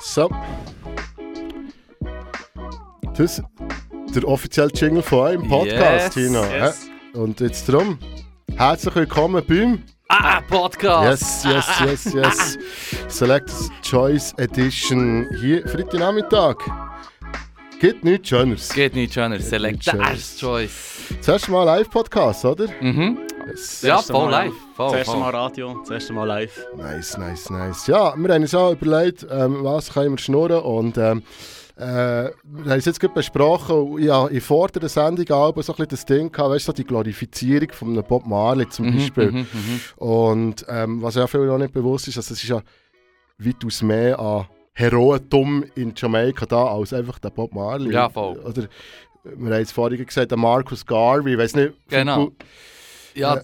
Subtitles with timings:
[0.00, 0.30] So.
[3.16, 3.42] Das ist
[4.14, 6.44] der offizielle Jingle von eurem Podcast, Yes, Tino.
[6.44, 6.88] yes.
[7.14, 7.98] Und jetzt drum,
[8.56, 11.44] herzlich willkommen beim Ah, Podcast!
[11.44, 12.58] Yes, yes, yes, yes.
[13.08, 16.56] Selectors Choice Edition hier Freitagnachmittag.
[17.80, 18.68] Gibt nichts Schöneres.
[18.72, 19.40] Geht nicht schöner.
[19.40, 20.04] Select nicht schöner.
[20.04, 21.14] Stars Choice.
[21.20, 22.66] Zuerst mal Live-Podcast, oder?
[22.80, 23.18] Mhm.
[23.48, 23.82] Yes.
[23.82, 24.52] Ja, voll live.
[24.76, 25.16] Voll, Das erste.
[25.16, 26.66] Mal Radio, das erste Mal live.
[26.76, 27.86] Nice, nice, nice.
[27.86, 31.22] Ja, wir haben uns auch überlegt, ähm, was können wir schnurren und ähm,
[31.76, 32.30] äh, wir
[32.70, 35.88] haben es jetzt gerade besprochen und ja, in vor der Sendung auch so ein bisschen
[35.88, 39.32] das Ding gehabt, weißt du, so die Glorifizierung von einem Bob Marley zum Mhm, Beispiel.
[39.32, 39.80] mhm, mhm.
[39.96, 42.62] Und ähm, was ja vielen noch nicht bewusst ist, also es ist ja
[43.38, 47.92] weitaus mehr an Heroentum in Jamaika da, als einfach der Bob Marley.
[47.92, 48.38] Ja, voll.
[48.38, 48.68] Oder,
[49.24, 51.74] wir haben es vorhin gesagt, der Marcus Garvey, ich weiß nicht.
[51.88, 52.30] Genau.
[53.14, 53.42] Ja, Ja.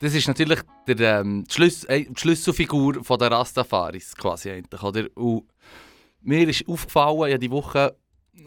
[0.00, 4.82] das ist natürlich der, ähm, die, Schlüs äh, die Schlüsselfigur von der Rastafaris quasi eigentlich,
[4.82, 5.06] oder?
[5.14, 5.44] Und
[6.22, 7.96] mir ist aufgefallen, habe die Woche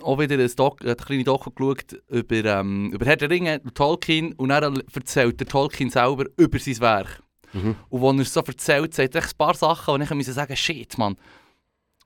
[0.02, 4.34] auch wieder ein Doc, eine kleine Doku geschaut über, ähm, über Herr der Ringe Tolkien
[4.34, 7.22] und dann erzählt der Tolkien selber über sein Werk.
[7.54, 7.76] Mhm.
[7.90, 10.56] Und wenn er es so erzählt, sagt er ein paar Sachen, und ich musste sagen,
[10.56, 11.16] shit, Mann.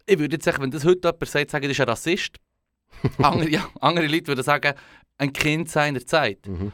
[0.05, 2.37] Ich würde jetzt sagen, wenn das heute jemand sagt, sagen, das ist ein Rassist.
[3.17, 4.73] andere, ja, andere Leute würden sagen,
[5.17, 6.47] ein Kind seiner Zeit.
[6.47, 6.71] Mhm.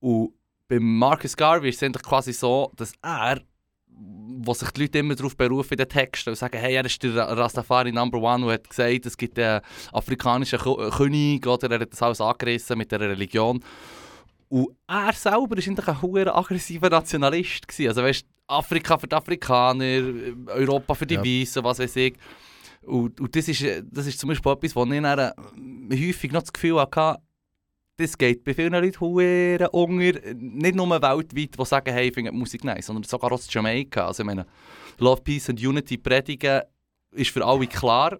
[0.00, 0.32] Und
[0.68, 3.40] beim Marcus Garvey ist es eigentlich quasi so, dass er,
[3.90, 7.02] wo sich die Leute immer darauf berufen in den Texten und sagen, hey, er ist
[7.02, 11.70] der Ra- Rastafari Number One und hat gesagt, es gibt einen afrikanischen Kö- König, oder
[11.70, 13.64] er hat das alles angerissen mit der Religion.
[14.50, 17.66] Und er selber war eigentlich ein hoher aggressiver Nationalist.
[17.66, 17.88] Gewesen.
[17.88, 19.84] Also weißt, Afrika für die Afrikaner,
[20.46, 21.24] Europa für die Ja.
[21.24, 22.14] Weißen, was weiß ich.
[22.82, 26.80] Und, und das, ist, das ist zum Beispiel etwas, wo ich häufig noch das Gefühl
[26.80, 27.20] hatte,
[27.98, 32.32] das geht bei vielen Leuten hure unter, nicht nur weltweit, die sagen, hey, ich finde
[32.32, 34.06] Musik nice, sondern sogar aus Jamaika.
[34.06, 34.46] Also ich meine,
[34.98, 36.62] Love, Peace and Unity predigen
[37.10, 38.18] ist für alle klar,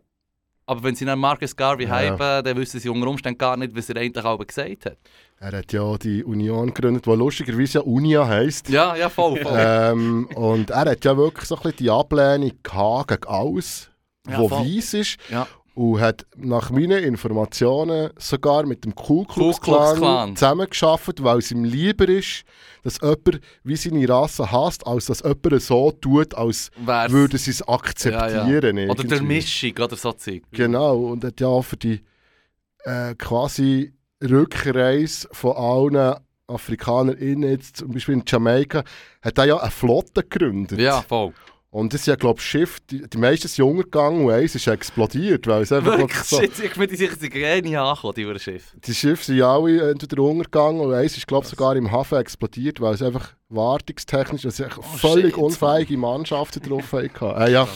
[0.67, 2.01] aber wenn sie dann Marcus Garvey ja.
[2.01, 4.99] hypen, dann wissen sie unter Umständen gar nicht, was er eigentlich auch gesagt hat.
[5.39, 8.69] Er hat ja die Union gegründet, die lustigerweise ja Unia heisst.
[8.69, 9.57] Ja, ja, voll, voll.
[9.57, 13.91] ähm, und er hat ja wirklich so ein bisschen die Ablehnung gehabt gegen alles,
[14.29, 14.67] Ja, was voll.
[14.67, 15.17] weiss ist.
[15.31, 15.47] Ja.
[15.79, 21.63] Und hat nach meinen Informationen sogar mit dem Ku Klux Klan zusammengearbeitet, weil es ihm
[21.63, 22.43] lieber ist,
[22.83, 27.53] dass jemand wie seine Rasse hasst, als dass jemand so tut, als Wär's- würde sie
[27.53, 28.91] es akzeptieren.
[28.91, 29.23] Oder der.
[29.23, 30.43] Mischung oder so Zeug.
[30.51, 32.01] Genau, und hat ja für die
[32.85, 36.17] äh, quasi Rückreise von allen
[36.49, 38.83] AfrikanerInnen, jetzt zum Beispiel in Jamaika,
[39.23, 40.81] hat er ja eine Flotte gegründet.
[40.81, 41.33] Ja, voll.
[41.71, 44.67] Und das ist ja, glaube ich, Schiff, die, die meisten sind untergegangen und eins ist
[44.67, 46.41] explodiert, weil es einfach Wirklich, so...
[46.41, 48.75] shit, ich bin sicher, gehen nicht angekommen, die Schiff.
[48.75, 52.19] Die Schiffe sind ja alle entweder untergegangen und eins ist, glaube ich, sogar im Hafen
[52.19, 57.09] explodiert, weil es einfach wartungstechnisch, also echt völlig Oh, shit, unfähige Mannschaften drauf hatten.
[57.39, 57.69] Äh, ja,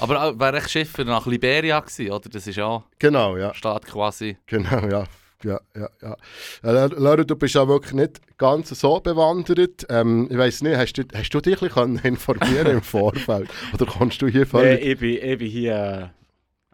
[0.00, 2.28] Aber wäre Schiffe nach Liberia gewesen, oder?
[2.28, 3.54] Das ist ja genau, ja.
[3.54, 4.36] Staat quasi.
[4.46, 5.04] Genau, ja.
[5.44, 6.16] Ja, ja, ja.
[6.62, 9.86] Laura, du bist ja wirklich nicht ganz so bewandert.
[9.88, 13.48] Ähm, ich weiß nicht, hast du, hast du dich ein bisschen informieren im Vorfeld?
[13.72, 14.84] Oder kannst du hier Nee, völlig...
[14.84, 16.12] ich, bin, ich bin hier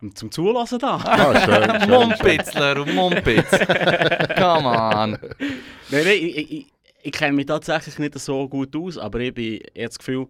[0.03, 0.97] äh, zum Zulassen da.
[0.97, 1.91] Ah, schön, schön, schön.
[1.91, 3.51] Mumpitzler und Mumpitz.
[4.37, 5.11] Come on.
[5.11, 5.19] nein,
[5.91, 6.67] nein, ich, ich, ich,
[7.03, 10.27] ich kenne mich tatsächlich nicht so gut aus, aber ich bin ich habe das Gefühl,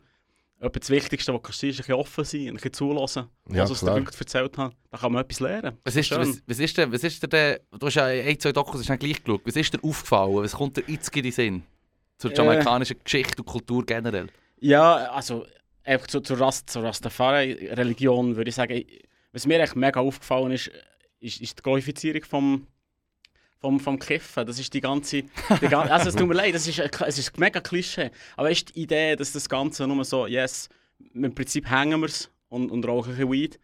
[0.67, 3.63] etwa das Wichtigste, was du kannst, ist ein bisschen offen sein, ein bisschen zulassen, Ja,
[3.63, 3.95] was aus klar.
[3.97, 4.75] den Leuten erzählt haben.
[4.91, 5.79] Da kann man etwas lernen.
[5.85, 8.53] Was ist, was, was ist denn, was ist denn der, du hast ja ein, zwei
[8.53, 11.33] Dokus hast du gleich geschaut, was ist dir aufgefallen, was kommt dir jetzt in den
[11.33, 11.63] Sinn?
[12.19, 12.35] Zur Äh.
[12.37, 14.29] jamaikanischen Geschichte und Kultur generell.
[14.61, 15.45] Ja, also
[15.83, 19.03] einfach zu, zur, Rast, zur Rastafari-Religion würde ich sagen, ich-
[19.33, 20.71] was mir echt mega aufgefallen ist,
[21.21, 22.67] ist, ist die Glorifizierung vom,
[23.65, 24.47] vom, vom Kiffen.
[24.47, 25.23] Das ist die ganze...
[25.23, 28.11] Die ganze also es tut mir leid, das ist, ein, es ist mega Klischee.
[28.37, 30.69] Aber ist die Idee, dass das Ganze nur so, yes,
[31.15, 33.59] im Prinzip hängen wir es und, und rauchen ein bisschen Weed,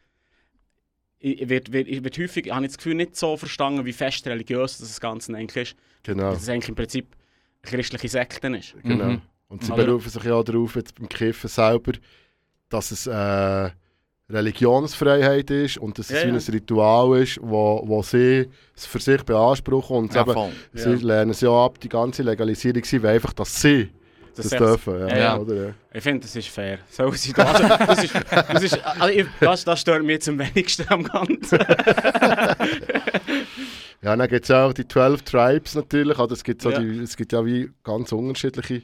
[1.19, 4.27] ich, wird, wird, ich wird häufig, habe ich das Gefühl, nicht so verstanden, wie fest
[4.27, 5.77] religiös das Ganze eigentlich ist.
[6.03, 7.15] Genau, Dass es eigentlich im Prinzip
[7.63, 8.75] eine christliche Sekten ist.
[8.83, 9.05] genau.
[9.05, 9.23] Mhm.
[9.49, 11.93] Und sie berufen sich ja auch darauf, jetzt beim Kiffen selber,
[12.71, 13.71] dass es äh,
[14.33, 16.35] Religionsfreiheit ist und dass es Ja, wie ja.
[16.35, 21.19] ein Ritual ist, wo, wo sie es für sich beanspruchen und Ja, eben, sie Ja.
[21.19, 23.91] lehnen es ja ab, die ganze Legalisierung, sie wollen einfach, dass sie
[24.35, 25.01] das, echt- dürfen.
[25.01, 25.39] Ja, Ja, ja.
[25.39, 25.71] Oder, ja.
[25.93, 26.79] Ich finde, das ist fair.
[26.89, 27.45] So sie da.
[27.45, 31.59] Also, das, ist, das, ist, also das, das stört mich jetzt am wenigsten am Ganzen.
[34.03, 36.19] Ja, dann gibt es ja auch die 12 Tribes natürlich.
[36.19, 36.79] Also es, gibt so Ja.
[36.79, 38.83] die, es gibt ja wie ganz unterschiedliche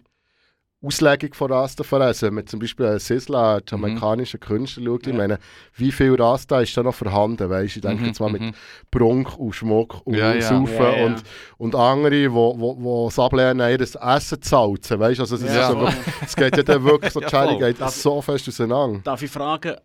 [0.83, 2.05] Auslegung von Rastafari.
[2.05, 5.19] Also wenn man zum Beispiel einen Sizzla, einen jamaikanischen Künstler, schaut, ich Ja.
[5.19, 5.39] meine,
[5.75, 7.49] wie viel Rasta ist da noch vorhanden?
[7.49, 7.77] Weißt?
[7.77, 8.53] Ich denke Mhm, jetzt mal mit mhm.
[8.91, 10.41] Prunk und Schmuck und Ja, ja.
[10.43, 11.05] Saufen Ja, ja.
[11.07, 11.23] Und,
[11.59, 15.01] und andere, die wo, wo, wo es ablehnen, ihr Essen zu salzen.
[15.01, 15.21] Weißt?
[15.21, 15.71] Also es, ist Ja.
[15.71, 15.89] so,
[16.25, 17.73] es geht ja dann wirklich so, Ja, Charlie voll.
[17.73, 19.01] geht so fest auseinander.
[19.03, 19.77] Darf ich fragen,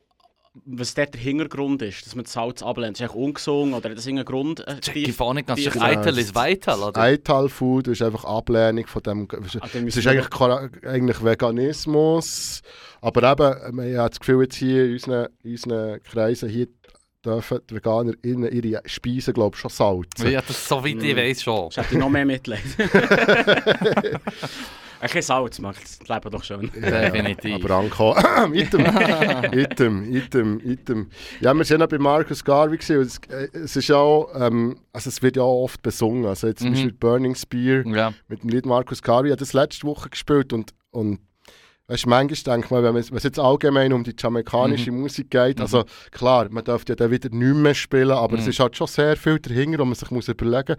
[0.66, 2.94] was dort der Hintergrund ist, dass man das Salz ablehnt.
[2.94, 4.68] Ist das eigentlich ungesungen oder hat das irgendeinen Grund?
[4.68, 5.62] Äh, ich auch nicht ganz.
[5.64, 5.82] sicher.
[5.82, 7.00] Eitel ist Weitel, oder?
[7.00, 9.28] Eital Food ist einfach Ablehnung von dem.
[9.62, 10.30] Ah, Es ist eigentlich,
[10.86, 12.62] eigentlich Veganismus,
[13.00, 16.68] aber eben, man hat das Gefühl, jetzt hier in unseren, in unseren Kreisen hier
[17.24, 20.32] dürfen die Veganer innen ihre Speisen, glaube ich, schon salzen.
[20.32, 21.18] Ja, das so weit ich Mm.
[21.18, 21.68] weiß schon.
[21.70, 22.60] Ich hätte noch mehr Mitleid.
[25.02, 26.70] Ein bisschen Salz macht das Leben doch schön.
[26.76, 27.66] Definitiv.
[27.66, 28.16] Aber Anko,
[28.54, 28.86] item,
[29.52, 31.10] item, item, item.
[31.40, 34.30] Ja, wir sind ja bei Marcus Garvey gewesen, und es, äh, es ist ja auch,
[34.40, 36.74] ähm, also es wird ja auch oft besungen, also jetzt zum Mhm.
[36.74, 38.14] Beispiel Burning Spear Ja.
[38.28, 41.20] mit dem Lied Marcus Garvey, ich habe das letzte Woche gespielt und, und
[41.88, 45.32] weißt, manchmal denke ich mal, wenn es wenn es jetzt allgemein um die jamaikanische Musik
[45.32, 45.64] geht, Mhm.
[45.64, 48.50] also klar, man dürfte ja dann wieder nicht mehr spielen, aber es Mhm.
[48.52, 50.76] ist halt schon sehr viel dahinter, wo man sich muss überlegen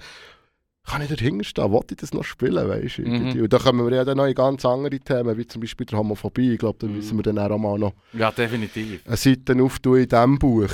[0.85, 3.03] kann ich dahinter stehen, will ich das noch spielen, weißt du.
[3.03, 3.43] Mhm.
[3.43, 5.99] Und da kommen wir ja dann noch in ganz andere Themen, wie zum Beispiel der
[5.99, 6.97] Homophobie, ich glaube, da Mhm.
[6.97, 9.01] müssen wir dann auch mal noch ja, definitiv.
[9.07, 10.71] eine Seite auftun in diesem Buch.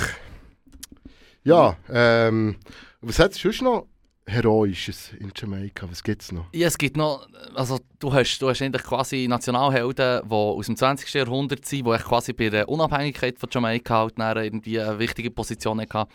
[1.43, 2.55] Ja, ähm,
[3.01, 3.85] was hat es sonst noch
[4.25, 6.45] Heroisches in Jamaika, was gibt es noch?
[6.53, 10.75] Ja, es gibt noch, also du hast, du hast eigentlich quasi Nationalhelden, die aus dem
[10.75, 11.11] 20.
[11.13, 16.07] Jahrhundert sind, die quasi bei der Unabhängigkeit von Jamaika halt irgendwie eine wichtige Position hatten.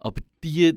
[0.00, 0.76] Aber die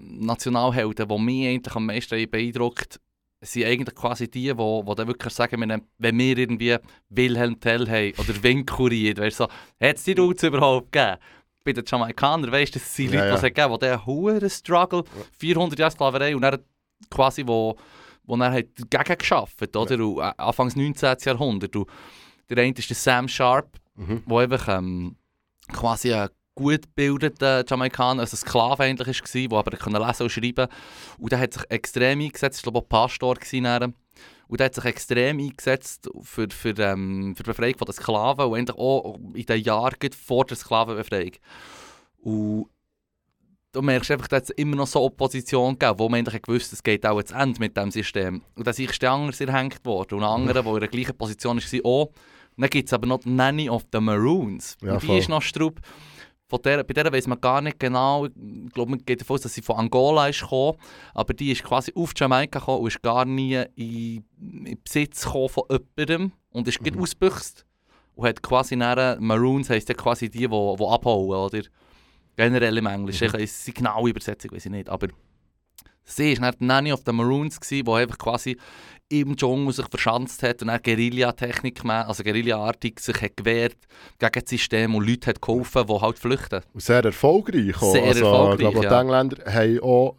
[0.00, 3.00] Nationalhelden, die mich eigentlich am meisten beeindruckt,
[3.40, 5.60] sind eigentlich quasi die, die, die dann wirklich sagen,
[5.98, 6.76] wenn, wir irgendwie
[7.10, 9.50] Wilhelm Tell haben oder Winkurit, weißt du, so,
[9.86, 11.16] hat es die Roots überhaupt gegeben?
[11.64, 13.30] Bei den Jamaikanern, weißt du, das sind Ja, Leute, ja.
[13.32, 15.04] die es gegeben haben, die diesen Struggle,
[15.38, 16.58] 400 Jahre Sklaverei und dann
[17.10, 17.76] quasi, wo,
[18.24, 20.04] wo er hat dagegen geschafft oder?
[20.04, 21.16] Und, äh, Anfangs 19.
[21.24, 21.74] Jahrhundert.
[21.76, 21.88] Und
[22.48, 24.22] der eine ist der Sam Sharp, Mhm.
[24.26, 25.16] der einfach ähm,
[25.72, 30.68] quasi ein gut gebildeter Jamaikaner, also Sklave eigentlich war, der aber konnte lesen und schreiben
[31.18, 33.92] Und der hat sich extrem eingesetzt, ich glaube auch Pastor nachher.
[34.48, 38.54] Und der hat sich extrem eingesetzt für, für, ähm, für die Befreiung der Sklaven und
[38.56, 41.32] eigentlich auch in den Jahren vor der Sklavenbefreiung.
[42.22, 42.66] Und
[43.72, 46.82] du merkst einfach, dass es immer noch so Opposition gab, wo man eigentlich gewusst es
[46.82, 48.42] geht auch zu Ende mit diesem System.
[48.54, 51.16] Und dann ist der andere sehr hängt worden und ein anderer, der in der gleichen
[51.16, 52.06] Position war, auch.
[52.06, 54.78] Und dann gibt es aber noch die Nanny of the Maroons.
[54.80, 55.18] Ja, und die voll.
[55.18, 55.80] ist noch Strub.
[56.48, 59.40] Von der, bei der weiß man gar nicht genau, ich glaube, man geht davon aus,
[59.40, 60.78] dass sie von Angola ist gekommen,
[61.12, 65.48] aber die ist quasi auf Jamaika gekommen und ist gar nie in, in Besitz gekommen
[65.48, 67.00] von jemandem und ist mhm.
[67.00, 67.66] ausgebüxt.
[68.14, 71.62] Und hat quasi nachher, Maroons heisst ja quasi die, die, die abhauen, oder?
[72.36, 73.20] Generell im Englisch.
[73.20, 73.26] Mhm.
[73.26, 75.08] Ich weiß die genaue Übersetzung, weiß ich nicht, aber
[76.04, 78.56] sie war dann Nanny of the Maroons, die einfach quasi
[79.08, 83.76] im Dschungel sich verschanzt hat und dann Guerilla-Technik, also Guerilla-artig sich hat gewehrt
[84.18, 86.60] gegen das System und Leute hat geholfen, die halt flüchten.
[86.74, 87.76] Sehr erfolgreich.
[87.76, 87.92] auch.
[87.92, 88.90] Sehr also, erfolgreich, Ich glaube, ja.
[88.90, 90.16] die Engländer haben auch,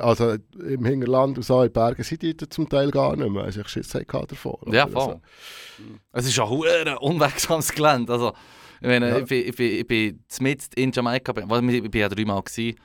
[0.00, 3.44] also im Hinterland und so in Bergen sind die zum Teil gar nicht mehr.
[3.44, 4.56] Also ich Schiss davon.
[4.72, 5.02] Ja, voll.
[5.02, 5.20] Also,
[6.12, 8.12] Es ist ein hure unwegsames Gelände.
[8.12, 8.32] Also,
[8.80, 9.18] ich, meine, Ja.
[9.18, 9.70] ich, bin, ich, bin,
[10.28, 12.76] ich bin in Jamaika, ich, bin ja dreimal gewesen,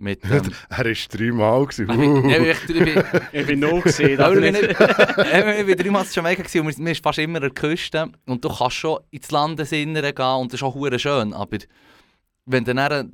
[0.00, 0.24] mit...
[0.24, 1.66] Ähm, er war dreimal.
[1.70, 2.28] ich, Uh.
[2.28, 4.18] ich, ich, bin- Ich bin null gesehen.
[4.20, 4.54] Ich bin,
[5.68, 8.76] ich dreimal in Jamaika gewesen und sind fast immer an der Küste und du kannst
[8.76, 11.58] schon ins Landesinnere gehen und das ist auch hure schön, aber
[12.46, 13.12] wenn du dann,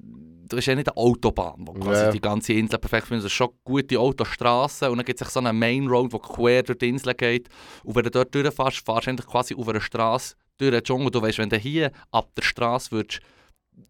[0.49, 2.11] du hast ja nicht eine Autobahn, die quasi Ja.
[2.12, 5.41] die ganze Insel perfekt findet, es ist schon gute Autostraßen und dann gibt es so
[5.41, 7.49] eine Main Road, die quer durch die Insel geht
[7.85, 11.11] und wenn du dort durchfährst, fahrst du quasi auf einer Straße durch den Dschungel.
[11.11, 13.21] Du weißt, wenn du hier ab der Straße würdest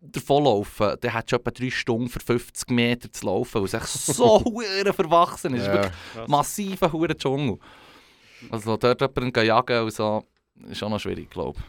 [0.01, 3.87] davonlaufen, dann hättest du etwa drei Stunden für 50 Meter zu laufen, weil es echt
[3.87, 4.39] so
[4.95, 5.63] verwachsen ist.
[5.63, 5.83] Es ist Ja.
[5.83, 7.59] wirklich massiver hure Dschungel.
[8.51, 10.25] Also dort jemanden gehen jagen und so,
[10.69, 11.65] ist auch noch schwierig, glaube ich.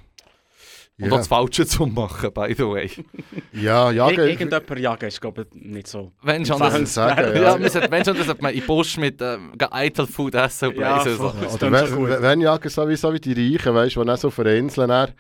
[1.00, 1.14] Und Ja.
[1.14, 2.90] auch das Falsche zu machen, by the way.
[3.54, 6.12] Ja, ja, Ir- ge- Irgendjemand jagen ist, glaube ich, nicht so.
[6.24, 7.58] Wenn schon, das, sagen, ja.
[7.58, 7.70] ja.
[7.70, 10.78] sollte, wenn schon, das sollte man in den Busch mit ähm, Eitel Food essen und
[10.78, 11.30] Ja, so.
[11.40, 14.50] Das Oder wenn, wenn jagen sowieso wie die Reichen, weißt du, die dann so für
[14.52, 15.14] Inseln dann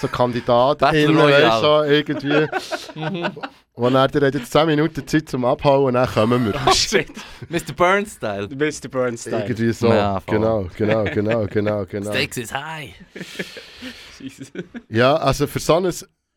[0.00, 2.46] so Kandidaten weißt du, irgendwie.
[3.76, 6.54] dann, ihr habt jetzt 10 Minuten Zeit zum Abhauen und dann kommen wir.
[6.66, 7.08] Oh shit.
[7.48, 7.72] Mr.
[7.74, 8.48] Burns-Style.
[8.48, 9.42] Bist der Bernstein.
[9.42, 9.88] Irgendwie so.
[9.88, 12.10] Ja, genau, genau, genau, genau, genau.
[12.10, 12.94] Stakes is high.
[14.88, 15.92] Ja, also für so ein,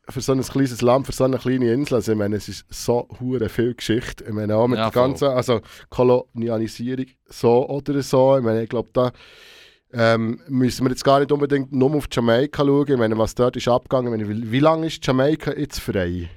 [0.09, 2.65] für so ein kleines Land, für so eine kleine Insel, also ich meine, es ist
[2.69, 4.23] so hure viel Geschichte.
[4.23, 8.37] Ich meine, auch mit Ja, der ganzen, also Kolonialisierung so oder so.
[8.37, 9.11] Ich meine, ich glaube, da
[9.95, 12.91] ähm, müssen wir jetzt gar nicht unbedingt nur auf Jamaika schauen.
[12.91, 14.13] Ich meine, was dort ist abgegangen.
[14.19, 16.29] Ich meine, wie, lange ist Jamaika jetzt frei?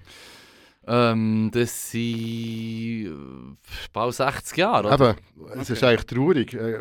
[0.86, 3.58] Ähm, das sind
[3.92, 5.10] bald 60 Jahre, oder?
[5.10, 6.54] Eben, es ist eigentlich traurig.
[6.54, 6.78] Äh,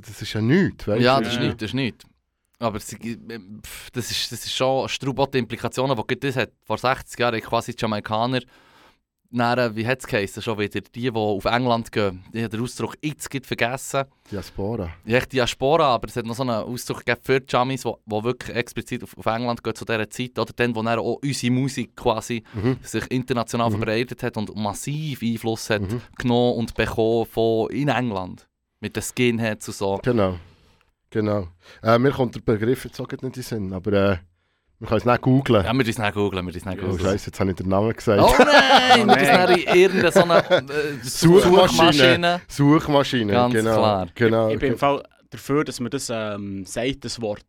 [0.00, 1.46] Das ist ja nichts, weißt Ja, das ist Ja.
[1.46, 2.04] nicht, das ist nicht.
[2.60, 3.16] Aber äh,
[3.92, 6.52] das, ist, das ist schon Strubot Implikationen, die das hat.
[6.64, 8.40] Vor 60 Jahren quasi die Jamaikaner
[9.30, 12.96] Dann, wie hat es schon wieder, die, die auf England gehen, ich habe den Ausdruck
[13.02, 14.04] jetzt vergessen.
[14.30, 14.88] Diaspora.
[15.04, 18.56] Ja, Diaspora, aber es hat noch so einen Ausdruck gegeben für die Jamis, die wirklich
[18.56, 21.94] explizit auf, auf England gehen zu dieser Zeit, oder dann, wo dann auch unsere Musik
[21.94, 22.78] quasi Mhm.
[22.82, 23.74] sich international Mhm.
[23.76, 26.00] verbreitet hat und massiv Einfluss hat Mhm.
[26.16, 28.48] genommen und bekommen von in England.
[28.80, 30.00] Mit den Skinheads und so.
[30.04, 30.36] Genau.
[31.10, 31.48] Genau.
[31.82, 34.16] Äh, mir kommt der Begriff jetzt auch nicht in den Sinn, aber äh,
[34.80, 35.62] wir können es nicht googlen.
[35.64, 37.00] Ja, wir müssen es googeln, wir müssen es oh, googeln.
[37.00, 38.22] Scheiße, jetzt habe ich den Namen gesagt.
[38.22, 39.58] Oh nein, Oh wir müssen nein.
[39.58, 41.68] in irgendeine so eine äh, Suchmaschine.
[41.68, 42.40] Suchmaschine.
[42.48, 43.74] Suchmaschine, Ganz genau.
[43.76, 44.06] klar.
[44.14, 44.48] genau.
[44.50, 47.44] Ich bin im Fall dafür, dass man das ähm, sagt, das Wort.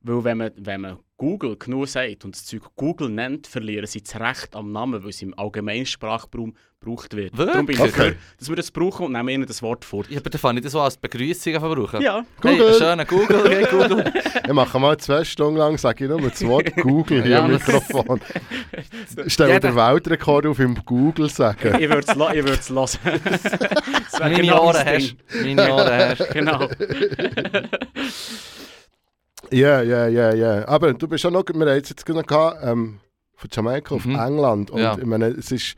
[0.00, 4.00] Weil wenn man, wenn man Google genug sagt und das Zeug Google nennt, verlieren sie
[4.00, 7.36] das Recht am Namen, weil es im allgemeinen Sprachraum gebraucht wird.
[7.36, 7.52] Wirklich?
[7.52, 7.90] Darum bin ich Okay.
[7.90, 10.04] dafür, dass wir das brauchen und nehmen ihnen das Wort vor.
[10.08, 12.00] Ja, aber dann fand ich das so als Begrüßung verbrauchen.
[12.00, 12.70] Ja, Google.
[12.70, 14.12] Hey, schöner Google, hey Google.
[14.46, 17.66] Ich mache mal zwei Stunden lang, sage ich nur das Wort Google hier Ja, das-
[17.66, 18.20] Mikrofon.
[19.26, 21.74] Stell Jeder- den Weltrekord auf im Google sagen.
[21.82, 22.14] ich würde es
[23.02, 23.20] hören.
[24.20, 25.56] Meine genau Ohren das hast Ding.
[25.56, 26.68] Meine Ohren hast Genau.
[29.50, 30.68] Ja, ja, ja, ja.
[30.68, 33.00] Aber du bist schon noch, wir haben jetzt jetzt gerade gehabt, ähm,
[33.34, 34.14] von Jamaika auf Mhm.
[34.18, 34.70] England.
[34.70, 34.96] Und Ja.
[34.98, 35.74] ich meine, es ist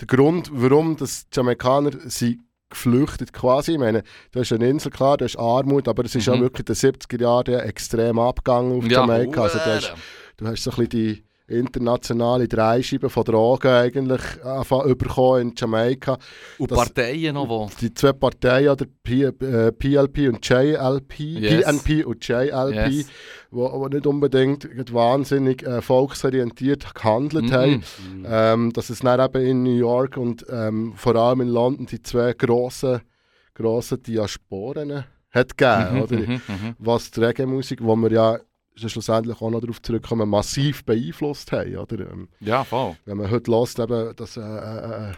[0.00, 2.40] der Grund, warum das die Jamaikaner sind
[2.70, 3.72] geflüchtet quasi.
[3.72, 4.02] Ich meine,
[4.32, 6.34] du hast eine Insel, klar, du hast Armut, aber es ist Mhm.
[6.34, 9.42] auch wirklich in den 70er Jahren extrem abgegangen auf Ja, Jamaika.
[9.44, 9.94] Also, du, hast,
[10.36, 16.18] du hast so ein bisschen die internationale Dreischeibe von Drogen eigentlich angefangen bekommen in Jamaika.
[16.58, 17.70] Und das- Parteien noch, wo...
[17.80, 21.64] Die zwei Parteien, oder P, äh, PLP und JLP, Yes.
[21.64, 23.06] PNP und JLP, Yes.
[23.50, 27.52] wo, wo nicht unbedingt wahnsinnig äh, volksorientiert gehandelt Mhm.
[27.52, 27.82] haben.
[28.26, 32.02] Ähm, dass es dann eben in New York und ähm, vor allem in London die
[32.02, 33.00] zwei grossen,
[33.54, 36.16] grossen Diasporen hat gegeben, Mhm, oder?
[36.16, 36.74] mhm, mhm.
[36.78, 38.38] Was die Reggae-Musik, wo wir ja
[38.86, 42.10] schlussendlich auch noch darauf zurückkommen, massiv beeinflusst haben, oder?
[42.10, 42.96] Ähm, Ja, voll.
[43.04, 45.14] wenn man heute hört, eben, dass, äh, äh, äh,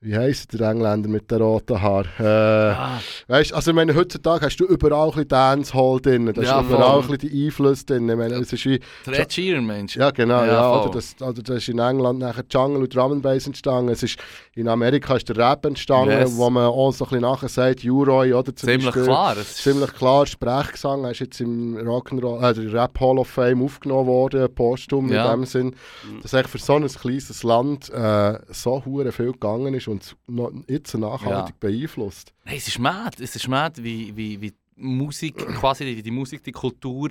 [0.00, 2.06] wie heisst der Engländer mit den roten Haaren?
[2.20, 6.60] Äh, Ah, weißt, also ich meine, heutzutage hast du überall ein Dancehall drin, da Ja,
[6.60, 7.14] ist überall voll.
[7.16, 8.08] ein die Einflüsse drin.
[8.08, 9.96] Ich meine, es ist wie, der Ed Sheeran, Mensch.
[9.96, 13.10] ja genau, Ja, ja, oder das, also das ist in England nachher Jungle und Drum
[13.12, 13.90] and Bass entstanden.
[13.90, 14.18] Es ist,
[14.54, 16.36] in Amerika ist der Rap entstanden, Yes.
[16.36, 19.02] wo man auch so ein bisschen nachher sagt, U-Roy, oder zum Ziemlich Beispiel.
[19.04, 19.36] klar.
[19.36, 24.46] Ziemlich klar, Sprechgesang er ist jetzt im Rock'n'Roll, äh, Rap Hall of Fame aufgenommen worden,
[24.54, 25.74] postum in dem Sinn,
[26.22, 30.16] dass eigentlich für so ein kleines Land äh, so hure viel gegangen ist und es
[30.26, 32.32] noch jetzt nachhaltig beeinflusst.
[32.44, 33.22] Nein, es ist mad.
[33.22, 37.10] Es ist mad, wie, wie, wie die Musik, quasi wie die Musik, die Kultur,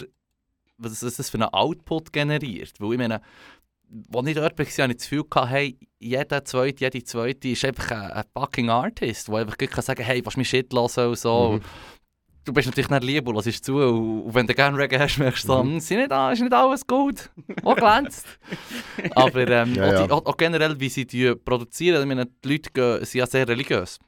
[0.78, 2.74] was was das für einen Output generiert.
[2.80, 3.22] Weil ich meine,
[4.14, 7.66] als ich dort war, hatte ich das Gefühl, gehabt, hey, jeder Zweite, jede Zweite ist
[7.66, 11.10] einfach ein, ein fucking Artist, der einfach gut kann sagen hey, was mich Shit hören
[11.10, 11.54] und so.
[11.54, 11.62] Mhm.
[12.48, 13.76] Du bist natürlich nicht lieb und hörst zu.
[13.76, 15.74] Und, wenn du gerne Reggae hast, merkst du Mhm.
[15.74, 17.30] hm, sind nicht, ist nicht alles gut.
[17.64, 18.26] Auch glänzt.
[19.16, 20.06] Aber ähm, Ja, auch, ja.
[20.08, 23.26] Die, auch, auch generell, wie sie die produzieren, ich meine, die Leute gehen, sind ja
[23.28, 24.00] sehr religiös.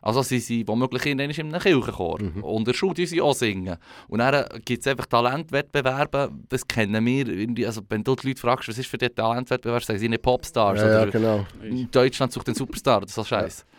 [0.00, 2.44] Also sie sind womöglich in einem Kirchenchor Mhm.
[2.44, 3.76] und in der Schule die sie auch singen.
[4.06, 7.66] Und dann gibt es einfach Talentwettbewerbe, das kennen wir.
[7.66, 10.80] Also wenn du die Leute fragst, was ist für dich Talentwettbewerb, sagen sie nicht Popstars.
[10.80, 11.46] Ja, ja, oder genau.
[11.90, 13.66] Deutschland sucht den Superstar oder so Scheiß.
[13.66, 13.77] Aber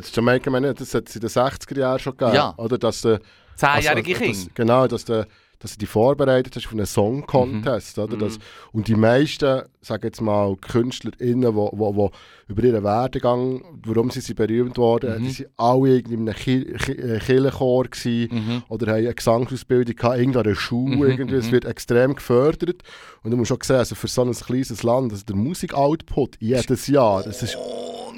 [0.00, 2.34] das Jamaika, meine, das hat es in den 60er Jahren schon gegeben.
[2.36, 2.54] Ja.
[2.56, 3.20] Oder dass der,
[3.56, 4.44] Zehnjährige also, Kinder.
[4.46, 5.26] dass, Genau, dass du
[5.62, 7.96] dass du dich vorbereitet hast auf einen Song-Contest.
[7.98, 8.16] Oder?
[8.16, 8.38] Das,
[8.72, 12.08] und die meisten, sage jetzt mal, KünstlerInnen, die, die, die
[12.52, 15.24] über ihren Werdegang, warum sie sind berühmt worden, Mhm.
[15.24, 18.62] die sind alle irgendwie in einem äh, Kirchenchor Mhm.
[18.68, 20.96] oder haben eine Gesangsausbildung gehabt, irgendeiner Schule.
[20.96, 21.36] Mhm, irgendwie.
[21.36, 21.52] Es mhm.
[21.52, 22.82] wird extrem gefördert.
[23.22, 26.88] Und du musst schon sehen, also für so ein kleines Land, also der Musikoutput jedes
[26.88, 27.56] Jahr, das ist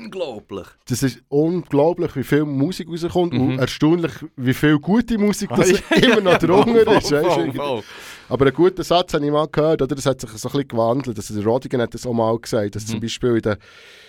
[0.05, 0.67] Unglaublich.
[0.89, 3.41] das ist unglaublich, wie viel Musik rauskommt Mhm.
[3.41, 7.09] und erstaunlich, wie viel gute Musik das Ja, immer noch drunter ist.
[7.09, 7.83] Voll, voll.
[8.29, 9.95] Aber einen guten Satz habe ich mal gehört, oder?
[9.95, 11.17] das hat sich so ein bisschen gewandelt.
[11.19, 12.91] Also der Rodigan hat das auch mal gesagt, dass Mhm.
[12.93, 13.57] zum Beispiel in den,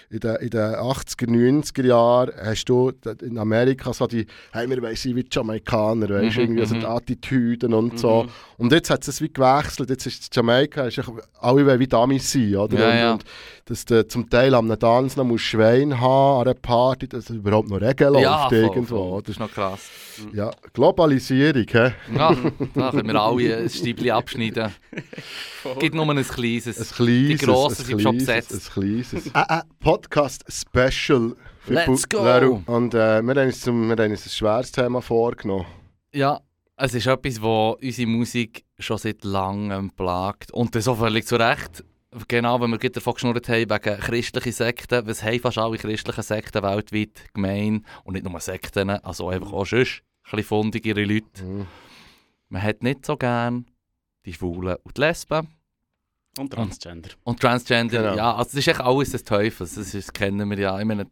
[0.09, 4.77] in den, in den 80er, 90er Jahren hast du in Amerika so die, hey, wir
[4.95, 6.79] sein wie die Jamaikaner, weißt, Mhm, irgendwie so mhm.
[6.81, 8.25] die Attitüden und so.
[8.57, 11.01] Und jetzt hat es wie gewechselt, jetzt ist Jamaika, ist
[11.39, 12.95] alle wollen wie Damis sein, oder?
[12.95, 13.25] Ja, und, und
[13.67, 17.67] dass du zum Teil am Tanz noch musst Schwein haben an einer Party, dass überhaupt
[17.69, 19.10] noch Regeln läuft Ja, voll, irgendwo.
[19.10, 19.22] voll.
[19.24, 19.89] Das ist noch krass.
[20.34, 21.91] Ja, Globalisierung, hä?
[22.15, 22.36] Ja,
[22.75, 24.72] da können wir alle ein Stiebli abschneiden.
[24.91, 26.67] Es gibt nur ein kleines.
[26.67, 28.53] Ein kleines, Die Grossen ein sind schon besetzt.
[28.53, 29.34] Ein kleines.
[29.34, 31.36] Ein Podcast-Special.
[31.60, 32.24] für Let's Bu- go.
[32.24, 32.62] Leru.
[32.67, 35.65] Und äh, wir, haben uns zum, wir haben uns ein schweres Thema vorgenommen.
[36.13, 36.39] Ja,
[36.77, 37.43] es ist etwas, das
[37.81, 40.51] unsere Musik schon seit langem plagt.
[40.53, 41.84] Und das auch völlig zu Recht.
[42.27, 45.05] Genau, wenn wir gerade davon geschnurrt haben, wegen christlichen Sekten.
[45.05, 47.86] Was haben fast alle christlichen Sekten weltweit gemein?
[48.03, 51.43] Und nicht nur Sekten, also einfach auch sonst ein bisschen fundigere Leute.
[51.43, 51.67] Mhm.
[52.50, 53.65] Man hat nicht so gern
[54.25, 55.48] die Schwulen und die Lesben.
[56.38, 57.10] Und Transgender.
[57.24, 58.15] Und Transgender, Genau.
[58.15, 60.79] ja, also das ist echt alles des Teufels, das, ist, das kennen wir ja.
[60.79, 61.07] Ich meine,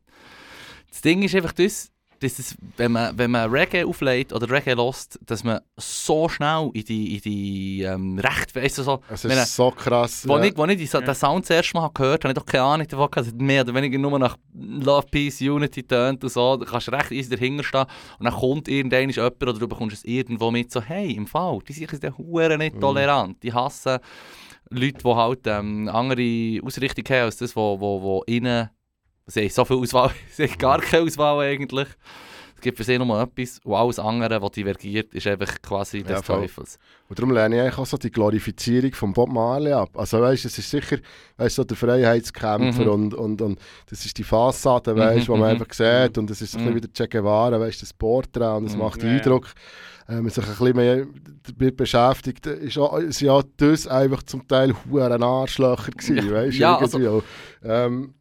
[0.90, 1.93] das Ding ist einfach das,
[2.24, 6.70] dass es, wenn, man, wenn man Reggae auflegt oder Reggae lost, dass man so schnell
[6.74, 10.28] in die, in die ähm, Recht, weißt du, so, Es Ich meine, ist so krass.
[10.28, 10.46] Wo ja.
[10.46, 11.02] ich, wo ich die, Ja.
[11.02, 13.28] den Sound das erste Mal gehört habe, habe ich doch keine Ahnung davon gehabt.
[13.28, 16.58] Es hat mehr oder weniger nur nach Love, Peace, Unity tönt und so.
[16.58, 17.86] Da kannst du recht easy dahinter stehen.
[18.20, 21.60] Und dann kommt irgendein jemand oder du bekommst es irgendwo mit so, hey, im Fall,
[21.68, 22.82] die sind der Huren nicht Mhm.
[22.82, 23.44] tolerant.
[23.44, 24.00] Die hassen
[24.70, 28.70] Leute, die halt ähm, andere Ausrichtung haben als das, wo, wo, wo innen...
[29.26, 31.88] Sie haben so viel Auswahl, sie haben gar keine Auswahl eigentlich.
[32.56, 36.04] Es gibt für sie nur etwas und alles andere, was divergiert, ist einfach quasi Ja,
[36.04, 36.22] des.
[36.22, 36.80] Teufels.
[37.10, 39.90] Und darum lehne ich eigentlich auch so die Glorifizierung von Bob Marley ab.
[39.96, 40.98] Also weißt, es ist sicher
[41.36, 42.90] weißt, so der Freiheitskämpfer Mhm.
[42.90, 45.62] und, und, und das ist die Fassade, weißt, Mhm, wo man mhm.
[45.62, 46.74] einfach sieht und das ist so ein Mhm.
[46.74, 48.80] bisschen wie der Che Guevara, weißt, das Porträt und es Mhm.
[48.80, 49.16] macht Ja, ja.
[50.08, 51.06] Wenn man sich ein bisschen mehr
[51.58, 56.58] damit beschäftigt, ist auch, ist ja das einfach zum Teil hure Arschlöcher gewesen, Ja, weißt,
[56.58, 57.24] ja, also-.
[57.64, 58.14] Ähm,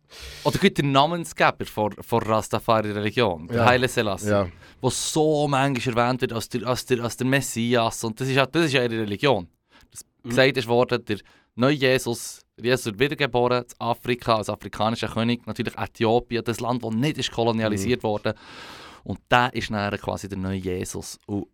[0.45, 3.65] Oder gut der Namensgeber von, von Rastafari-Religion, der Ja.
[3.67, 4.49] Haile Selassie, ja.
[4.81, 8.05] wo so manchmal erwähnt wird als der, als der, als der Messias.
[8.05, 9.49] Und das ist, ja, das ist ja ihre Religion.
[9.91, 10.29] Das Mhm.
[10.31, 11.19] gesagt ist worden, der
[11.57, 16.93] neue Jesus, Jesus wird wiedergeboren in Afrika als afrikanischer König, natürlich Äthiopien, das Land, das
[16.95, 18.35] nicht ist kolonialisiert wurde.
[19.05, 21.19] Und der ist dann quasi der neue Jesus.
[21.27, 21.47] Und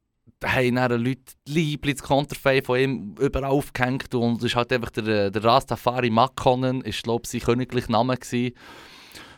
[0.45, 4.73] haben dann Leute die Liebli, das Konterfei von ihm überall aufgehängt und es ist halt
[4.73, 8.54] einfach der, der Rastafari Makonnen, ist glaube ich sein königlicher Name gewesen.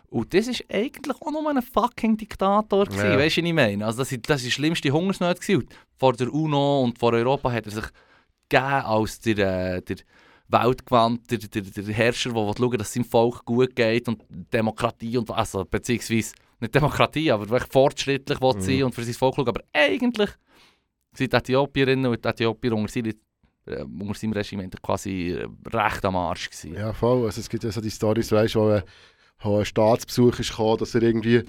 [0.09, 3.19] Und das ist eigentlich auch nur ein fucking Diktator gewesen, Ja.
[3.19, 3.87] weißt du, was ich meine?
[3.87, 5.69] Also das war das ist die schlimmste Hungersnot gewesen.
[5.99, 7.85] Vor der UNO und vor Europa hat er sich
[8.49, 9.39] gegeben als der,
[9.77, 9.97] äh, der
[10.49, 15.17] weltgewandt, der, der, der Herrscher, der schauen dass es seinem Volk gut geht und Demokratie
[15.17, 18.61] und also beziehungsweise nicht Demokratie, aber wirklich fortschrittlich Mhm.
[18.61, 19.49] sein und für sein Volk schauen.
[19.49, 20.31] Aber eigentlich
[21.13, 23.11] sind die Äthiopierinnen und die Äthiopier unter, seine,
[23.67, 26.75] äh, unter seinem Regime eigentlich quasi äh, recht am Arsch gewesen.
[26.75, 27.27] Ja, voll.
[27.27, 28.83] Also, es gibt ja so die Storys, weißt, wo, ein-
[29.43, 31.43] wo ein Staatsbesuch ist gekommen, dass er irgendwie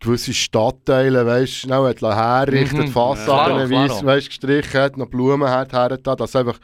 [0.00, 2.88] gewisse Stadtteile weißt, schnell hat herrichten, Mhm.
[2.88, 6.58] Fassaden weiss, weißt, gestrichen hat, noch Blumen hat hergetan, dass einfach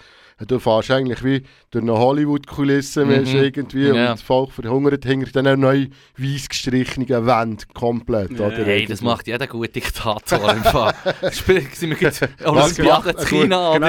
[0.47, 3.26] du fährst eigentlich wie durch eine Hollywood-Kulisse Mhm.
[3.26, 3.93] irgendwie Ja.
[3.93, 8.33] und das Volk verhungert hinter dann auch neue weiss gestrichenen Wände komplett.
[8.38, 8.46] Ja.
[8.49, 8.64] oder?
[8.64, 10.94] Hey, das macht jeder gute Diktator im Fall.
[11.33, 11.49] Sind
[11.90, 13.88] wir jetzt Olympiade macht- in China, Genau.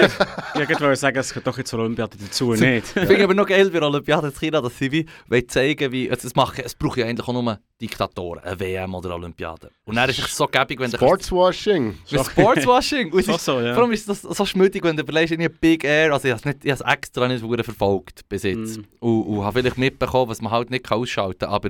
[0.70, 2.86] Ich wollte sagen, es gehört doch jetzt Olympiade dazu, nicht?
[2.96, 5.06] Ich finde aber noch geil bei Olympiade in China, dass sie wie
[5.48, 9.14] zeigen wie, also es, machen, es braucht ja eigentlich auch nur Diktatoren, eine WM oder
[9.14, 9.70] Olympiade.
[9.86, 10.98] Und dann ist es so gäbig, wenn du...
[10.98, 11.96] Sportswashing.
[12.10, 13.12] Mit Sportswashing.
[13.14, 13.74] Und ist, so, ja.
[13.74, 16.56] Vor allem ist das so schmüdig, wenn du überlegst, in Big Air, also ich habe
[16.64, 18.80] es extra nicht verfolgt bis jetzt.
[18.80, 18.84] Mm.
[19.00, 21.70] Und, und habe vielleicht mitbekommen, was man halt nicht ausschalten kann, aber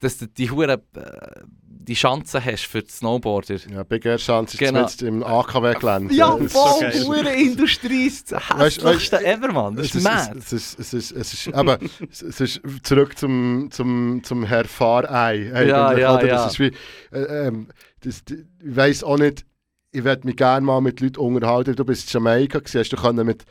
[0.00, 1.40] dass du die Hure äh,
[1.88, 3.56] die Chance hast für die Snowboarder.
[3.70, 4.80] Ja, Big Air Chance ist Genau.
[4.82, 6.12] jetzt im AKW-Gelände.
[6.14, 7.04] Ja, Das ist so voll, geil.
[7.06, 9.76] Hure Industrie das Weißt- hässlichste ever, Mann.
[9.76, 10.36] Das ist mad.
[10.38, 11.78] Es ist, es ist, es ist, aber
[12.10, 15.36] es ist zurück zum, zum, zum Herr Fahrei.
[15.36, 16.26] Ja, ja, oder?
[16.26, 16.34] ja.
[16.44, 16.72] Das ist wie,
[17.12, 17.68] äh, ähm,
[18.00, 19.46] das, ich weiss auch nicht,
[19.92, 21.76] ich werde mich gerne mal mit Leuten unterhalten.
[21.76, 23.44] Du bist in Jamaika, hast du können mit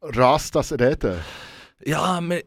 [0.00, 1.16] Rastas reden
[1.84, 2.42] Ja, wir,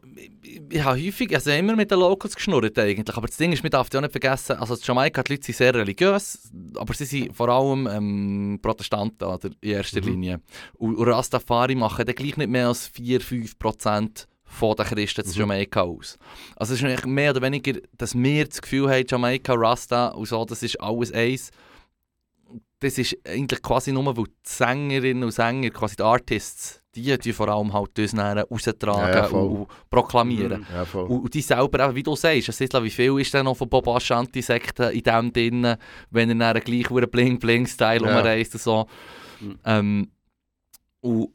[0.70, 3.70] ich, habe häufig, also immer mit den Locals geschnurrt eigentlich, aber das Ding ist, man
[3.70, 7.04] darf ja auch nicht vergessen, also in Jamaika, die Leute sind sehr religiös, aber sie
[7.04, 10.06] sind vor allem ähm, Protestanten oder, in erster Mhm.
[10.08, 10.40] Linie.
[10.74, 15.40] Und, und Rastafari machen dann gleich nicht mehr als 4-5% von den Christen zu Mhm.
[15.40, 16.18] Jamaika aus.
[16.56, 20.44] Also es ist mehr oder weniger, dass wir das Gefühl haben, Jamaika, Rasta und so,
[20.44, 21.50] das ist alles eins.
[22.78, 27.32] Das ist eigentlich quasi nur, weil die Sängerinnen und Sänger, quasi die Artists, die, die
[27.32, 30.60] vor allem halt das raustragen Ja, ja, und, und proklamieren.
[30.60, 30.66] Mhm.
[30.94, 31.00] Ja.
[31.00, 33.56] Und, und die selber, eben, wie du sagst, es ist, wie viel ist denn noch
[33.56, 35.76] von Bob Ashanti-Sekten in dem drin,
[36.10, 38.18] wenn er dann gleich einen Bling-Bling-Style Ja.
[38.18, 38.86] umreist und so.
[39.40, 39.58] Mhm.
[39.64, 40.10] Ähm,
[41.00, 41.28] und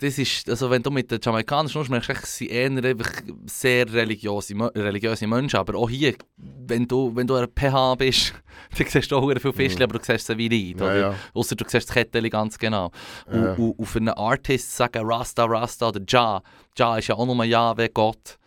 [0.00, 3.10] das ist, also wenn du mit den Jamaikanern schnurst, merkst du, sie sind eher einfach
[3.46, 8.32] sehr religiöse, religiöse Menschen, aber auch hier, wenn du, wenn du ein PH bist,
[8.78, 11.56] dann siehst du auch viele Fischchen, aber du siehst sie wie nicht, ja, ja, Ausser
[11.56, 12.92] du siehst das Kettchen ganz genau.
[13.26, 13.52] Und, ja.
[13.54, 16.42] und, und für einen Artist sagen Rasta, Rasta oder Ja,
[16.76, 18.38] Ja ist ja auch nur Ja wie Gott.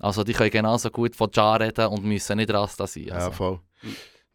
[0.00, 3.04] Also die können genauso gut von Ja reden und müssen nicht Rasta sein.
[3.04, 3.30] ja, Also.
[3.30, 3.60] voll.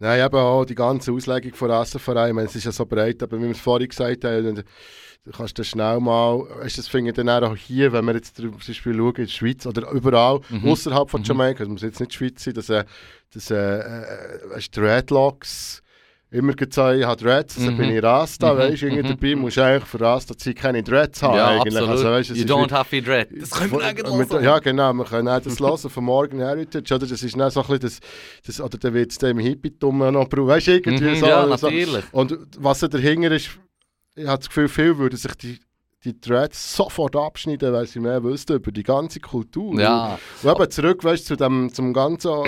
[0.01, 3.21] Nein, eben auch die ganze Auslegung von Rassenverein, ich meine, es ist ja so breit,
[3.21, 7.11] aber wie wir es vorhin gesagt haben, du kannst dann schnell mal, weißt, das finde
[7.11, 10.39] ich dann auch hier, wenn wir jetzt zum Beispiel schauen, in der Schweiz oder überall,
[10.49, 10.69] Mhm.
[10.69, 11.25] außerhalb von Mhm.
[11.25, 12.83] Jamaika, es muss jetzt nicht die Schweiz sein, dass, äh,
[13.31, 15.80] dass äh, äh, weißt, Dreadlocks
[16.31, 17.77] immer gesagt, ich habe Dreads, also Mhm.
[17.77, 18.57] bin ich Rasta, Mhm.
[18.57, 19.07] weißt du, irgendwie Mhm.
[19.19, 21.75] dabei musst du eigentlich für Rasta Zeit keine Dreads haben ja, eigentlich.
[21.75, 21.89] absolut.
[21.89, 23.27] Also, weißt, you don't have to dread.
[23.37, 24.43] Das können wir eigentlich hören.
[24.43, 27.05] Ja, genau, wir können auch das hören von Morgan Heritage, oder?
[27.05, 27.99] Das ist dann so ein bisschen das,
[28.47, 31.25] das oder dann wird es dem Hippie-Tum noch brauchen, weißt du, irgendwie Mhm, so.
[31.27, 31.67] ja, so.
[31.67, 32.05] natürlich.
[32.13, 33.49] Und was da dahinter ist,
[34.15, 35.59] ich habe das Gefühl, viele würden sich die
[36.03, 39.79] die Threads sofort abschneiden, weil sie mehr wüssten über die ganze Kultur.
[39.79, 40.17] Ja.
[40.41, 42.45] Und eben zurück weißt, zu dem, zum ganzen, äh,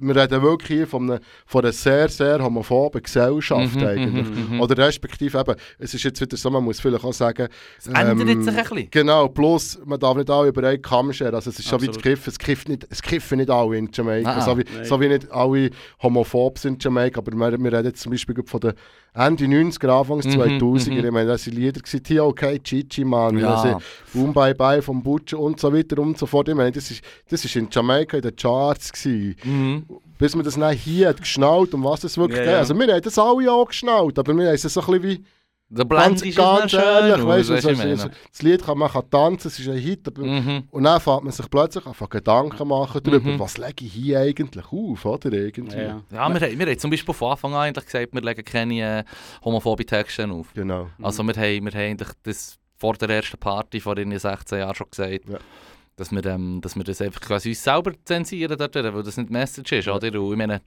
[0.00, 4.26] wir reden wirklich hier von einer, von einer sehr, sehr homophoben Gesellschaft Mhm, eigentlich.
[4.26, 4.60] mhm, mhm.
[4.60, 8.12] Oder respektive eben, es ist jetzt wieder so, man muss vielleicht auch sagen, Es ändert
[8.12, 8.90] ähm, sich ein bisschen.
[8.90, 11.34] Genau, plus man darf nicht alle über einen Kamm scheren.
[11.34, 12.16] Also es ist schon wie das Absolut.
[12.16, 12.30] Kiffen.
[12.30, 14.36] Es kiffen nicht, es kiffen nicht alle in Jamaika.
[14.36, 14.84] Ah, so, wie, nein.
[14.86, 15.70] so wie nicht alle
[16.02, 17.18] homophob sind in Jamaika.
[17.20, 18.72] Aber wir, wir reden jetzt zum Beispiel von den
[19.16, 20.90] Ende 90er, Anfangs Mhm, 2000er.
[21.00, 21.04] mhm.
[21.06, 23.54] Ich meine, das sind Lieder T.O.K., Chichi, Man, Ja.
[23.54, 23.78] also
[24.12, 26.48] Boom Bye Bye vom Butcher und so weiter und so fort.
[26.48, 29.36] Ich meine, das ist, das ist in Jamaika in den Charts gewesen.
[29.44, 29.84] Mhm.
[30.18, 32.54] Bis man das dann hier hat geschnallt, um was es wirklich Ja, geht.
[32.54, 35.24] Also wir haben das alle auch geschnallt, aber wir haben es so ein bisschen wie...
[35.68, 38.10] Der Ganz, Blend ist ganz schön ehrlich, weißt du, was ich so, meine?
[38.30, 40.62] das Lied kann man kann tanzen, es ist ein Hit, aber Mhm.
[40.70, 43.38] und dann fängt man sich plötzlich zu Gedanken machen darüber, Mhm.
[43.40, 45.32] was lege ich hier eigentlich auf, oder?
[45.32, 45.76] Irgendwie.
[45.76, 46.02] Ja, ja.
[46.12, 49.00] Ja, wir, haben- wir haben zum Beispiel von Anfang an eigentlich gesagt, wir legen keine
[49.00, 49.04] äh,
[49.44, 50.52] homophobe Texte auf.
[50.54, 50.86] Genau.
[51.02, 54.74] Also wir haben, wir haben eigentlich das vor der ersten Party vor irgendwie 16 Jahren
[54.76, 55.38] schon gesagt, Ja.
[55.96, 59.30] dass, wir, ähm, dass wir das einfach quasi uns selber zensieren dort, weil das nicht
[59.30, 59.96] Message ist, Ja.
[59.96, 60.20] oder?
[60.20, 60.60] Und ich meine,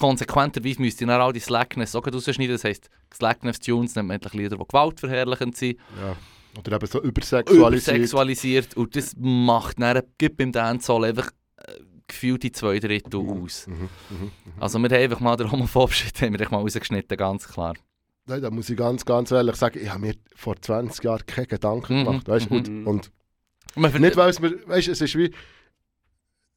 [0.00, 4.32] konsequenterweise müsste ich dann auch die Slackness auch rausschneiden, das heisst, Slackness-Tunes nennt man eigentlich
[4.34, 6.16] Lieder, die gewaltverherrlichend sind, Ja.
[6.58, 7.96] Oder eben so übersexualisiert.
[7.96, 11.74] übersexualisiert und das macht dann gibt beim Dancehall einfach äh,
[12.08, 13.68] gefühlt die zwei Drittel aus.
[13.68, 13.88] Mhm.
[14.10, 14.30] Mhm.
[14.58, 15.48] Also wir haben einfach mal den
[16.26, 17.74] haben wir mal rausgeschnitten, ganz klar.
[18.26, 21.46] Nein, da muss ich ganz, ganz ehrlich sagen, ich habe mir vor 20 Jahren keine
[21.46, 22.04] Gedanken Mhm.
[22.04, 22.28] gemacht.
[22.28, 22.50] Weißt?
[22.50, 22.86] Und, Mhm.
[22.86, 23.12] und
[23.76, 25.32] Und man nicht, weil es mir, weißt, es ist wie,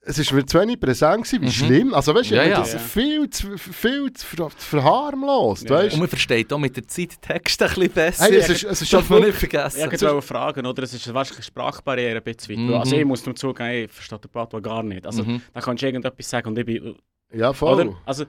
[0.05, 1.51] es ist mir zu wenig präsent gewesen, wie Mhm.
[1.51, 1.93] schlimm.
[1.93, 2.59] Also weißt du, Ja, ja.
[2.59, 2.79] das Ja.
[2.79, 7.21] viel zu, viel zu ver verharmlost, Ja, weißt Und man versteht auch mit der Zeit
[7.21, 8.23] Texte ein bisschen besser.
[8.25, 9.79] Hey, es ist, es ist schon darf man nicht vergessen.
[9.79, 10.83] Ja, ich wollte fragen, oder?
[10.83, 12.67] Es ist wahrscheinlich eine Sprachbarriere ein bisschen.
[12.67, 12.73] Mhm.
[12.75, 15.05] Also ich muss nur zugeben, ich verstehe den Patois gar nicht.
[15.05, 15.41] Also Mhm.
[15.53, 16.95] da kannst du irgendetwas sagen und ich bin...
[17.33, 17.95] ja voll, Oder?
[18.05, 18.25] Also,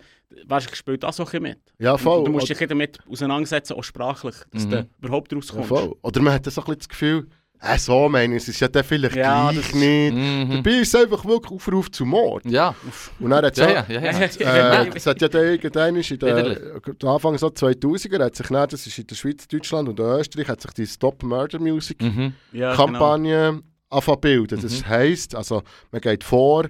[0.47, 1.59] wahrscheinlich spielt das auch ein bisschen mit.
[1.79, 2.25] ja voll.
[2.25, 4.71] Du musst dich damit auseinandersetzen, auch sprachlich, dass Mhm.
[4.71, 5.69] du überhaupt ja, rauskommst.
[5.69, 5.95] voll.
[6.03, 7.27] Oder man hat so ein bisschen das Gefühl,
[7.61, 10.15] äh, so meine ich, es ist ja dann vielleicht Ja, gleich nicht.
[10.15, 10.51] Mhm.
[10.63, 12.45] Dabei ist es einfach wirklich Aufruf zum Mord.
[12.47, 12.75] Ja,
[13.19, 14.01] Und dann hat es ja, ja, ja.
[14.01, 14.83] ja.
[14.85, 18.87] Äh, es hat ja dann irgendwann in der Anfang so 2000er hat sich dann, das
[18.87, 22.35] ist in der Schweiz, Deutschland und Österreich, hat sich die Stop Murder Music Mhm.
[22.53, 24.61] ja, Kampagne anfangen zu bilden.
[24.61, 24.89] Das Mhm.
[24.89, 26.67] heisst, also man geht vor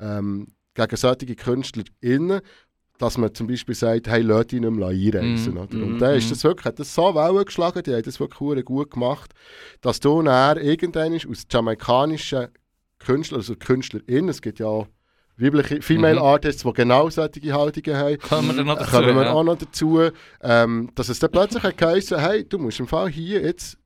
[0.00, 2.40] ähm, gegen solche KünstlerInnen,
[2.98, 5.54] dass man zum Beispiel sagt, hey, lass dich nicht mehr einreisen.
[5.54, 5.60] Mhm.
[5.60, 5.82] Oder?
[5.86, 6.30] Und dann ist Mhm.
[6.30, 9.32] das wirklich, hat das so Wellen geschlagen, die haben das wirklich gut gemacht,
[9.80, 12.48] dass du dann irgendwann aus jamaikanischen
[12.98, 14.88] Künstlern, also KünstlerInnen, es gibt ja auch
[15.36, 16.22] weibliche Female Mhm.
[16.22, 18.90] Artists, die genau solche Haltungen haben, Kommen wir noch dazu.
[18.90, 20.00] kommen wir auch noch dazu,
[20.42, 23.78] ähm, dass es dann plötzlich geheißen, hey, du musst im Fall hier jetzt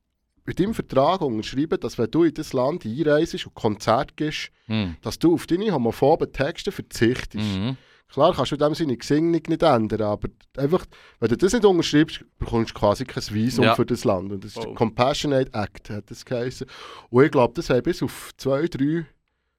[0.47, 4.97] in deinem Vertrag unterschreiben, dass wenn du in das Land einreist und Konzert gibst, Mhm.
[5.03, 7.45] dass du auf deine homophoben Texte verzichtest.
[7.59, 7.77] Mhm.
[8.13, 10.85] Klar kannst du in dem Sinne die Gesinnung nicht ändern, aber einfach,
[11.21, 13.75] wenn du das nicht unterschreibst, bekommst du quasi kein Visum Ja.
[13.75, 14.33] für das Land.
[14.33, 14.75] Und das ist der Oh.
[14.75, 16.67] Compassionate Act, hat das geheißen.
[17.11, 19.07] Und ich glaube, das haben bis auf zwei, drei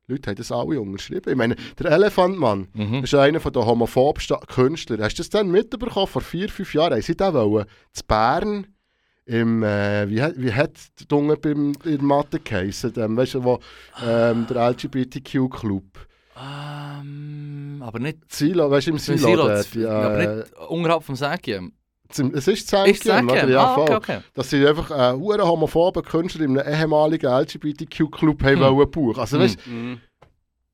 [0.07, 1.29] Leute haben das alle unterschrieben.
[1.31, 3.03] Ich meine, der Elefantmann, Mhm.
[3.05, 4.97] ist einer der homophobsten Künstler.
[5.03, 6.07] Hast du das dann mitbekommen?
[6.07, 7.65] Vor vier, fünf Jahren haben sie den wollen.
[7.93, 8.67] Zu Bern
[9.25, 12.91] im, äh, wie, hat- wie hat der Dunge beim, in der Mathe geheißen?
[12.93, 13.59] Dem, weißt du, wo,
[14.05, 15.83] ähm, der LGBTQ-Club.
[16.35, 21.15] Ähm, aber nicht Silo, weißt du, im Silo, Silo, dort, ja, aber nicht unterhalb vom
[22.09, 23.29] zum- es ist Sägien?
[23.29, 23.49] oder?
[23.49, 24.19] Ja, ah, okay, okay.
[24.33, 28.75] Dass sie einfach einen äh, homophoben Künstler in einem ehemaligen LGBTQ-Club haben Hm.
[28.75, 29.19] wollen buchen.
[29.19, 29.43] Also, Hm.
[29.43, 29.99] weißt, Mhm.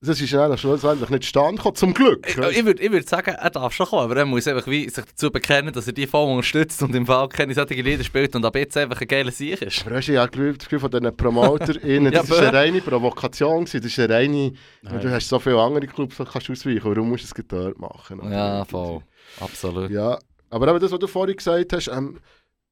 [0.01, 2.25] Das ist eigentlich schlussendlich nicht stand gekommen, zum Glück.
[2.25, 4.87] Ich, ich würde ich würd sagen, er darf schon kommen, aber er muss einfach wie
[4.89, 8.33] sich dazu bekennen, dass er die voll unterstützt und im Fall keine solche Lieder spielt
[8.35, 9.85] und ab jetzt einfach ein geiler Sieg ist.
[9.85, 13.65] Aber hast du ja das Gefühl von diesen PromoterInnen, Ja, das war eine reine Provokation.
[13.65, 13.81] Gewesen.
[13.81, 14.53] Das ist eine reine...
[14.83, 15.01] Nein.
[15.01, 16.83] Du hast so viele andere Clubs, die kannst du ausweichen.
[16.83, 18.21] Warum musst du es dort machen?
[18.21, 18.31] oder?
[18.31, 19.01] Ja, voll.
[19.41, 19.91] Absolut.
[19.91, 20.17] Ja,
[20.49, 22.19] aber eben das, was du vorhin gesagt hast, ähm,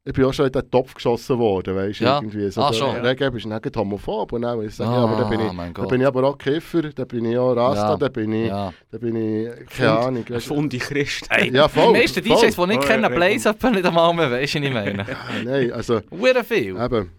[0.07, 2.15] ich bin auch schon in den Topf geschossen worden, weißt du, Ja.
[2.19, 2.49] irgendwie.
[2.49, 2.95] So, Ah, schon.
[2.97, 4.31] Reggae ist nicht homophob.
[4.33, 6.81] Und dann, ich sage, ja, aber da bin ich, Ah, bin ich aber auch Kiffer,
[6.93, 7.97] da bin ich auch Rasta, Ja.
[7.97, 8.73] da bin ich, ja.
[8.89, 10.25] da bin ich, keine Fund- Ahnung.
[10.25, 10.39] Du.
[10.39, 11.27] Funde Christ.
[11.29, 12.37] Hey, Ja, voll, Die meisten voll.
[12.41, 14.73] DJs, die nicht Oh, kennen, ja, blaze etwa nicht einmal mehr, weißt du, was ich
[14.73, 15.05] meine?
[15.09, 16.77] Ah, Nein, also, Hure viel.
[16.77, 17.11] eben,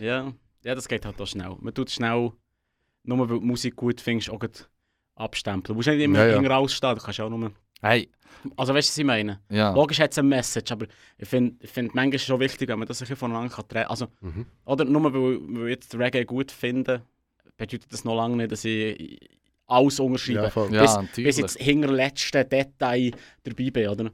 [0.00, 0.32] Ja.
[0.64, 1.54] ja, das geht halt auch schnell.
[1.60, 2.32] Man tut schnell,
[3.02, 4.40] nur weil du die Musik gut findest, auch
[5.16, 5.62] abstempeln.
[5.64, 6.42] Du musst nicht immer Ja, ja.
[6.42, 7.52] ja, rausstehen, du kannst auch nur...
[7.82, 8.08] Hey,
[8.56, 9.40] Also weißt du, was ich meine?
[9.50, 9.72] ja.
[9.74, 10.86] Logisch hat es eine Message, aber
[11.18, 13.54] ich finde ich find, manchmal ist es schon wichtig, wenn man das ein bisschen voneinander
[13.54, 14.46] kann trennen Also, mhm.
[14.66, 17.02] oder nur weil, weil ich jetzt Reggae gut finde,
[17.56, 19.18] bedeutet das noch lange nicht, dass ich
[19.66, 20.42] alles unterschreibe.
[20.42, 20.74] ja, voll.
[20.74, 21.36] Ja, bis, natürlich.
[21.36, 23.12] bis ins hinterletzte Detail
[23.44, 24.10] dabei bin, oder?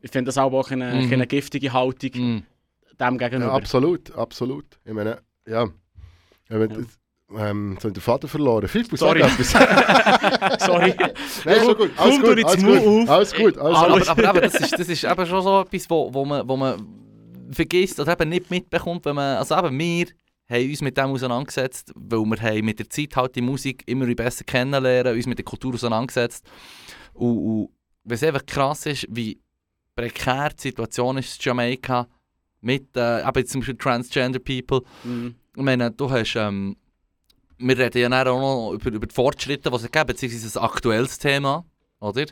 [0.00, 1.12] Ich finde das aber auch eine, Mhm.
[1.12, 2.42] eine giftige Haltung Mhm.
[3.00, 3.52] dem Ja, gegenüber.
[3.52, 4.78] absolut, absolut.
[4.84, 5.64] Ich meine, ja.
[6.50, 6.76] Eben, Ja.
[6.78, 6.98] das-
[7.36, 8.68] Ähm, so den Vater verloren.
[8.68, 9.22] Fifu, Sorry.
[10.58, 10.94] Sorry.
[11.44, 11.90] Nein, ist schon gut.
[11.96, 13.08] Alles Komm gut, alles gut.
[13.08, 14.08] Alles gut, alles Aber, gut.
[14.08, 16.56] aber, aber, aber das, ist, das ist eben schon so etwas, wo, wo, man, wo
[16.56, 16.86] man
[17.50, 20.06] vergisst oder eben nicht mitbekommt, wenn man, also eben wir
[20.48, 24.06] haben uns mit dem auseinandergesetzt, weil wir haben mit der Zeit halt die Musik immer
[24.14, 26.44] besser kennenlernen, uns mit der Kultur auseinandergesetzt
[27.14, 27.68] und, und
[28.04, 29.40] was einfach krass ist, wie
[29.96, 32.08] prekär die Situation ist in Jamaika
[32.60, 34.82] mit, äh, eben zum Beispiel Transgender People.
[35.04, 35.34] Mhm.
[35.56, 36.76] Ich meine, du hast, ähm,
[37.58, 40.64] wir reden ja dann auch noch über, über die Fortschritte, die es gibt, beziehungsweise ein
[40.64, 41.64] aktuelles Thema,
[42.00, 42.24] oder?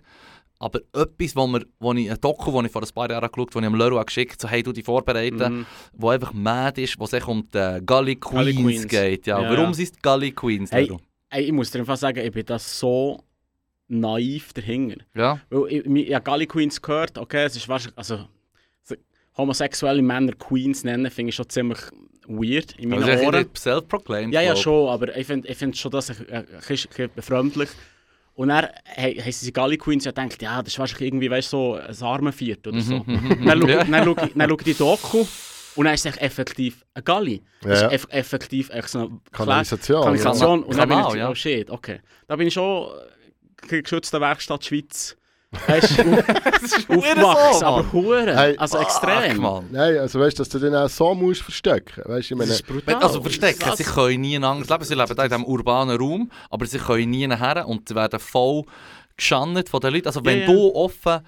[0.58, 3.54] Aber etwas, wo, wir, wo ich, ein Doku, das ich vor ein paar Jahren geschaut
[3.54, 5.66] habe, das ich am Leroy geschickt habe, so, hey, du die vorbereiten, Mhm.
[5.94, 8.86] wo einfach mad ist, wo es um die Gully Queens, Gully Queens.
[8.88, 9.26] geht.
[9.26, 9.40] Ja.
[9.42, 9.74] Ja, Warum ja.
[9.74, 10.70] sind es die Gully Queens?
[10.70, 10.84] Hey.
[10.84, 10.98] Leroy?
[11.30, 13.24] Ey, ich muss dir einfach sagen, ich bin da so
[13.88, 14.98] naiv dahinter.
[15.14, 18.26] Ja, Weil ich, ich, ich habe Gully Queens gehört, okay, es ist wahrscheinlich, also
[18.84, 18.94] so
[19.36, 21.78] homosexuelle Männer Queens nennen, finde ich schon ziemlich
[22.26, 23.46] weird in meinen also ich Ohren.
[23.56, 24.34] self-proclaimed.
[24.34, 27.70] Ja, ja, schon, aber ich finde ich find schon das ein, bisschen befremdlich.
[28.34, 31.52] Und dann hey, haben sie Gully Queens ja gedacht, ja, das ist wahrscheinlich irgendwie, weißt
[31.52, 33.02] du, so ein Armenviert oder so.
[33.06, 33.82] Mhm, dann schaue ja.
[33.82, 35.26] ich, dann schaue ich, die Doku
[35.74, 37.42] und dann ist es echt effektiv ein Gully.
[37.60, 40.02] Das ist eff effektiv echt so eine Kanalisation.
[40.02, 40.60] Kanalisation.
[40.60, 40.66] Ja.
[40.66, 41.30] Und dann bin ich Kanal, so, ja.
[41.30, 42.00] oh shit, okay.
[42.26, 42.88] Da bin ich schon
[43.68, 45.16] geschützter Werkstatt Schweiz.
[45.66, 47.92] Weißt du, auf- aufgewachsen, so, aber Mann.
[47.92, 49.36] hure, Hey, also extrem.
[49.38, 49.66] Mann.
[49.70, 52.02] Nein, also weißt du, dass du den auch so musst verstecken.
[52.06, 52.94] Weißt Das meine, ist brutal.
[52.96, 54.84] Also verstecken, Das- sie können nie anders leben.
[54.84, 58.18] Sie leben da in diesem urbanen Raum, aber sie können nie nachher und sie werden
[58.18, 58.62] voll
[59.16, 60.06] geschandet von den Leuten.
[60.06, 60.46] Also wenn ja.
[60.46, 61.20] du offen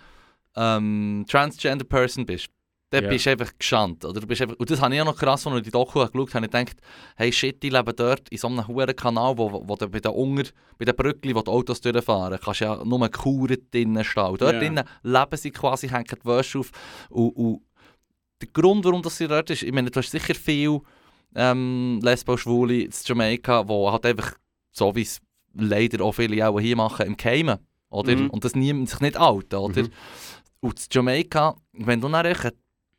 [0.57, 2.49] ähm, Transgender Person bist,
[2.95, 3.11] dann Ja.
[3.11, 4.05] bist du einfach geschandt.
[4.05, 5.99] Oder du bist einfach, und das habe ich auch noch krass, als ich die Doku
[6.07, 6.77] geschaut habe, ich gedacht,
[7.17, 10.45] hey shit, die leben dort in so einem hohen Kanal, wo, wo bei den Unger,
[10.79, 14.27] bei den Brückli, wo die Autos durchfahren, kannst du ja nur Kuren drinnen stehen.
[14.27, 14.59] Und Dort Ja.
[14.61, 16.71] drinnen leben sie quasi, hängen die Wäsche auf.
[17.11, 17.63] Und, und
[18.41, 20.81] der Grund, warum das sie dort ist, ich meine, du hast sicher viel
[21.35, 24.35] ähm, Lesbo, Schwule in Jamaika, wo halt einfach,
[24.71, 25.21] so wie es
[25.53, 27.59] leider auch viele auch hier machen, im Keimen,
[27.91, 28.15] oder?
[28.15, 28.31] Mhm.
[28.31, 29.83] Und das niemand sich nicht outen, oder?
[29.83, 29.91] Mhm.
[30.61, 32.35] Und in Jamaika, wenn du eine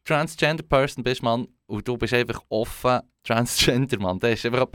[0.06, 4.68] Transgender Person bist, Mann, und du bist einfach offen Transgender, Mann, das ist einfach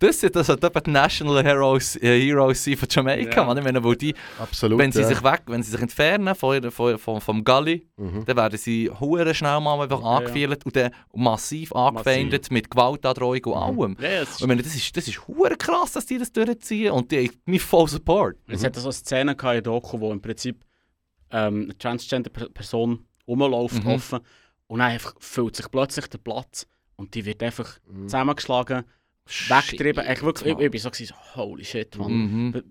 [0.00, 3.44] das sind das etwa die National Heroes, äh, Heroes von Jamaika, Ja.
[3.46, 3.56] Mann.
[3.58, 4.76] Ich meine, wo die, absolut.
[4.80, 5.06] wenn sie ja.
[5.06, 8.24] sich weg, wenn sie sich entfernen von, von, von, vom Gully, Mhm.
[8.24, 10.16] dann werden sie hure schnell mal einfach Ja, ja.
[10.18, 13.96] angefiedelt und dann massiv angefeindet mit Gewaltandrohung und allem.
[14.00, 16.90] Ja, ja, Und ich meine, das ist, das ist hure krass, dass die das durchziehen
[16.90, 18.36] und die haben mich voll Support.
[18.48, 20.64] Es hat so eine Szene in Doku, wo im Prinzip
[21.30, 23.90] ähm, eine Transgender-Person rumläuft, Mhm.
[23.90, 24.20] offen,
[24.68, 28.08] und dann einfach füllt sich plötzlich der Platz und die wird einfach Mhm.
[28.08, 28.84] zusammengeschlagen,
[29.48, 30.04] weggetrieben.
[30.10, 32.12] Ich, wirklich, ich, ich bin so, gewesen, holy shit, Mann.
[32.12, 32.62] Mhm.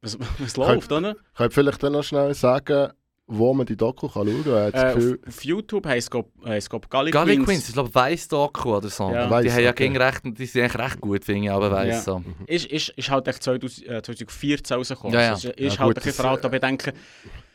[0.00, 1.14] Was, was läuft, oder?
[1.34, 2.92] Kann ich vielleicht dann noch schnell sagen,
[3.28, 4.72] wo man die Doku kann schauen kann?
[4.74, 7.44] Äh, Gefühl, auf, auf YouTube heisst es Gully, Gully Gully Queens.
[7.46, 9.10] Queens, ich glaube Weiss Doku oder so.
[9.12, 9.26] Ja.
[9.40, 9.84] die haben ja okay.
[9.88, 12.00] gegen recht, die sind eigentlich recht gut, finde ich, aber Weiss Ja.
[12.00, 12.24] so.
[12.46, 15.14] Ist, ist, ist halt echt 2000, äh, 2014 rausgekommen.
[15.14, 15.30] Ja, ja.
[15.34, 16.92] Also es ist Ja, halt gut, ein bisschen veraltet, aber ich denke,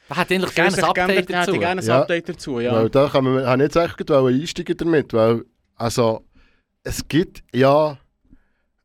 [0.09, 1.53] Hat eigentlich gerne ein Update hätte dazu.
[1.53, 2.01] ich gerne ein Ja.
[2.01, 2.73] Update dazu, ja.
[2.73, 5.43] Weil da kann man, habe ich jetzt gerade einsteigen damit, weil
[5.75, 6.23] also,
[6.83, 7.97] es gibt ja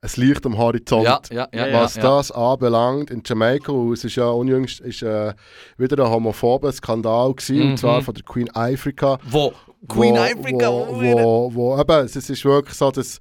[0.00, 1.04] ein Licht am Horizont.
[1.04, 1.66] Ja, ja, ja.
[1.68, 2.02] Ja, Was ja.
[2.02, 5.32] das anbelangt in Jamaika, es ist ja unjüngst ist, äh,
[5.78, 7.70] wieder ein homophober Skandal gewesen, Mhm.
[7.70, 9.18] und zwar von der Queen Africa.
[9.30, 9.52] Wo?
[9.88, 13.20] Queen wo, Africa, wo, oh, wo, wo, eben, es ist wirklich so, dass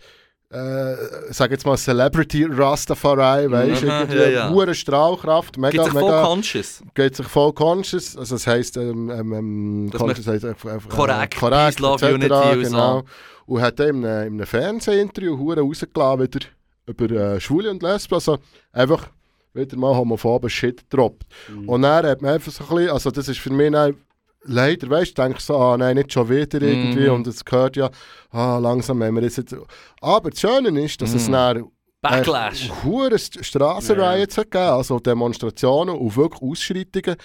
[0.52, 0.96] äh,
[1.30, 4.74] sag jetzt mal Celebrity Rastafari, weißt du, Mhm, irgendwie ja, ja.
[4.74, 6.84] Strahlkraft, mega, sich voll mega, conscious.
[6.94, 10.90] geht sich voll conscious, also das heisst, ähm, ähm, ähm, Dass conscious heisst einfach, einfach
[10.90, 12.72] Korrekt, äh, korrekt, Love, etc., Unity und so.
[12.72, 13.04] genau.
[13.46, 16.40] Und hat dann in einem, in einem Fernsehinterview hure rausgelassen wieder
[16.86, 18.38] über äh, Schwule und Lesben, also
[18.74, 19.08] einfach
[19.54, 21.24] wieder mal homophoben Shit droppt.
[21.50, 21.70] Mhm.
[21.70, 23.96] Und dann hat man einfach so ein bisschen, also das ist für mich dann,
[24.44, 27.14] leider, weißt du, denke ich so, ah nein, nicht schon wieder irgendwie Mhm.
[27.16, 27.90] und es gehört ja,
[28.32, 29.56] ah langsam haben wir das jetzt.
[30.02, 31.32] Aber das Schöne ist, dass es Mhm.
[31.34, 31.66] dann
[32.02, 32.72] Backlash.
[32.84, 37.16] hure St- Strassenriots hat gegeben, also Demonstrationen und wirklich Ausschreitungen.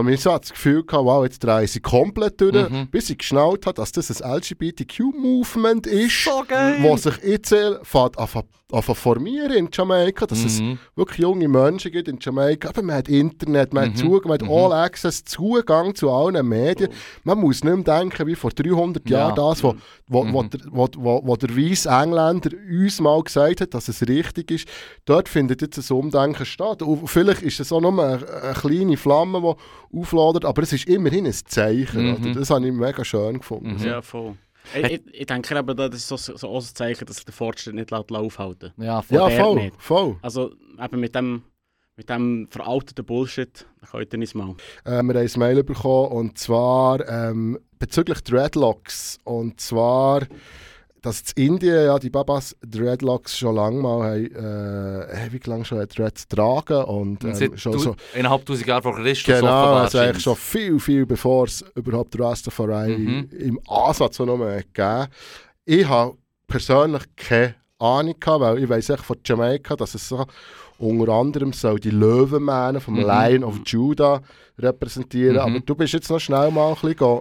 [0.00, 2.88] Und man so hat das Gefühl gehabt, wow, jetzt drehen sie komplett durch, Mhm.
[2.90, 8.28] bis ich geschnallt hat, dass das ein LGBTQ-Movement ist, So was sich jetzt fährt an
[8.72, 10.78] an zu formieren in Jamaika, dass es Mhm.
[10.96, 12.70] wirklich junge Menschen gibt in Jamaika.
[12.70, 13.96] Aber man hat Internet, man hat, Mhm.
[13.96, 14.50] Zugang, man hat Mhm.
[14.50, 16.90] All Access, Zugang zu allen Medien.
[17.22, 19.18] Man muss nicht mehr denken, wie vor 300 Ja.
[19.28, 19.76] Jahren das, wo,
[20.08, 20.50] wo, wo, Mhm.
[20.50, 24.66] der, wo, wo, wo der weisse Engländer uns mal gesagt hat, dass es richtig ist.
[25.04, 26.82] Dort findet jetzt ein Umdenken statt.
[26.82, 29.54] Und vielleicht ist es auch nur eine, eine kleine Flamme, die
[29.96, 32.06] aufladet, aber es ist immerhin ein Zeichen.
[32.06, 32.14] Mhm.
[32.30, 32.40] Oder?
[32.40, 33.74] Das habe ich mega schön gefunden.
[33.74, 33.84] Mhm.
[33.86, 34.34] Ja, voll.
[34.74, 37.34] Ich, ich, ich denke eben, das ist so, so auch ein Zeichen, dass sich der
[37.34, 39.18] Fortschritt nicht laut aufhalten Ja, voll.
[39.18, 39.76] Ja, voll, nicht.
[39.78, 40.16] voll.
[40.22, 40.52] Also
[40.82, 41.42] eben mit dem,
[41.96, 44.54] mit dem veralteten Bullshit, da könnt ihr nicht mal.
[44.84, 49.18] Äh, wir haben ein Mail bekommen und zwar ähm, bezüglich Dreadlocks.
[49.24, 50.22] Und zwar,
[51.04, 55.86] dass in Indien ja die Babas Dreadlocks schon lange mal haben, äh, ewig lang schon
[55.86, 60.22] Dreads tragen und ähm, Seit schon so eineinhalb tausend Jahre vor Christus Genau, also eigentlich
[60.22, 63.28] schon viel, viel bevor es überhaupt Rastafari Mhm.
[63.38, 65.06] im Ansatz noch mal gegeben
[65.66, 66.16] Ich habe
[66.48, 70.24] persönlich keine Ahnung gehabt, weil ich weiss echt von Jamaika, dass es so
[70.78, 73.00] unter anderem soll die Löwenmähne vom Mhm.
[73.06, 74.22] Lion of Judah
[74.58, 75.34] repräsentieren.
[75.36, 75.40] Mhm.
[75.40, 77.20] Aber du bist jetzt noch schnell mal ein bisschen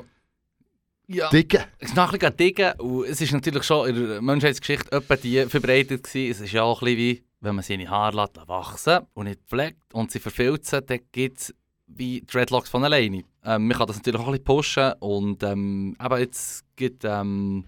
[1.07, 1.29] Ja.
[1.29, 1.63] dicken.
[1.79, 5.45] Es ist nachher ein Diggen und es ist natürlich schon in der Menschheitsgeschichte etwa die
[5.45, 6.31] verbreitet gewesen.
[6.31, 9.41] Es ist ja auch ein bisschen wie, wenn man seine Haare lässt wachsen und nicht
[9.45, 11.55] pflegt und sie verfilzen, dann gibt es
[11.87, 13.23] wie Dreadlocks von alleine.
[13.43, 17.65] Ähm, man kann das natürlich auch ein bisschen pushen und ähm, aber jetzt gibt ähm,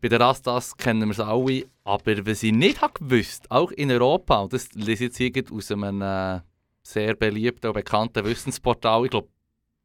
[0.00, 3.90] bei den Rastas kennen wir es alle, aber was ich nicht habe gewusst, auch in
[3.90, 6.40] Europa, und das lese ich jetzt hier aus einem äh,
[6.82, 9.28] sehr beliebten und bekannten Wissensportal, ich glaube,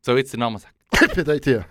[0.02, 0.74] soll ich jetzt den Namen sagen?
[1.18, 1.66] Ich bin hier.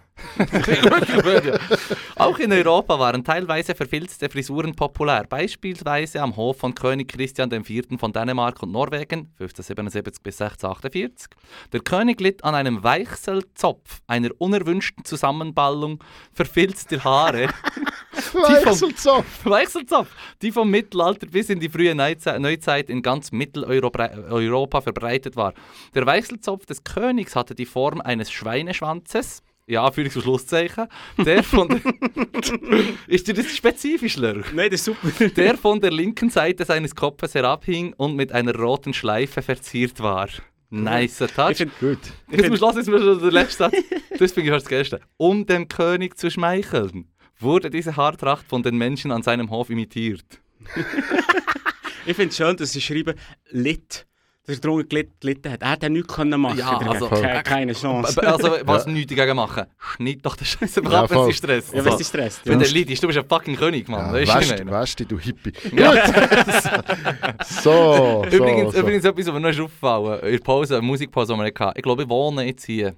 [2.17, 7.99] Auch in Europa waren teilweise verfilzte Frisuren populär, beispielsweise am Hof von König Christian IV.
[7.99, 11.29] von Dänemark und Norwegen 1577 bis 1648.
[11.73, 17.49] Der König litt an einem Weichselzopf, einer unerwünschten Zusammenballung verfilzter Haare.
[18.13, 19.45] vom- Weichselzopf.
[19.45, 20.09] Weichselzopf,
[20.43, 25.55] die vom Mittelalter bis in die frühe Neuzei- Neuzeit in ganz Mitteleuropa Europa verbreitet war.
[25.95, 29.43] Der Weichselzopf des Königs hatte die Form eines Schweineschwanzes.
[29.67, 30.89] Ja, Führungs- und Schlusszeichen.
[31.25, 31.81] Der von der
[33.07, 34.53] ist dir das spezifisch, Lörch?
[34.53, 35.29] Nein, das ist super.
[35.31, 40.29] Der von der linken Seite seines Kopfes herabhing und mit einer roten Schleife verziert war.
[40.69, 41.53] Nice touch.
[41.53, 41.99] Ich finde Gut.
[42.31, 43.75] Jetzt musst du jetzt musst du den letzten Satz.
[44.19, 45.01] Das finde ich fast das Geilste.
[45.17, 50.25] Um dem König zu schmeicheln, wurde diese Haartracht von den Menschen an seinem Hof imitiert.
[52.07, 53.15] ich find es schön, dass sie schreiben,
[53.51, 54.07] litt.
[54.47, 55.63] Dass er darunter gelit- gelitten hat.
[55.63, 56.91] Er hätte nichts können machen Ja, dagegen.
[56.91, 58.21] also- Keine, keine Chance.
[58.21, 59.65] B- Also, was nichts dagegen machen?
[59.79, 61.73] Schneid doch den Scheiß am Ja, ab, wenn sie Stress.
[61.73, 62.41] Ja, wenn sie stresst.
[62.45, 62.59] Wenn Ja.
[62.59, 64.15] der Lied ist, du bist ein fucking König, Mann.
[64.23, 64.35] Ja,
[64.71, 65.53] weißt du, du, du Hippie.
[67.45, 68.81] so, so, Übrigens, so.
[68.81, 71.73] übrigens etwas, was mir noch ist aufgefallen in der Pause, eine Musikpause, die wir hatten.
[71.79, 72.95] Ich glaube, ich wohne jetzt hier.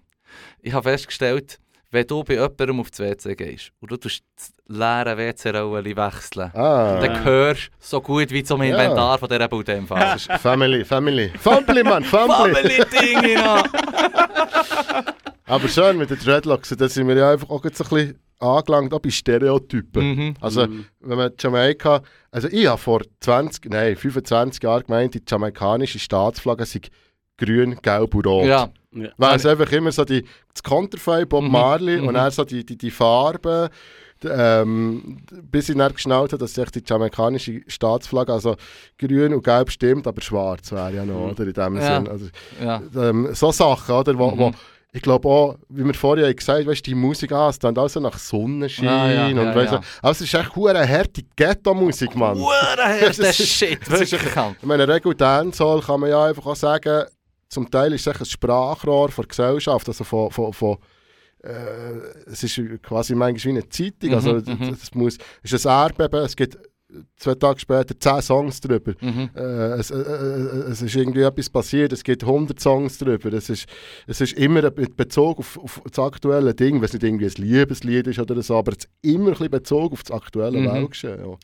[0.63, 1.59] Ich habe festgestellt,
[1.91, 6.51] wenn du bei jemandem auf das WC gehst und du tust das leere WC-Rollen wechseln,
[6.55, 8.71] Ah, dann hörst du so gut wie zum Ja.
[8.71, 9.83] Inventar von dieser Bude.
[10.41, 11.29] Family, Family.
[11.39, 12.55] Family, Mann, Family.
[12.55, 13.65] Family-Dinge noch!
[15.49, 18.93] Aber schön mit den Dreadlocks, da sind wir ja einfach auch jetzt ein bisschen angelangt,
[18.93, 20.05] auch bei Stereotypen.
[20.17, 20.35] Mhm.
[20.41, 20.67] Also,
[21.01, 26.67] wenn man Jamaika, also ich habe vor 20, nein, 25 Jahren gemeint, die jamaikanische Staatsflagge
[26.67, 26.81] sei
[27.39, 28.47] grün, gelb und rot.
[28.47, 29.09] Ja, Ja.
[29.17, 32.09] Weil es einfach immer so die, das Konterfei, Bob Mhm, Marley mhm.
[32.09, 33.69] und dann so die, die, die Farben,
[34.25, 38.57] ähm, bis ich dann geschnallt habe, dass echt die jamaikanische Staatsflagge, also
[38.99, 41.31] grün und gelb stimmt, aber schwarz wäre ja noch, Mhm.
[41.33, 41.97] oder in dem Ja.
[41.97, 42.09] Sinn.
[42.09, 42.27] Also,
[42.63, 42.83] ja.
[42.97, 44.39] ähm, so Sachen, oder, wo, Mhm.
[44.39, 44.53] wo
[44.93, 47.89] ich glaube auch, wie wir vorher gesagt haben, weißt, die Musik an, es dann auch
[47.89, 49.81] so nach Sonnenschein Ah, ja, und ja, weißt, ja.
[50.01, 52.39] also es ist echt hure harte Ghetto-Musik, Mann.
[52.39, 54.15] Hure hart, der Das ist- Shit, wirklich.
[54.15, 57.05] Ich meine, Regel Dancehall kann man ja einfach auch sagen,
[57.49, 60.79] zum Teil ist es ein Sprachrohr der Gesellschaft, also von, von, von
[61.43, 64.77] äh, es ist quasi manchmal wie eine Zeitung, also Mhm, mhm.
[64.83, 66.59] es muss, es ist ein Erdbeben, es gibt
[67.17, 68.93] zwei Tage später zehn Songs drüber.
[69.01, 69.31] Mhm.
[69.35, 69.41] Äh,
[69.79, 73.33] es, äh, äh, es ist irgendwie etwas passiert, es gibt 100 Songs drüber.
[73.33, 73.67] Es ist,
[74.07, 77.33] es ist immer Be- Bezug auf, auf das aktuelle Ding, wenn es nicht irgendwie ein
[77.37, 80.67] Liebeslied ist oder so, aber es ist immer ein bisschen Bezogen auf das aktuelle Mhm.
[80.73, 81.19] Weltgeschehen.
[81.19, 81.37] Ja.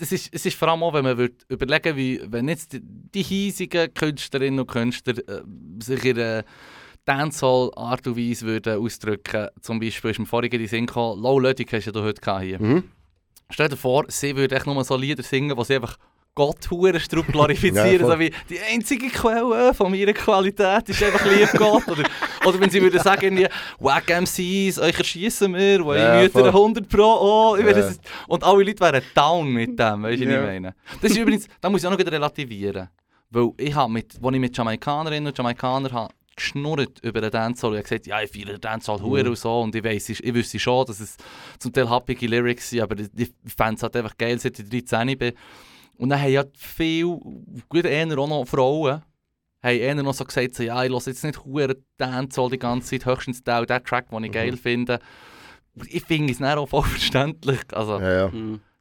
[0.00, 2.80] es ist, es ist vor allem auch, wenn man würd überlegen wie wenn jetzt die,
[2.82, 5.42] die hiesigen Künstlerinnen und Künstler äh,
[5.82, 6.44] sich ihre
[7.04, 11.38] Dancehall-Art und Weise würden ausdrücken zum Beispiel ist mir vorhin in den Sinn gekommen, Low
[11.38, 12.60] Ludwig hast du heute hier.
[12.62, 12.84] Mhm.
[13.52, 15.96] Stell dir vor, sie würde echt nur so Lieder singen, wo sie einfach
[16.34, 21.50] Gott Hurenstrupp glorifizieren, Ja, so wie die einzige Quelle von meiner Qualität ist einfach lieb
[21.58, 21.86] Gott.
[21.88, 22.04] Oder,
[22.46, 26.40] oder wenn sie würden sagen, irgendwie, Wack MCs, euch erschießen wir, wo Ja, ich müde
[26.40, 26.48] voll.
[26.48, 27.72] 100 Pro, oh, Ja.
[27.74, 30.40] das, und alle Leute wären down mit dem, weißt du, was Ja.
[30.40, 30.74] ich meine?
[31.02, 32.88] Das ist übrigens, da muss ich auch noch relativieren,
[33.28, 37.70] weil ich habe mit, als ich mit Jamaikanerinnen und Jamaikanern habe geschnurrt über den Dancehall
[37.72, 39.28] und ich habe gesagt, ja, ich feiere den Dancehall Mhm.
[39.28, 41.16] und so und ich weiss, ich, ich wüsste schon, dass es
[41.58, 45.32] zum Teil happige Lyrics sind, aber die Fans halt einfach geil, seit ich 13 bin.
[45.96, 47.18] Und dann haben ja viele,
[47.68, 49.02] gut eher auch noch Frauen,
[49.62, 52.98] haben eher noch so gesagt, so, ja, ich höre jetzt nicht hure Dancehall die ganze
[52.98, 54.34] Zeit, höchstens den, den Track, den ich Mhm.
[54.34, 54.98] geil finde.
[55.86, 57.60] Ich finde es dann auch voll verständlich.
[57.72, 58.32] Also, Ja, ja.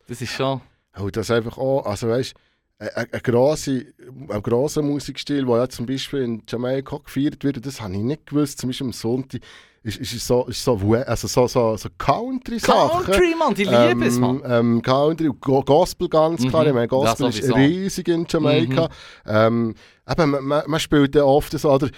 [0.08, 0.62] Das ist schon...
[0.98, 2.34] Und das einfach auch, also weißt
[2.82, 3.86] ein, ein, grosse,
[4.30, 8.00] ein grosser Musikstil, der ja zum Beispiel in Jamaika auch gefeiert wird, das habe ich
[8.00, 9.42] nicht gewusst, zum Beispiel am Sonntag,
[9.84, 13.04] ist, ist, so, ist so, also so, so, so Country-Sachen.
[13.04, 14.42] Country, Mann, die liebe es, Mann.
[14.46, 16.64] Ähm, Country und Go Gospel ganz klar.
[16.64, 16.68] Mhm.
[16.70, 18.90] Ich meine, Gospel ist riesig in Jamaika.
[19.26, 19.74] Ähm,
[20.08, 21.90] eben, man, man, spielt ja oft so, oder,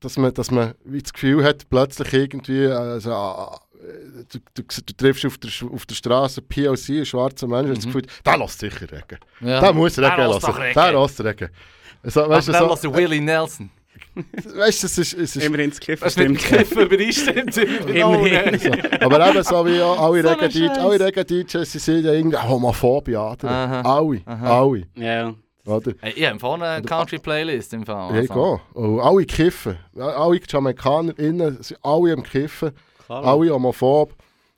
[0.00, 3.12] dass man, dass man wie das Gefühl hat, plötzlich irgendwie, also,
[4.28, 7.74] du, du, du triffst auf der, auf der Straße POC, einen schwarzen Menschen, mhm.
[7.74, 9.18] das Gefühl, der lässt sicher Reggae.
[9.40, 9.60] Ja.
[9.60, 10.54] Der muss lässt lassen.
[10.74, 11.48] Der lässt Reggae.
[12.02, 13.70] Also, weißt du, Ach, so, so, Willie Nelson.
[14.14, 16.38] weißt du, es ist, es ist Immerhin das Kiffen stimmt.
[16.38, 17.56] Kiffen übereinstimmt.
[17.88, 18.58] Immerhin.
[18.58, 18.70] so.
[19.00, 23.34] Aber eben so wie auch alle So Reggae-DJs, sie sind ja irgendwie homophob, ja.
[23.42, 23.80] Aha.
[23.82, 25.92] Alle, alle, Ja, oder?
[26.00, 28.14] Hey, ich habe vorne eine Country-Playlist im Fall.
[28.14, 28.34] Ja, Also.
[28.34, 28.60] go.
[28.74, 29.78] Und alle kiffen.
[29.94, 32.72] Ja, Alle Jamaikaner innen sind alle am Kiffen.
[33.20, 34.14] Alle homophob.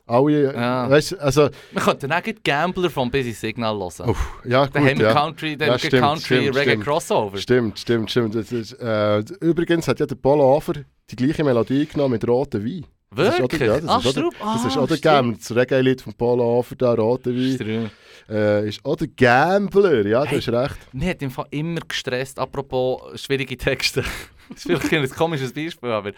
[0.07, 0.91] Alle, Ja.
[0.91, 4.11] weißt du, also, Wir könnten auch Gambler vom Busy Signal hören.
[4.11, 5.13] uff, ja gut, haben wir ja.
[5.15, 6.85] Country, da Ja, stimmt, Country stimmt, Reggae stimmt.
[6.85, 7.39] Crossover.
[7.39, 8.35] Stimmt, stimmt, stimmt.
[8.35, 10.75] Ist, äh, übrigens hat ja der Polo Hafer
[11.11, 12.85] die gleiche Melodie genommen mit rotem Wein.
[13.13, 13.59] Wirklich?
[13.61, 14.35] der- ja, das ah, ist auch der- Strupp?
[14.39, 15.03] Das ah, ist auch der stimmt.
[15.03, 17.91] Gambler, das Reggae-Lied von Polo Hafer, da, roter Wein.
[18.29, 20.39] Äh, ist auch der Gambler, ja, du Hey.
[20.41, 20.77] hast recht.
[20.95, 24.03] Mich hat im Fall immer gestresst, apropos schwierige Texte.
[24.51, 26.13] das ist vielleicht ein komisches Beispiel, aber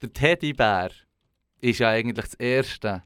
[0.00, 0.90] der Teddybär
[1.60, 3.02] ist ja eigentlich das erste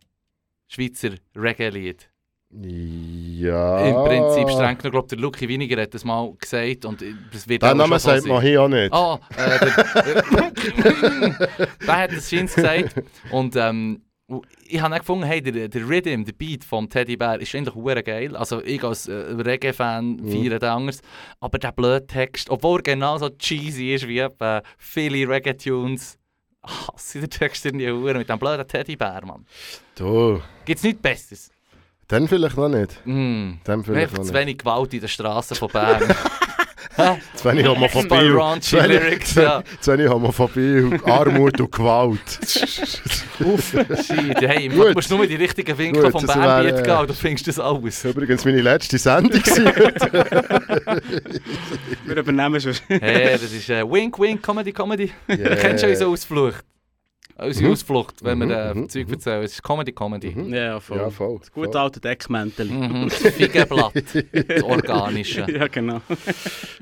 [0.68, 2.08] Schweizer Reggae-Lied.
[2.54, 3.86] Ja.
[3.86, 7.62] Im Prinzip streng genommen, glaube der Lucky Winiger hat das mal gesagt und das wird
[7.62, 8.92] Den Namen sagt man hier auch nicht.
[8.92, 10.52] Ah, äh, der,
[11.86, 13.02] der hat das Schins gesagt.
[13.30, 14.02] Und ähm,
[14.66, 18.02] ich habe auch gefunden, hey, der, der Rhythm, der Beat vom Teddybär ist eigentlich hure
[18.02, 18.36] geil.
[18.36, 20.30] Also ich als äh, Reggae-Fan Mhm.
[20.30, 21.00] feiere den anders.
[21.40, 26.18] Aber der blöde Text, obwohl er genauso cheesy ist wie etwa viele Reggae-Tunes,
[26.64, 29.44] hasse den Text irgendwie hure mit dem blöden Teddybär, Mann.
[29.94, 31.50] Du, Gibt's nichts Besseres?
[32.08, 33.00] dann vielleicht noch nicht.
[33.06, 33.52] Mm.
[33.64, 34.34] Dann vielleicht noch zu nicht.
[34.40, 36.02] wenig Gewalt in den Straßen von Bern.
[37.44, 38.10] Ein Homophobie.
[38.10, 39.62] wenig- Lyrics, ja.
[39.80, 42.18] Zu wenig Homophobie, Armut und Gewalt.
[42.46, 43.00] Shit,
[44.40, 44.88] hey, Gut.
[44.88, 47.58] du musst nur die richtigen Winkel Gut, vom wär, äh, gehen, und du findest das
[47.58, 48.02] alles.
[48.02, 49.42] Das war übrigens meine letzte Sendung.
[52.04, 52.74] Wir übernehmen schon.
[52.88, 55.12] Hey, das ist äh, Wink, Wink, Comedy, Comedy.
[55.28, 55.50] Yeah.
[55.50, 56.64] Du kennst schon unsere Ausflucht.
[57.38, 57.72] Unsere Mhm.
[57.72, 59.12] Ausflucht, wenn Mhm, wir äh, mhm, Zeug mhm.
[59.14, 59.42] erzählen.
[59.42, 60.34] Es ist Comedy, Comedy.
[60.34, 60.52] Mhm.
[60.54, 60.98] Ja, voll.
[60.98, 61.38] ja, voll.
[61.40, 61.80] Das gute voll.
[61.80, 62.66] alte Deckmäntel.
[62.66, 63.08] Mhm.
[63.08, 63.92] Das Feigenblatt,
[64.48, 65.46] das Organische.
[65.52, 66.00] Ja, genau.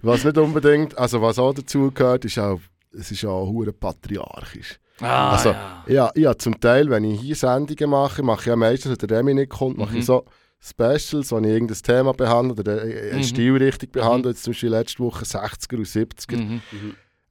[0.03, 2.61] Was nicht unbedingt, also was auch dazu gehört, ist auch,
[2.93, 4.79] es ist auch hure patriarchisch.
[5.01, 5.85] Ah, Also, ja.
[5.87, 9.19] Ja, ja, zum Teil, wenn ich hier Sendungen mache, mache ich ja meistens, wenn der
[9.19, 9.99] Remi nicht kommt, mache Mhm.
[10.01, 10.25] ich so
[10.63, 13.23] Specials, wo ich irgendein Thema behandle oder eine Mhm.
[13.23, 14.33] Stilrichtung behandle.
[14.33, 16.37] Jetzt zum Beispiel letzte Woche 60er und 70er.
[16.37, 16.61] Mhm.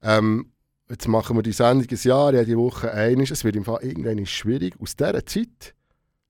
[0.02, 0.52] Ähm,
[0.90, 3.30] jetzt machen wir die Sendung ein Jahr, jede Woche eines.
[3.30, 5.74] Es wird im Fall irgendwann schwierig, aus dieser Zeit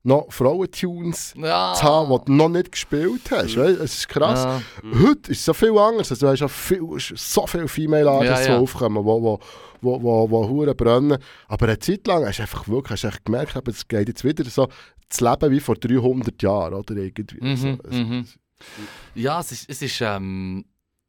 [0.03, 1.75] noch Frauentunes Ja.
[1.77, 3.57] zu haben, die du noch nicht gespielt hast.
[3.57, 3.63] Mhm.
[3.63, 4.45] Es ist krass.
[4.45, 4.63] Ja.
[5.01, 6.11] Heute ist es so viel anders.
[6.11, 8.57] Also, du hast ja viel, so viele Female Artists, Ja, ja.
[8.59, 9.39] die aufkommen, die wo,
[9.83, 11.19] wo, wo, wo Huren brennen.
[11.49, 14.09] Aber eine Zeit lang hast du einfach wirklich hast du echt gemerkt, aber es geht
[14.09, 14.69] jetzt wieder so
[15.09, 16.75] das Leben wie vor 300 Jahren.
[16.75, 17.39] Oder irgendwie.
[17.45, 17.67] Mhm, so.
[17.91, 18.27] Mhm.
[19.15, 20.65] Ja, es ist, es ist ähm,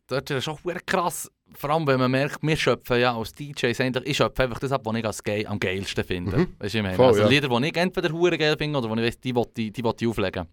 [0.08, 1.32] dort ist auch krass.
[1.54, 4.72] Vor allem, wenn man merkt, wir schöpfen ja als DJs eigentlich, ich schöpfe einfach das
[4.72, 6.38] ab, was ich als geil, am geilsten finde.
[6.38, 6.47] Mhm.
[6.60, 6.95] Weißt du, ich meine?
[6.95, 7.28] Voll, also ja.
[7.28, 9.84] Lieder, die ich entweder hure geil finde oder wo ich weiss, die will ich, die
[9.84, 10.47] will ich auflegen.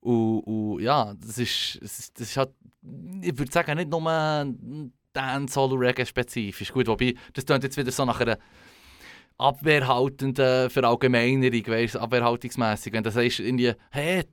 [0.00, 2.50] Und, und ja, das ist, das ist, halt,
[3.22, 4.00] ich würde sagen, nicht nur
[5.12, 6.72] Dancehall und Reggae spezifisch.
[6.72, 8.38] Gut, wobei, das klingt jetzt wieder so nach einer
[9.38, 12.92] abwehrhaltenden Verallgemeinerung, weißt abwehrhaltungsmässig.
[12.92, 14.24] Wenn du sagst, irgendwie, hey,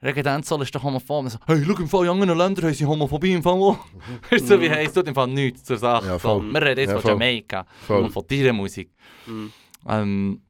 [0.00, 1.28] Dancehall ist doch homophob.
[1.30, 3.78] So, hey, schau, im Fall in anderen Ländern haben sie Homophobie im Fall auch.
[4.30, 6.06] Weißt du, so wie heisst, tut im Fall nichts zur Sache.
[6.06, 7.10] Ja, so, wir reden jetzt Ja, von.
[7.12, 8.04] Jamaika Voll.
[8.04, 8.90] und von deiner Musik.
[9.26, 9.52] Mhm.
[9.88, 10.42] Ähm,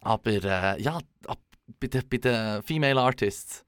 [0.00, 1.38] aber äh, ja, ab,
[1.80, 3.64] bei den bei den Female Artists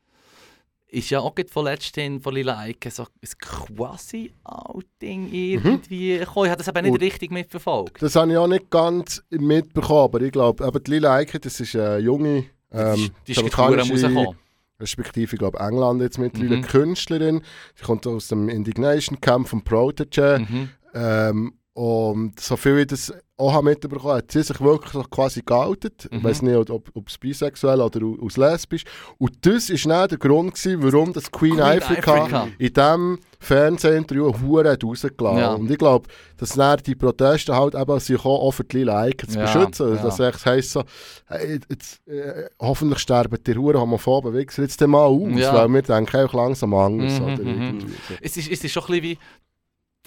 [0.90, 3.08] ist ja auch von letzthin von Lila Eike so ein
[3.38, 6.46] quasi Outing irgendwie gekommen.
[6.46, 8.00] Ich habe das eben nicht Und- richtig mitverfolgt.
[8.00, 11.60] Das habe ich auch nicht ganz mitbekommen, aber ich glaube, eben die Lila Eike, das
[11.60, 14.38] ist eine junge, ähm, die ist amerikanische, rausgekommen.
[14.80, 16.62] Respektive, ich glaube, England jetzt mittlerweile, Mhm.
[16.62, 17.42] Künstlerin.
[17.78, 20.44] Die kommt aus dem Indignation Camp von Protege.
[20.48, 20.68] Mhm.
[20.94, 25.42] Ähm, und so viel ich das auch habe mitbekommen hat sie sich wirklich so quasi
[25.46, 26.08] geoutet.
[26.10, 26.24] Ich Mhm.
[26.24, 28.82] weiß nicht, ob, ob es bisexuell oder au- aus lesbisch
[29.18, 32.48] Und das war dann der Grund, gewesen, warum das Queen, Queen Africa, Africa.
[32.58, 35.52] in diesem Fernsehinterview Hure hat rausgelassen Ja.
[35.54, 39.38] Und ich glaube, dass dann die Proteste halt eben sich auch für die Icon zu
[39.38, 39.94] Ja, beschützen.
[39.94, 40.02] ja.
[40.02, 40.82] Dass es heisst so,
[41.26, 45.54] hey, jetzt, äh, hoffentlich sterben die Hure homophoben Wichser jetzt mal aus, Ja.
[45.54, 47.20] weil wir denken auch langsam anders.
[47.20, 47.80] Mhm, oder mhm.
[47.80, 48.14] so.
[48.20, 49.18] Es ist, es ist schon ein bisschen wie.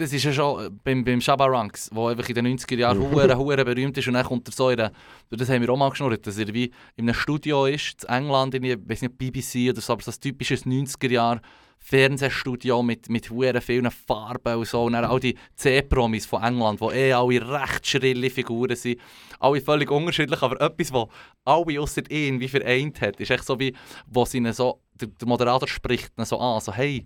[0.01, 2.99] Das ist ja schon äh, beim, beim Shabba Ranks, wo einfach in den 90er Jahren
[2.99, 4.91] hure hure berühmt ist und dann kommt er so in eine,
[5.29, 8.55] das haben wir auch mal geschnurrt, dass er wie in einem Studio ist, in England,
[8.55, 11.39] in, ich weiß nicht, BBC oder so, aber so ein typisches 90er Jahr
[11.77, 14.85] Fernsehstudio mit, mit hure vielen Farben und so.
[14.85, 18.99] Und dann all die C-Promis von England, die eh alle recht schrille Figuren sind,
[19.39, 21.09] alle völlig unterschiedlich, aber etwas, was
[21.45, 23.75] alle außer ihn wie vereint hat, ist echt so wie,
[24.07, 27.05] wo sie so, der, der Moderator spricht ihn so an, so hey,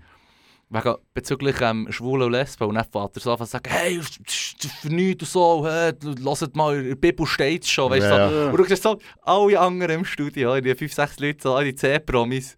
[0.69, 2.67] wegen, bezüglich ähm, Schwulen und Lesben.
[2.67, 6.55] Und dann fährt er so an zu sagen, hey, für nichts und so, hey, hört
[6.55, 8.07] mal, in der Bibel steht es schon, weißt.
[8.07, 8.35] Ja, so.
[8.35, 8.49] ja.
[8.51, 12.05] Und du siehst so, alle anderen im Studio, die 5, 6 Leute, so, alle 10
[12.05, 12.57] Promis,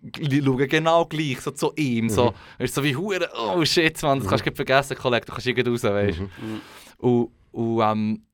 [0.00, 2.08] die schauen genau gleich so zu ihm.
[2.08, 2.34] So, Mhm.
[2.62, 5.32] weißt du, so wie Hure, oh shit, man, das kannst du nicht vergessen, Kollege, du
[5.32, 6.22] kannst irgendwie raus, weißt du.
[6.24, 6.60] Mhm.
[6.98, 8.26] Und, und ähm,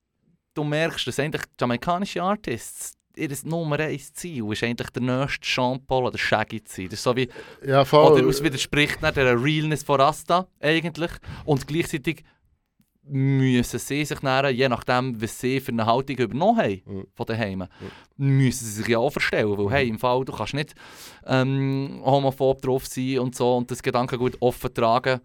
[0.55, 5.85] du merkst, dass eigentlich jamaikanische Artists, ihr Nummer 1 Ziel ist eigentlich der nächste Jean
[5.87, 6.85] Paul oder Shaggy zu sein.
[6.87, 7.29] Das ist so wie,
[7.67, 8.13] Ja, voll.
[8.13, 11.11] oder es widerspricht nicht der Realness von Rasta eigentlich.
[11.45, 12.25] Und gleichzeitig
[13.11, 17.07] müssen sie sich dann, je nachdem, was sie für eine Haltung übernommen haben Mhm.
[17.15, 17.65] von daheim,
[18.17, 19.57] müssen sie sich ja auch verstellen.
[19.57, 20.75] Weil hey, im Fall, du kannst nicht
[21.27, 25.21] ähm, homophob drauf sein und so und das Gedankengut offen tragen,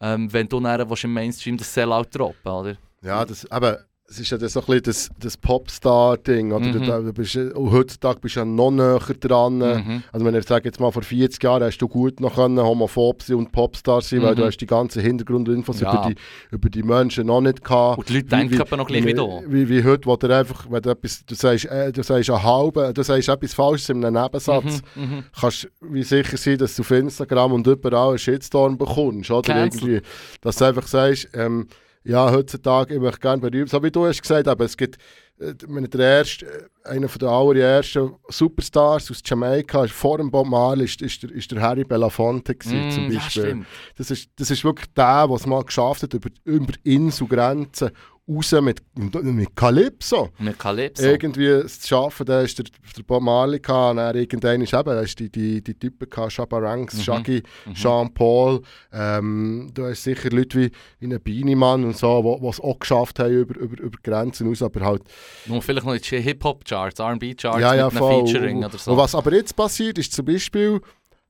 [0.00, 2.76] ähm, wenn du willst im Mainstream das Sellout droppen, oder?
[3.02, 6.52] Ja, das, aber es ist ja das so ein bisschen das, das Popstar-Ding.
[6.52, 6.70] Oder?
[6.70, 7.06] Du, Mhm.
[7.06, 9.58] du bist, und heutzutage bist du ja noch näher dran.
[9.58, 10.02] Mhm.
[10.12, 13.22] Also wenn ich sage jetzt mal, vor 40 Jahren hast du gut noch können homophob
[13.22, 14.36] sein und Popstar sein, weil Mhm.
[14.38, 15.92] du hast die ganzen Hintergrundinfos Ja.
[15.92, 16.14] über, die,
[16.54, 17.98] über die Menschen noch nicht gehabt.
[17.98, 19.42] Und die Leute denken aber noch gleich wie du.
[19.48, 22.42] Wie, wie heute, wo du einfach, wenn du etwas, du sagst, äh, du sagst einen
[22.42, 25.24] halben, du sagst etwas Falsches in einem Nebensatz, Mhm, mhm.
[25.38, 29.52] kannst du wie sicher sein, dass du auf Instagram und überall einen Shitstorm bekommst, oder?
[29.52, 29.80] Cancel.
[29.88, 30.06] Irgendwie,
[30.42, 31.66] dass du einfach sagst, ähm,
[32.06, 34.96] ja, heutzutage, ich möchte gerne berühmt, so wie du hast gesagt, aber es gibt,
[35.38, 40.46] äh, meine, der erste, äh, einer von der allerersten Superstars aus Jamaika, vor dem Bob
[40.46, 43.42] Marley, ist, ist, der, ist der Harry Belafonte gewesen, zum Mm, ja, Beispiel.
[43.42, 43.66] stimmt.
[43.96, 47.90] Das ist, das ist wirklich der, der es mal geschafft hat, über, über Inselgrenzen
[48.28, 50.30] raus mit, mit Calypso.
[50.38, 51.04] Mit Calypso.
[51.04, 52.66] Irgendwie es zu schaffen, da ist der,
[52.96, 56.32] der Bob Marley und dann irgendwann ist eben, da ist die, die, die Typen gehabt,
[56.32, 57.02] Shabba Ranks, Mhm.
[57.02, 57.74] Shaggy, Mhm.
[57.74, 58.62] Jean Paul,
[58.92, 63.18] ähm, du hast sicher Leute wie, wie ein Beanie-Mann und so, die es auch geschafft
[63.20, 65.02] haben über, über, über Grenzen aus, aber halt,
[65.46, 68.26] Nur vielleicht noch in die Hip-Hop-Charts, R&B-Charts ja, ja, mit einem voll.
[68.26, 68.90] Featuring oder so.
[68.92, 70.80] und was aber jetzt passiert, ist zum Beispiel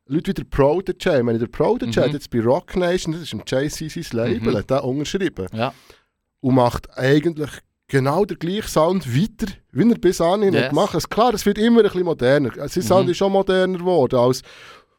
[0.09, 2.05] Leute wie der Prodigy, ich meine, der Prodigy Mhm.
[2.05, 4.57] hat jetzt bei Rock Nation, das ist im JC sein Label, Mhm.
[4.59, 5.75] hat unterschrieben ja.
[6.47, 7.51] Und macht eigentlich
[7.89, 10.69] genau den gleichen Sound weiter, wie er bis anhin Yes.
[10.69, 11.11] gemacht hat.
[11.11, 12.51] Klar, es wird immer ein bisschen moderner.
[12.69, 12.83] Sein Mhm.
[12.87, 14.43] Sound ist schon moderner geworden als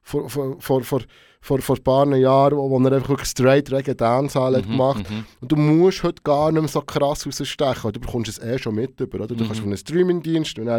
[0.02, 1.02] vor, vor, vor, vor,
[1.42, 5.26] vor, vor ein paar Jahren, wo, er einfach wirklich straight Reggae hat Mhm, gemacht mhm.
[5.40, 8.76] Und du musst heute gar nicht mehr so krass rausstechen, du bekommst es eh schon
[8.76, 9.28] mit über, oder?
[9.36, 9.48] Du Mhm.
[9.48, 10.70] kannst von einem Streamingdienst und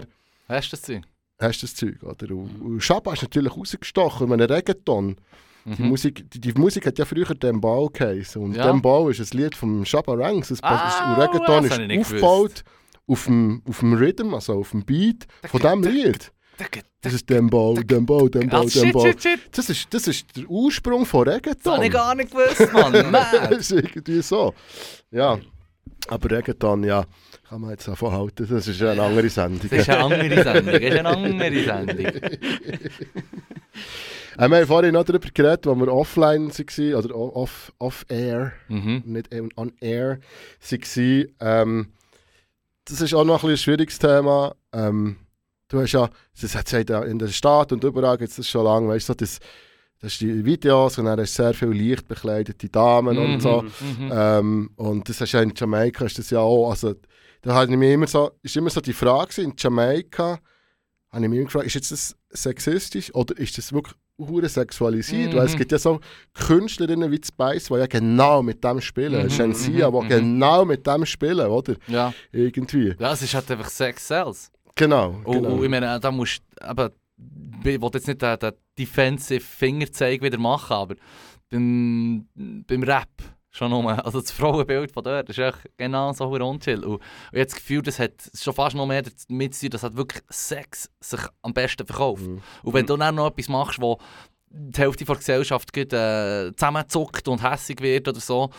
[0.48, 1.02] Hast du das Zeug?
[1.40, 2.34] hast du das Zeug, oder?
[2.34, 5.16] Und, und Shabba ist natürlich rausgestochen, ich meine, Reggaeton,
[5.64, 5.88] die, Mhm.
[5.88, 8.66] Musik, die, die Musik hat ja früher Dembal geheißen und Ja.
[8.66, 12.06] Dembal ist ein Lied vom Shabba Ranks, das Ah, Reggaeton das hab ich nicht ist
[12.06, 12.64] aufgebaut
[13.06, 16.30] auf dem, auf dem Rhythm, also auf dem Beat von diesem Lied.
[17.00, 17.34] Das ist Ah,
[18.68, 19.06] shit, Dembal.
[19.12, 19.40] shit, shit.
[19.52, 21.82] Das ist, das ist der Ursprung von Das habe Reggaeton.
[21.84, 22.92] ich gar nicht gewusst, Mann.
[23.50, 24.52] das ist irgendwie so.
[25.12, 25.38] Ja,
[26.08, 27.04] aber Reggaeton, ja,
[27.48, 28.46] kann man jetzt davon halten.
[28.50, 29.68] Das ist eine andere Sendung.
[29.70, 30.72] Das ist eine andere Sendung.
[30.72, 32.06] Das ist eine andere Sendung.
[34.38, 38.52] Äh, wir haben vorhin noch darüber geredet, wo wir offline waren, oder o- off, off-air,
[38.68, 39.02] Mhm.
[39.06, 40.20] nicht on- on-air
[40.70, 41.26] waren.
[41.40, 41.88] Ähm,
[42.84, 44.54] das ist auch noch ein, ein schwieriges Thema.
[44.72, 45.16] Ähm,
[45.68, 46.08] du hast ja,
[46.40, 49.14] das hat ja in der Stadt und überall gibt es das schon lange, weißt du,
[49.14, 49.40] das,
[50.00, 53.62] das ist die Videos und dann hast du sehr viele leicht bekleidete Damen und so.
[53.62, 54.10] Mhm.
[54.12, 56.94] Ähm, und das ist ja in Jamaika ist das ja auch, also
[57.42, 60.38] da habe ich mir immer so, ist immer so die Frage in Jamaika,
[61.10, 65.34] habe ich mich immer gefragt, ist jetzt das sexistisch oder ist das wirklich hure sexualisiert?
[65.34, 65.58] Weil es Mhm.
[65.58, 66.00] gibt ja so
[66.34, 70.08] Künstlerinnen wie Spice, die ja genau mit dem spielen, Mhm, Shensia, mhm, die mhm.
[70.08, 71.74] genau mit dem spielen, oder?
[71.86, 72.12] Ja.
[72.32, 72.94] Irgendwie.
[72.98, 74.50] ja, es ist halt einfach Sex Sales.
[74.74, 75.48] Genau, Und, genau.
[75.54, 76.92] und ich meine, da musst du, aber
[77.60, 80.94] ich will jetzt nicht den, den Defensive Fingerzeig wieder machen, aber
[81.50, 83.08] beim, beim Rap
[83.58, 86.84] schon nur, also das Frauenbild von dort ist echt genau so unchill.
[86.84, 87.02] Und, und
[87.32, 90.22] ich habe das Gefühl, das hat schon fast noch mehr damit zu tun, dass wirklich
[90.30, 92.22] Sex sich am besten verkauft.
[92.22, 92.40] Mhm.
[92.62, 93.98] Und wenn du dann noch etwas machst, wo
[94.50, 98.50] die Hälfte der Gesellschaft äh, zusammenzuckt und hässig wird oder so,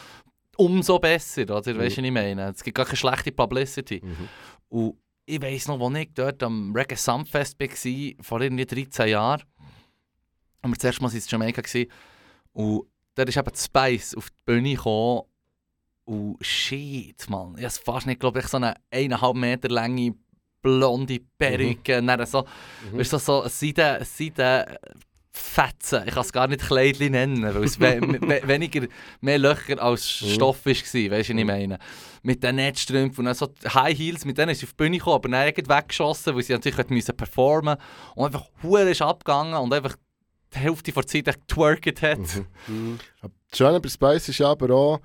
[0.58, 1.56] umso besser, oder?
[1.56, 2.50] Weißt du, was ich meine?
[2.50, 4.02] Es gibt gar keine schlechte Publicity.
[4.04, 4.30] Mhm.
[4.68, 9.44] Und ich weiss noch, als ich dort am Reggae Sumfest war, vor irgendwie 13 Jahren,
[10.62, 11.02] haben wir das erste
[11.38, 11.92] Mal in gewesen,
[12.52, 12.88] und
[13.26, 15.22] da ist eben Spice auf die Bühne gekommen.
[16.06, 20.16] Und shit, man, ich habe fast nicht, glaube ich, so eine eineinhalb Meter lange
[20.62, 22.46] blonde Perücke, und dann so,
[22.92, 22.98] Mhm.
[23.00, 24.76] weißt du, so Seiden, Seiden
[25.32, 28.88] Fetzen, ich kann es gar nicht Kleidchen nennen, weil es we we weniger,
[29.22, 30.28] mehr Löcher als Mhm.
[30.32, 31.78] Stoff war, weißt du, was ich meine?
[32.24, 33.48] Mit den Netzstrümpfen und so.
[33.74, 36.42] High Heels, mit denen ist sie auf die Bühne gekommen, aber dann irgendwie weggeschossen, weil
[36.44, 37.78] sie natürlich müssen performen
[38.16, 39.96] und einfach Hure ist abgegangen und einfach
[40.54, 42.46] die Hälfte der Zeit getwerkt hat.
[42.68, 43.00] Mhm.
[43.22, 45.00] Aber Das Schöne bei Spice ist aber auch,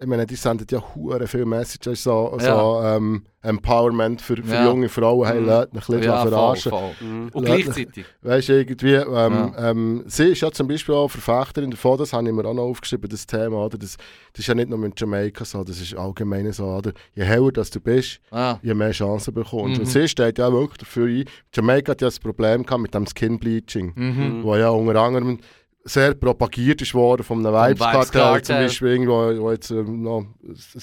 [0.00, 2.56] ich meine, die senden ja hure viele Messages, so, Ja.
[2.56, 4.64] so ähm, Empowerment für, für Ja.
[4.66, 5.46] junge Frauen, hey, Mhm.
[5.46, 6.70] lasst mich ein Ja, voll, verarschen.
[6.70, 6.90] voll.
[7.00, 7.28] Mhm.
[7.32, 8.04] Und gleichzeitig.
[8.22, 12.26] Weißt du, irgendwie, ähm, ähm, sie ist ja zum Beispiel auch Verfechterin davon, das habe
[12.26, 13.78] ich mir auch noch aufgeschrieben, das Thema, oder?
[13.78, 13.96] Das,
[14.32, 16.92] das ist ja nicht nur mit Jamaika so, das ist allgemein so, oder?
[17.14, 18.58] Je heller dass du bist, Ah.
[18.62, 19.74] je mehr Chancen bekommst.
[19.76, 19.80] Mhm.
[19.80, 21.24] Und sie steht ja wirklich dafür ein.
[21.54, 24.44] Jamaika hat ja das Problem gehabt mit dem Skin Bleaching, Mhm.
[24.44, 25.38] wo ja unter anderem
[25.84, 28.42] sehr propagiert ist worden von einem Cartel.
[28.42, 30.26] zum Beispiel, irgendwo, wo jetzt ähm, noch,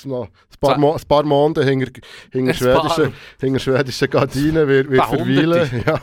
[0.05, 0.29] noch ein,
[0.59, 1.91] paar Mo ein paar Monate hinter,
[2.31, 5.83] hinter, schwedischen, hinter schwedischen Gardinen wird, wird verweilen.
[5.85, 5.99] Ja.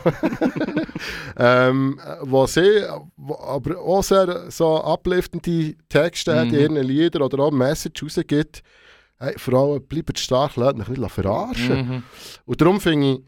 [1.37, 2.83] ähm, äh, wo sie
[3.17, 6.59] wo, aber auch sehr so upliftende Texte hat in Mhm.
[6.59, 8.63] ihren Liedern oder auch Message rausgibt.
[9.17, 11.77] Hey, Frauen, bleibt stark, lasst euch nicht verarschen.
[11.77, 12.03] Mhm.
[12.45, 13.19] Und darum finde ich,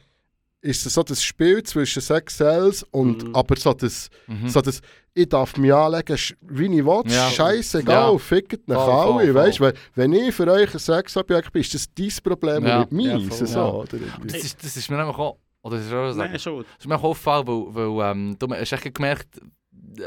[0.62, 3.36] ist so das Spiel zwischen Sex Sales und Mhm.
[3.36, 4.50] aber so das, Mhm.
[4.50, 4.82] so das,
[5.14, 7.30] ich darf mich anlegen, wie ich will, Ja.
[7.30, 8.18] scheißegal, Ja.
[8.18, 9.72] fickt nach Voll, voll, alle, weißt voll.
[9.72, 12.82] du, wenn ich für euch ein Sexobjekt bin, ist das dein Problem Ja.
[12.82, 13.48] und nicht Ja, meins, voll.
[13.48, 13.66] so, Ja.
[13.72, 13.98] oder?
[14.26, 15.38] Das ist, das ist mir nämlich auch...
[15.64, 16.16] Oder das ist auch.
[16.16, 16.60] Nein, schon.
[16.64, 19.42] Das ist mir auch aufgefallen, weil, weil ähm, du hast echt gemerkt,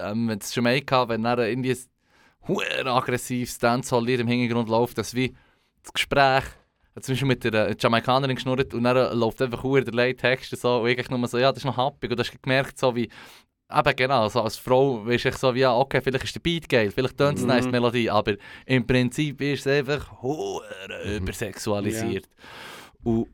[0.01, 1.78] ähm, wenn es Jamaika, wenn dann irgendwie ein
[2.48, 5.34] huere aggressives Dancehall-Lied im Hintergrund läuft, dass wie
[5.82, 6.44] das Gespräch
[6.97, 10.57] hat zum Beispiel mit der äh, Jamaikanerin geschnurrt und dann läuft einfach huere der Leittext
[10.57, 12.95] so und ich nur so, ja, das ist noch happig und du hast gemerkt, so
[12.95, 13.09] wie
[13.72, 16.68] Eben genau, so als Frau weisst du so wie, ja, okay, vielleicht ist der Beat
[16.68, 17.51] geil, vielleicht tönt es Mhm.
[17.51, 18.34] nice, die Melodie, aber
[18.66, 20.64] im Prinzip ist es einfach hure
[21.16, 22.28] übersexualisiert.
[23.05, 23.28] Und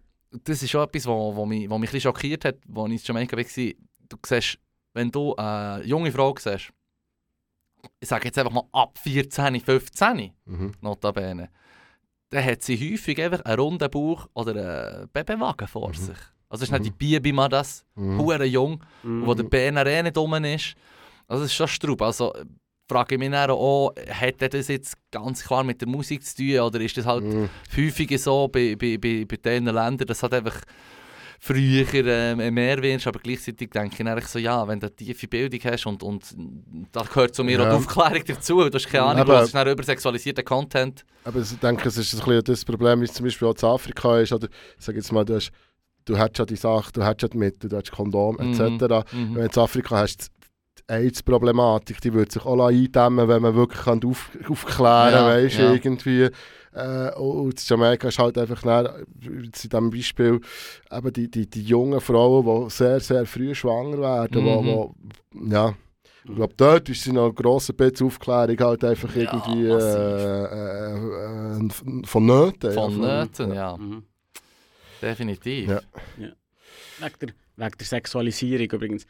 [0.44, 3.00] das ist schon etwas, wo, wo, mich, wo mich ein bisschen schockiert hat, als ich
[3.00, 3.44] in Jamaika war.
[4.10, 4.58] Du siehst,
[4.92, 6.70] wenn du eine junge Frau siehst,
[8.00, 10.72] ich sage jetzt einfach mal ab 14, 15, Mhm.
[10.82, 11.48] notabene,
[12.30, 14.52] dann hat sie häufig einfach einen runden Bauch oder
[15.00, 15.94] einen Babywagen vor Mhm.
[15.94, 16.16] sich.
[16.48, 16.84] Also ist nicht Mhm.
[16.84, 18.20] die Bibi mal das, Mhm.
[18.44, 19.26] jung, Mhm.
[19.26, 20.74] wo der BNR eh nicht rum ist.
[21.28, 22.02] Also das ist schon Strub.
[22.02, 22.44] Also äh,
[22.88, 26.60] frage ich mich dann auch, hat das jetzt ganz klar mit der Musik zu tun
[26.60, 27.48] oder ist das halt Mhm.
[27.76, 30.60] häufig so bei, bei, bei, bei diesen Ländern, dass halt einfach
[31.46, 35.28] früher ähm, mehr wirst, aber gleichzeitig denke ich eigentlich so, ja, wenn du eine tiefe
[35.28, 36.24] Bildung hast und, und
[36.92, 37.64] da gehört zu mir Ja.
[37.64, 41.04] auch die Aufklärung dazu, du hast keine Ahnung, Aber- du hast übersexualisierten Content.
[41.24, 43.68] Aber ich denke, es ist ein bisschen das Problem, wie es zum Beispiel auch in
[43.68, 45.50] Afrika ist, oder sage jetzt mal, du hast,
[46.04, 48.52] du hast ja die Sache, du hast ja die Mittel, du hast Kondom Mhm.
[48.52, 49.04] etc.
[49.12, 49.34] Mhm.
[49.34, 50.28] Wenn du in Afrika hast,
[50.78, 55.26] die AIDS-Problematik, die würde sich auch eindämmen, wenn man wirklich kann auf, aufklären Ja, kann,
[55.26, 55.72] weißt du, ja.
[55.72, 56.28] irgendwie.
[56.76, 60.40] Äh, und in Jamaika ist halt einfach dann, in diesem Beispiel
[60.92, 64.46] eben die, die, die jungen Frauen, die sehr, sehr früh schwanger werden, Mhm.
[64.46, 64.94] wo, wo,
[65.50, 65.74] ja,
[66.28, 70.44] ich glaube, dort ist sie noch ein grosser bisschen Aufklärung halt einfach Ja, irgendwie äh,
[70.44, 72.72] äh, äh, von Nöten.
[72.72, 74.02] Von ja, Nöten, ja, Mhm.
[75.00, 75.68] definitiv.
[75.70, 75.80] Ja.
[76.98, 79.06] Wegen der, wegen der Sexualisierung übrigens.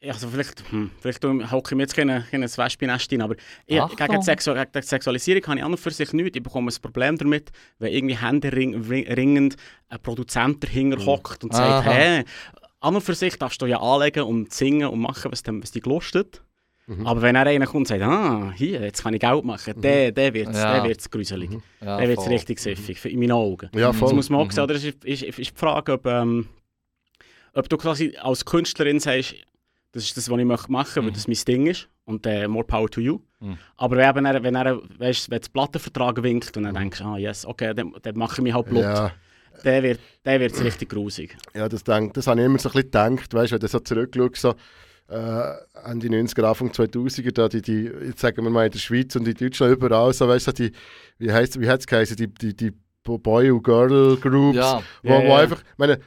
[0.00, 3.34] Also vielleicht, hm, vielleicht hocke ich mir jetzt kein, kein Wespennest aber
[3.66, 6.36] ich, gegen, die Sexu gegen die Sexualisierung habe ich an und für sich nichts.
[6.36, 9.56] Ich bekomme ein Problem damit, wenn irgendwie händeringend
[9.88, 12.24] ein Produzent dahinter hockt und sagt, hey,
[12.80, 15.72] an und für sich darfst du ja anlegen und singen und machen, was, dem, was
[15.72, 16.42] dich gelustet.
[16.86, 17.04] Mhm.
[17.04, 20.12] Aber wenn er einer kommt und sagt, ah, hier, jetzt kann ich Geld machen, der,
[20.12, 20.74] der wird es Ja.
[20.80, 21.50] der wird's gruselig.
[21.50, 21.62] Mhm.
[21.80, 23.68] Ja, der wird es richtig siffig, für- in meinen Augen.
[23.74, 23.96] Ja, Mhm.
[23.96, 24.08] voll.
[24.10, 24.50] Das muss man auch Mhm.
[24.52, 24.74] sehen, oder?
[24.76, 26.48] Ist, ist, ist die Frage, ob, ähm,
[27.52, 29.34] ob du quasi als Künstlerin sagst,
[29.92, 31.14] das ist das, was ich möchte machen weil Mhm.
[31.14, 33.18] das mein Ding ist und äh, more power to you.
[33.40, 33.58] Mhm.
[33.76, 37.18] Aber wenn er, wenn er weißt, wenn der Plattenvertrag winkt und dann denkst du, ah
[37.18, 39.12] yes, okay, dann, dann mache ich mich halt Blut, Ja,
[39.64, 41.36] der wird der wird's richtig grusig.
[41.54, 43.80] ja das, denk, das habe ich immer so ein bisschen gedacht, weißt, wenn du so
[43.80, 44.54] zurückschaust, so,
[45.08, 45.54] äh,
[45.90, 49.26] Ende 90er, Anfang 2000er, da die, die, jetzt sagen wir mal in der Schweiz und
[49.26, 50.72] in Deutschland überall, so, weißt, so die,
[51.18, 52.72] wie heisst wie hat's geheißen, die, die, die
[53.04, 55.36] Boy- und Girl-Groups, Ja, wo, Ja, wo ja.
[55.38, 55.98] einfach, meine,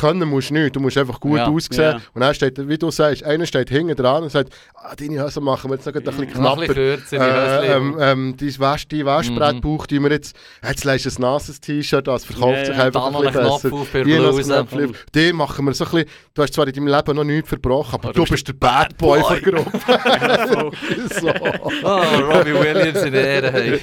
[0.00, 1.46] können musst du nicht, du musst einfach gut Ja.
[1.48, 2.00] aussehen Ja.
[2.14, 5.40] und dann steht, wie du sagst, einer steht hinten dran und sagt, ah, deine Hose
[5.40, 6.74] machen wir jetzt noch ein bisschen noch ein knapper.
[6.74, 9.60] bisschen kürzer, die Äh, ähm, ähm, dein Wasch, die Waschbrett Mhm.
[9.60, 10.36] braucht die wir jetzt.
[10.66, 13.70] Jetzt leist ein nasses T-Shirt, das verkauft Ja, sich einfach ein bisschen besser.
[13.92, 14.92] bei Die Bluse.
[15.14, 16.08] Die machen wir so ein bisschen.
[16.34, 18.96] Du hast zwar in deinem Leben noch nichts verbrochen, aber Aber du bist der Bad
[18.98, 19.40] Boy Boy.
[19.40, 19.80] der Gruppe.
[21.20, 21.28] so.
[21.82, 22.00] Oh,
[22.32, 23.52] Robbie Williams in der Ehre.
[23.52, 23.80] Hey.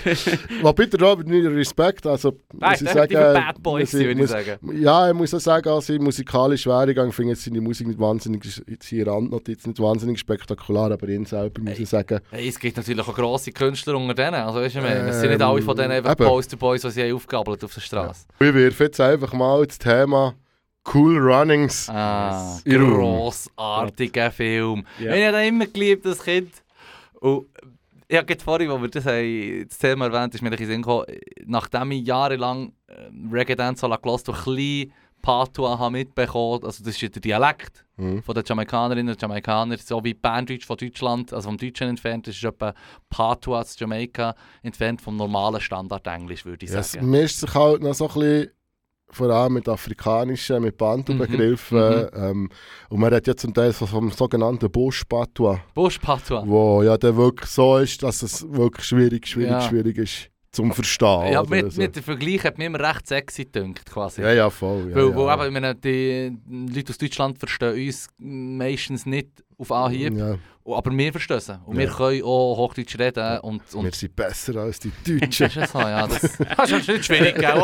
[0.62, 2.06] Was bitte Robert, nicht Respekt.
[2.08, 4.58] Also, Nein, muss ich sagen, Bad Boy muss würde ich sagen.
[4.82, 8.00] Ja, ich muss auch sagen, also im musikalischen Werdegang finde ich jetzt seine Musik nicht
[8.00, 8.44] wahnsinnig,
[8.82, 13.08] seine Randnotiz nicht wahnsinnig spektakulär, aber ihn selber muss ich sagen, Hey, es gibt natürlich
[13.08, 14.36] auch grosse Künstler unter denen.
[14.36, 16.26] Also, weißt du, ich meine, es sind nicht Ähm, alle von denen einfach eben.
[16.26, 18.26] Posterboys, die sie haben aufgabelt auf der Straße.
[18.40, 20.36] ich werfe jetzt einfach mal das Thema
[20.94, 21.90] Cool Runnings.
[21.90, 24.86] Ah, grossartiger Film.
[25.00, 25.16] Ja.
[25.16, 26.52] Ich habe immer geliebt, das Kind.
[27.20, 27.48] Und
[28.08, 30.82] ich habe gerade vorhin, als wir das, haben, das Thema erwähnt ist mir ein Sinn
[30.82, 31.06] gekommen,
[31.46, 34.94] nachdem ich jahrelang ähm, Reggae Dancehall gehört habe, ein bisschen
[35.28, 38.22] Patois habe mitbekommen, also das ist ja der Dialekt Mhm.
[38.24, 42.36] von den Jamaikanerinnen und Jamaikaner, so wie Berndeutsch von Deutschland, also vom Deutschen entfernt, das
[42.36, 42.74] ist etwa
[43.10, 47.10] Patois aus Jamaika entfernt vom normalen Standard-Englisch, würde ich Ja, es sagen.
[47.10, 48.52] mischt sich halt noch so ein bisschen,
[49.10, 51.78] vor allem mit afrikanischen, mit Bantu-Begriffen.
[52.04, 52.50] Mhm, Ähm,
[52.90, 56.44] und man redet ja zum Teil so vom sogenannten Busch-Patois, Busch Patois.
[56.46, 59.62] wo ja dann wirklich so ist, dass es wirklich schwierig, schwierig, Ja.
[59.62, 61.32] schwierig ist zum Verstehen.
[61.34, 61.80] Ja, mit, so.
[61.82, 64.22] mit der Vergleich hat mir immer recht sexy gedünkt, quasi.
[64.22, 64.90] ja, ja, voll.
[64.90, 65.38] Ja, weil, ja.
[65.40, 66.36] weil eben, meine, die
[66.74, 69.30] Leute aus Deutschland verstehen uns meistens nicht
[69.60, 70.36] auf Anhieb, ja,
[70.66, 71.60] aber wir verstehen sie.
[71.66, 71.94] Und wir Ja.
[71.94, 75.46] können auch Hochdeutsch reden und, und wir sind besser als die Das Deutschen.
[75.48, 76.08] ist ja so, ja.
[76.08, 76.22] Das,
[76.58, 77.62] das ist nicht schwierig, gell?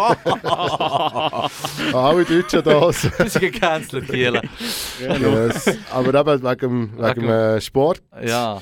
[1.93, 2.91] Alle Deutschen da.
[2.93, 4.41] sind- Wir sind gecancelt, Kiel.
[4.99, 5.77] yes.
[5.91, 8.01] Aber eben wegen, wegen, Wegen- äh, Sport.
[8.23, 8.61] Ja.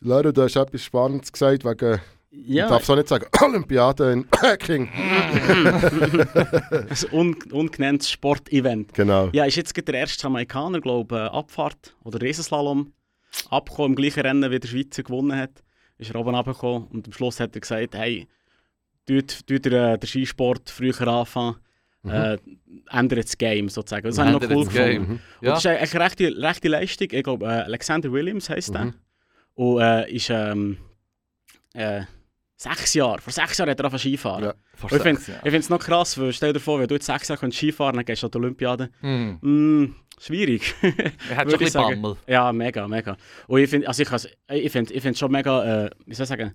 [0.00, 2.00] Leru, du hast etwas Spannendes gesagt, wegen,
[2.30, 4.88] ich Ja, darf es auch nicht sagen, Olympiade in Peking.
[4.92, 8.94] ein un ungenanntes Sportevent.
[8.94, 9.28] Genau.
[9.32, 12.92] Ja, ist jetzt gerade der erste Jamaikaner, glaube ich, Abfahrt oder Riesenslalom
[13.50, 15.62] abgekommen, im gleichen Rennen wie der Schweizer gewonnen hat.
[15.98, 18.28] Ist er oben abgekommen und am Schluss hat er gesagt, hey,
[19.06, 21.56] tut, tut ihr, äh, den Skisport früher anfangen,
[22.04, 22.10] Mhm.
[22.12, 22.38] äh,
[22.92, 24.06] ändert das Game sozusagen.
[24.06, 25.02] Das habe ich noch cool gefunden.
[25.02, 25.10] Mhm.
[25.10, 25.50] Und Ja.
[25.54, 27.08] das ist eigentlich eine rechte, rechte Leistung.
[27.10, 28.84] Ich glaube, äh, Alexander Williams heisst der.
[28.84, 28.94] Mhm.
[29.54, 30.76] Und äh, ist ähm,
[31.74, 32.02] äh,
[32.60, 34.44] sechs Jahre, vor sechs Jahren hat er angefangen Skifahren.
[34.44, 34.54] Ja.
[34.74, 37.50] Vor Ich finde es noch krass, weil stell dir vor, wenn du jetzt sechs Jahre
[37.52, 38.90] Skifahren kannst, dann gehst du an die Olympiade.
[39.00, 39.38] Hm.
[39.40, 40.74] Mm, schwierig.
[41.30, 41.80] Er hat schon ein bisschen.
[41.82, 42.16] Bammel.
[42.26, 43.16] ja, mega, mega.
[43.46, 44.08] Und ich finde also ich,
[44.50, 46.52] ich find, ich find schon mega, äh, wie soll ich sagen,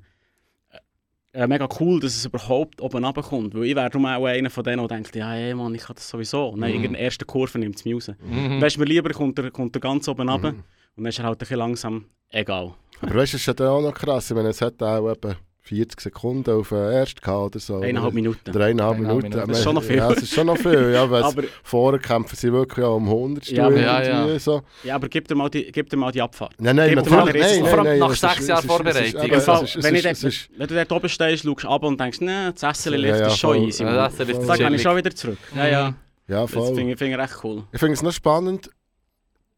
[1.31, 3.55] äh, mega cool, dass es überhaupt oben runterkommt.
[3.55, 5.95] Weil ich wäre darum auch einer von denen, der denkt, ja, ey, Mann, ich kann
[5.95, 6.51] das sowieso.
[6.51, 6.83] Dann Mhm.
[6.83, 8.11] in der ersten Kurve nimmt es mich raus.
[8.21, 8.61] Mhm.
[8.61, 10.57] Weißt du, mir lieber kommt er, kommt er ganz oben runter Mhm.
[10.97, 12.73] und dann ist er halt ein bisschen langsam egal.
[13.01, 14.29] Aber weißt du, es ist ja dann auch noch krass.
[14.29, 15.35] Ich meine, es hat auch etwa
[15.65, 17.75] 40 Sekunden auf den ersten oder so.
[17.77, 18.13] Eineinhalb oder?
[18.13, 18.51] Minuten.
[18.51, 19.29] Dreieinhalb Eineinhalb Minuten.
[19.29, 19.47] Minuten.
[19.49, 19.95] Das ist schon noch viel.
[19.95, 20.91] Ja, es ist schon noch viel.
[20.93, 23.81] Ja, Aber, vorher kämpfen sie wirklich auch um 100 Ja, Stunden.
[23.81, 24.39] ja, ja.
[24.39, 24.61] So.
[24.83, 26.53] ja, aber gib dir mal die, gib dir mal die Abfahrt.
[26.59, 29.21] Nein, nein, Gib den nein, nein, vor allem nein, nach sechs Jahren Vorbereitung.
[29.21, 33.27] aber wenn, du dort oben stehst, schaust du ab und denkst, ne, das Essen Ja,
[33.27, 33.83] ist schon easy.
[33.83, 34.45] Ja, das ist voll.
[34.45, 35.37] Da gehe ich schon wieder zurück.
[35.55, 35.93] Ja, ja.
[36.27, 36.75] Ja, Das voll.
[36.75, 37.63] finde ich, finde ich recht cool.
[37.71, 38.69] Ich finde es noch spannend.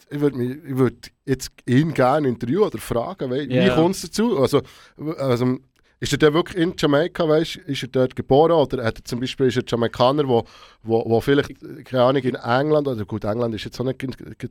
[0.10, 3.74] Ich würde würd jetzt ihn gerne interviewen oder fragen, wie, wie Ja.
[3.74, 4.40] kommt es dazu?
[4.40, 4.62] Also,
[5.18, 5.58] also,
[6.00, 9.20] ist er denn wirklich in Jamaika, weißt, ist er dort geboren oder hat er zum
[9.20, 10.44] Beispiel ist er Jamaikaner, wo,
[10.84, 11.54] wo, wo vielleicht,
[11.86, 14.06] keine Ahnung, in England, oder gut, England ist jetzt auch nicht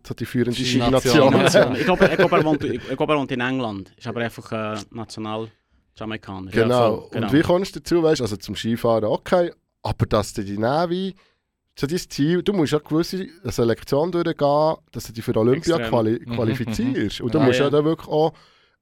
[0.06, 1.32] so die führende Skination.
[1.32, 1.76] Skination.
[1.78, 3.92] ich glaube, ich glaube, er, wohnt, ich glaube, er wohnt in England.
[3.96, 5.48] Ist aber einfach äh, national
[5.96, 6.50] Jamaikaner.
[6.54, 6.96] Ja, Genau.
[7.00, 7.26] voll, genau.
[7.28, 11.14] Und wie kommst du dazu, weißt, also zum Skifahren, okay, aber dass du die Navi,
[11.78, 15.78] so dein Ziel, du musst ja eine gewisse Selektion durchgehen, dass du dich für Olympia
[15.88, 17.20] quali Mhm, qualifizierst.
[17.20, 17.70] Und du Ja, musst ja, ja.
[17.70, 18.32] dann wirklich auch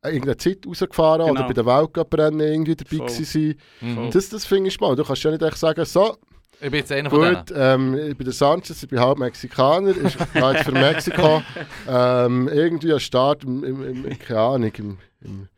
[0.04, 1.46] irgendeine Zeit rausgefahren oder Genau.
[1.48, 3.06] bei den Weltcuprennen irgendwie dabei Voll.
[3.06, 3.54] gewesen sein.
[3.80, 4.10] Mhm.
[4.10, 4.98] Das, das finde ich spannend.
[4.98, 6.16] Du kannst ja nicht echt sagen, so,
[6.60, 7.36] Ich bin jetzt einer von denen.
[7.36, 9.96] gut, ähm, ich bin der Sanchez, ich bin halb Mexikaner, ich
[10.32, 11.42] gehe jetzt für Mexiko.
[11.88, 15.48] ähm, irgendwie ein Start im, im, im keine Ahnung, im, im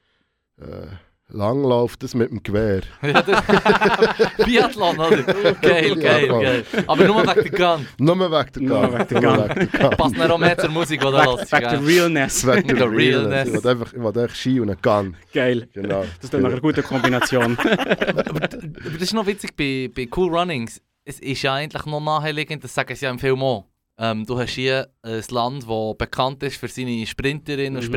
[0.60, 0.86] äh,
[1.34, 2.82] Langlauf, das mit dem Gewehr.
[3.02, 3.20] Ja,
[4.44, 5.22] Biathlon, oder?
[5.60, 6.64] Geil, geil, geil.
[6.86, 7.86] Aber nur wegen der Gun.
[7.98, 8.92] Nur wegen der Gun.
[8.98, 9.96] wegen der Nur wegen der Gun.
[9.96, 11.26] Passt nicht auch mehr zur Musik, oder?
[11.26, 11.50] Was?
[11.50, 12.46] back to realness.
[12.46, 13.48] Wegen der Der Realness.
[13.48, 15.16] Ich will einfach, ich einfach Ski und eine Gun.
[15.32, 15.68] Geil.
[15.72, 16.04] Genau.
[16.20, 17.58] Das ist eine gute Kombination.
[17.58, 18.62] Aber das
[19.00, 20.80] ist noch witzig bei, bei Cool Runnings.
[21.04, 23.66] Es ist ja eigentlich noch naheliegend, das sagen sie ja im Film auch.
[23.98, 27.92] Ähm, du hast hier ein Land, das bekannt ist für seine Sprinterinnen und Mhm.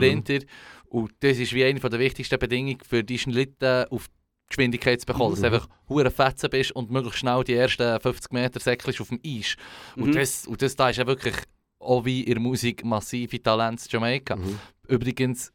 [0.90, 4.14] Und das ist wie eine der wichtigsten Bedingungen für die Schlitten auf die
[4.50, 5.32] Geschwindigkeit zu bekommen.
[5.32, 5.54] Dass du Mhm.
[5.56, 9.56] einfach hure fetzen bist und möglichst schnell die ersten 50 Meter säckelst auf dem Eis.
[9.96, 10.14] Und, Mhm.
[10.14, 11.36] das, und das da ist ja wirklich
[11.80, 14.36] auch wie in der Musik massive Talente in Jamaika.
[14.36, 14.60] Mhm.
[14.88, 15.52] Übrigens,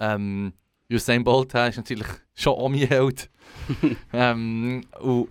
[0.00, 0.52] ähm,
[0.92, 3.30] Usain Bolt ist natürlich schon auch mein Held.
[4.12, 5.28] ähm, und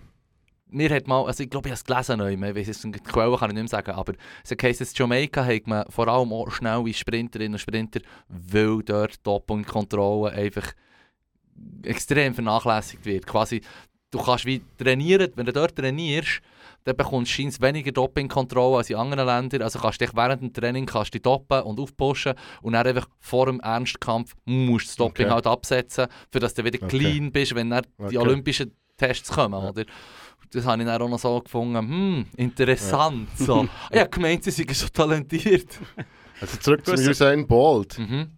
[0.74, 3.36] mir hat mal, also ich glaube, ich habe es gelesen, ich weiss jetzt, die Quellen
[3.38, 4.12] kann ich nicht mehr sagen, aber
[4.42, 9.22] es heisst, in Jamaika hat man vor allem auch schnelle Sprinterinnen und Sprinter, weil dort
[9.22, 10.72] Top und Kontrolle einfach
[11.84, 13.26] extrem vernachlässigt wird.
[13.26, 13.60] Quasi,
[14.10, 16.40] du kannst wie trainieren, wenn du dort trainierst,
[16.84, 19.62] dann bekommst du scheinbar weniger Dopingkontrolle als in anderen Ländern.
[19.62, 23.08] Also kannst du dich während dem Training kannst dich doppen und aufpushen und dann einfach
[23.20, 25.34] vor dem Ernstkampf musst du das Doping Okay.
[25.34, 26.98] halt absetzen, für dass du wieder Okay.
[26.98, 28.18] clean bist, wenn dann die Okay.
[28.18, 29.70] olympischen Tests kommen, Ja.
[29.70, 29.84] oder?
[30.54, 33.28] Das habe ich dann auch noch so gefunden, hm, interessant.
[33.36, 33.66] So.
[33.90, 35.68] ich habe gemeint, sie sind so talentiert.
[36.40, 37.10] Also zurück zum Grüße.
[37.10, 37.98] Usain Bolt.
[37.98, 38.28] Mhm.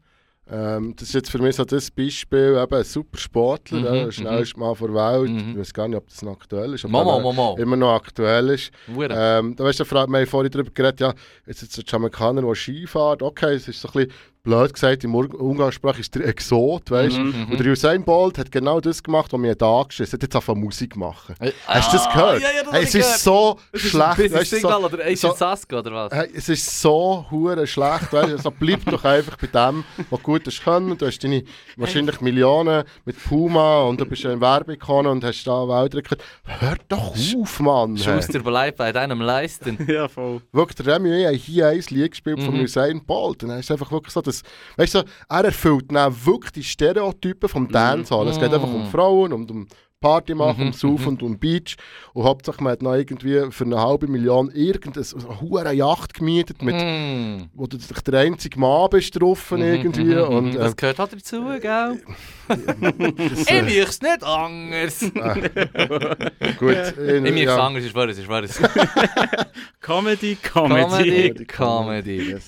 [0.48, 4.04] Ähm, das ist jetzt für mich so das Beispiel, eben ein super Sportler, Mhm, ja,
[4.04, 5.30] der schnellste Mann der Welt.
[5.30, 5.50] Mhm.
[5.50, 6.86] Ich weiß gar nicht, ob das noch aktuell ist.
[6.88, 7.56] Mama, Mama.
[7.58, 8.70] Immer noch aktuell ist.
[8.88, 11.14] Ähm, da weißt du, wir haben vorhin darüber geredet, ja,
[11.46, 13.22] jetzt ist ein Jamaikaner, der Ski fährt.
[13.22, 14.12] Okay, es ist so ein bisschen
[14.46, 17.20] blöd gesagt, im Umgangssprache ist der Exot, weißt du?
[17.20, 17.50] Mhm, mhm.
[17.52, 20.12] Und der Usain Bolt hat genau das gemacht, was mir da angeschissen hat.
[20.12, 21.34] Er hat jetzt angefangen Musik machen.
[21.66, 22.42] Hast du das Ah, gehört?
[22.42, 23.20] Ja, ja, das hey, es ich ist gehört.
[23.20, 24.16] so Es ist schlecht.
[24.16, 26.12] Busy weißt Signal so, oder Agent so- Saska oder was?
[26.12, 28.12] hey, es ist so hure schlecht.
[28.12, 28.36] Weißt du?
[28.36, 30.96] Also, bleib doch einfach bei dem, was gut ist können.
[30.96, 31.42] Du hast deine
[31.76, 36.22] wahrscheinlich Millionen mit Puma und du bist ja in Werbeikone und hast da Wälder gehört.
[36.44, 37.96] Hör doch auf, Mann.
[37.96, 38.04] hey.
[38.22, 39.76] Schuster bleibt bei deinem Leisten.
[39.96, 40.40] Ja, voll.
[40.52, 42.64] Wirklich, der Remy hat hier ein Lied gespielt von Mhm.
[42.64, 43.42] Usain Bolt.
[43.44, 47.48] Und er ist einfach wirklich so, dass, weißt du, er erfüllt dann wirklich die Stereotypen
[47.48, 48.28] vom Dancehall.
[48.28, 48.90] Es geht einfach um Mhm.
[48.90, 49.66] Frauen, um, um
[50.00, 51.76] Party machen, Mhm, um Saufen und um Beach.
[52.12, 55.06] Und hauptsächlich man hat noch irgendwie für eine halbe Million irgendeine
[55.40, 57.44] hure Yacht gemietet, mit, Mm.
[57.54, 60.04] wo du dich der einzige Mann bist drauf Mhm, irgendwie.
[60.04, 60.56] mhm, Und, mhm.
[60.56, 62.02] äh, das gehört halt dazu, gell?
[62.48, 65.02] das, Ich äh, möchte nicht anders.
[65.02, 66.68] Ich gut,
[66.98, 67.66] äh, möchte ja.
[67.66, 68.42] anders, ist wahr, ist wahr.
[69.80, 71.34] Comedy, Comedy.
[71.34, 72.16] Comedy, Comedy.
[72.30, 72.46] Yes.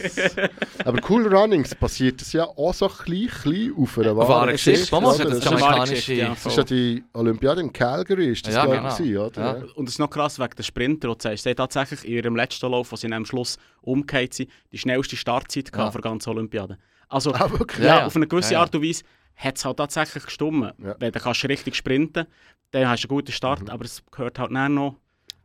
[0.85, 4.51] Aber Cool Runnings passiert das ja auch so klein, klein auf einer Auf einer wahren
[4.53, 4.97] Geschichte.
[5.91, 7.05] Geschichte, ja, Das ist ja die
[7.39, 8.97] Olympiade in Calgary, ist das Ja, ja, genau.
[8.97, 9.59] gewesen, oder?
[9.59, 9.65] Ja.
[9.75, 11.43] Und es ist noch krass wegen der Sprinter, die sagst.
[11.45, 15.17] Sie haben tatsächlich in ihrem letzten Lauf, wo sie am Schluss umgekehrt sind, die schnellste
[15.17, 15.91] Startzeit Ja.
[15.91, 16.79] für die ganze Olympiade.
[17.09, 18.63] Also, Ah, ja, Ja, auf eine gewisse ja, ja.
[18.65, 19.03] Art und Weise
[19.37, 20.73] hat es halt tatsächlich gestummen.
[20.83, 20.97] Ja.
[20.99, 22.27] Wenn du kannst richtig sprinten
[22.71, 23.69] dann hast du einen guten Start, Mhm.
[23.71, 24.97] aber es gehört halt dann noch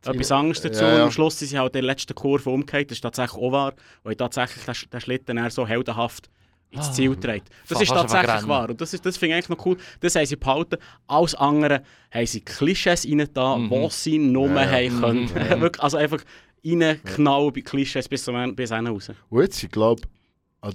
[0.04, 0.82] etwas anderes dazu.
[0.84, 0.94] Ja, ja.
[0.96, 3.50] Und am Schluss sind sie halt in der letzten Kurve umgekehrt, das ist tatsächlich auch
[3.52, 3.72] wahr,
[4.02, 6.28] weil tatsächlich den, Sch- den Schlitten so heldenhaft
[6.74, 6.92] ins Ah.
[6.92, 7.48] Ziel trägt.
[7.68, 9.76] Das ist tatsächlich wahr und das, ist, das finde ich eigentlich noch cool.
[10.00, 10.76] Das haben sie behalten.
[11.06, 13.70] Alles andere haben sie Klischees rein da, Mhm.
[13.70, 14.70] wo sie nur Ja, ja.
[14.92, 15.34] haben können.
[15.60, 16.20] Wirklich, also einfach
[16.64, 19.10] reinknallen bei Klischees bis zum bis hinten raus.
[19.30, 20.02] Und jetzt, ich glaube,
[20.60, 20.72] an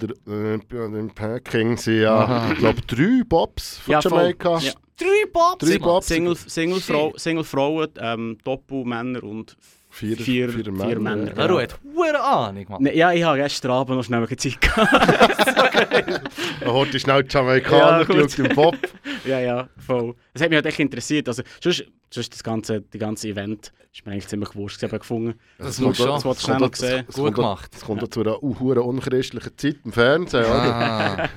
[0.94, 4.00] in Peking sind ja, ich glaube, drei Bobs von Ja.
[4.00, 4.58] Jamaika.
[4.58, 4.72] Ja.
[4.96, 5.64] Drei Bobs!
[5.66, 5.78] Drei.
[5.78, 6.06] Bobs.
[6.08, 9.56] Single, Single, Frau, Single Frauen, ähm, Doppel Männer und
[9.92, 11.00] Vier, Vier- vier, vier Männer.
[11.00, 11.36] Männer.
[11.36, 12.82] Ja, du hast eine Ahnung, Mann.
[12.82, 16.22] Ne, ja, ich habe gestern Abend noch schnell eine Zeit gehabt.
[16.64, 18.16] Holt die schnell die Jamaikaner, Ja, gut.
[18.16, 18.76] geschaut im Bob.
[19.24, 20.14] ja, ja, voll.
[20.32, 21.28] Das hat mich halt echt interessiert.
[21.28, 24.80] Also, sonst, sonst das ganze, die ganze Event ist mir eigentlich ziemlich wurscht.
[24.82, 25.34] Ich gefunden.
[25.58, 26.06] Das kommt muss schon.
[26.06, 27.04] Das kommt schnell auch- noch sehen.
[27.08, 27.70] es Gut gemacht.
[27.74, 30.74] Es kommt auch zu einer uh, unchristlichen Zeit im Fernsehen, oder?
[30.74, 31.28] Ah,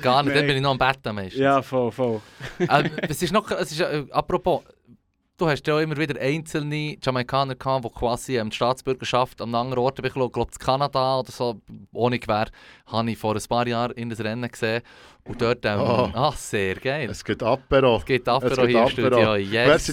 [0.00, 1.40] gar nicht, dann bin ich noch am Bett am meisten.
[1.40, 2.20] Ja, voll, voll.
[2.60, 4.62] ähm, es ist noch, es ist, äh, apropos,
[5.38, 9.54] du hast ja auch immer wieder einzelne Jamaikaner gehabt, die quasi ähm, die Staatsbürgerschaft an
[9.54, 10.26] anderen Orten bekommen.
[10.26, 11.60] Ich glaube, in Kanada oder so,
[11.92, 12.46] ohne Gewehr,
[12.86, 14.82] habe ich vor ein paar Jahren in das Rennen gesehen.
[15.24, 16.10] Und dort, ähm, Oh.
[16.12, 17.08] ah, sehr geil.
[17.10, 17.96] Es geht Apero.
[17.96, 18.90] Es geht Es Apero geht hier im Apero.
[18.90, 19.34] Studio.
[19.36, 19.92] Yes.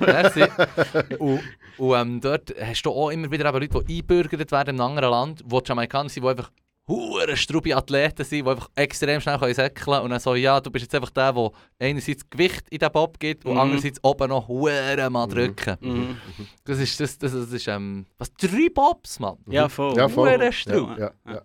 [0.00, 0.44] Merci
[1.18, 1.40] und
[1.78, 4.90] und ähm, dort hast du auch immer wieder eben Leute, die einbürgert werden in einem
[4.96, 6.50] anderen Land, die Jamaikaner sind, die einfach
[6.88, 10.02] hure strube Athleten sind, die einfach extrem schnell können säckeln können.
[10.04, 13.18] Und dann so, ja, du bist jetzt einfach der, der einerseits Gewicht in den Bob
[13.18, 13.58] gibt und Mhm.
[13.58, 15.76] andererseits oben noch hure mal drücken.
[15.80, 16.16] Mhm.
[16.64, 19.36] Das ist, das, das, das ist, ähm, was, drei Bobs, Mann?
[19.48, 19.96] Ja, voll.
[19.96, 20.30] Ja, voll.
[20.38, 20.90] Hure Strub.
[20.98, 21.32] Ja, ja.
[21.34, 21.42] Ja.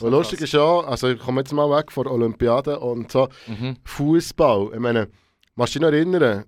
[0.00, 3.76] Und lustig ist ja, also ich komme jetzt mal weg von Olympiade und so Mhm.
[3.84, 4.70] Fußball.
[4.74, 5.08] Ich meine,
[5.56, 6.44] kannst du dich noch erinnern?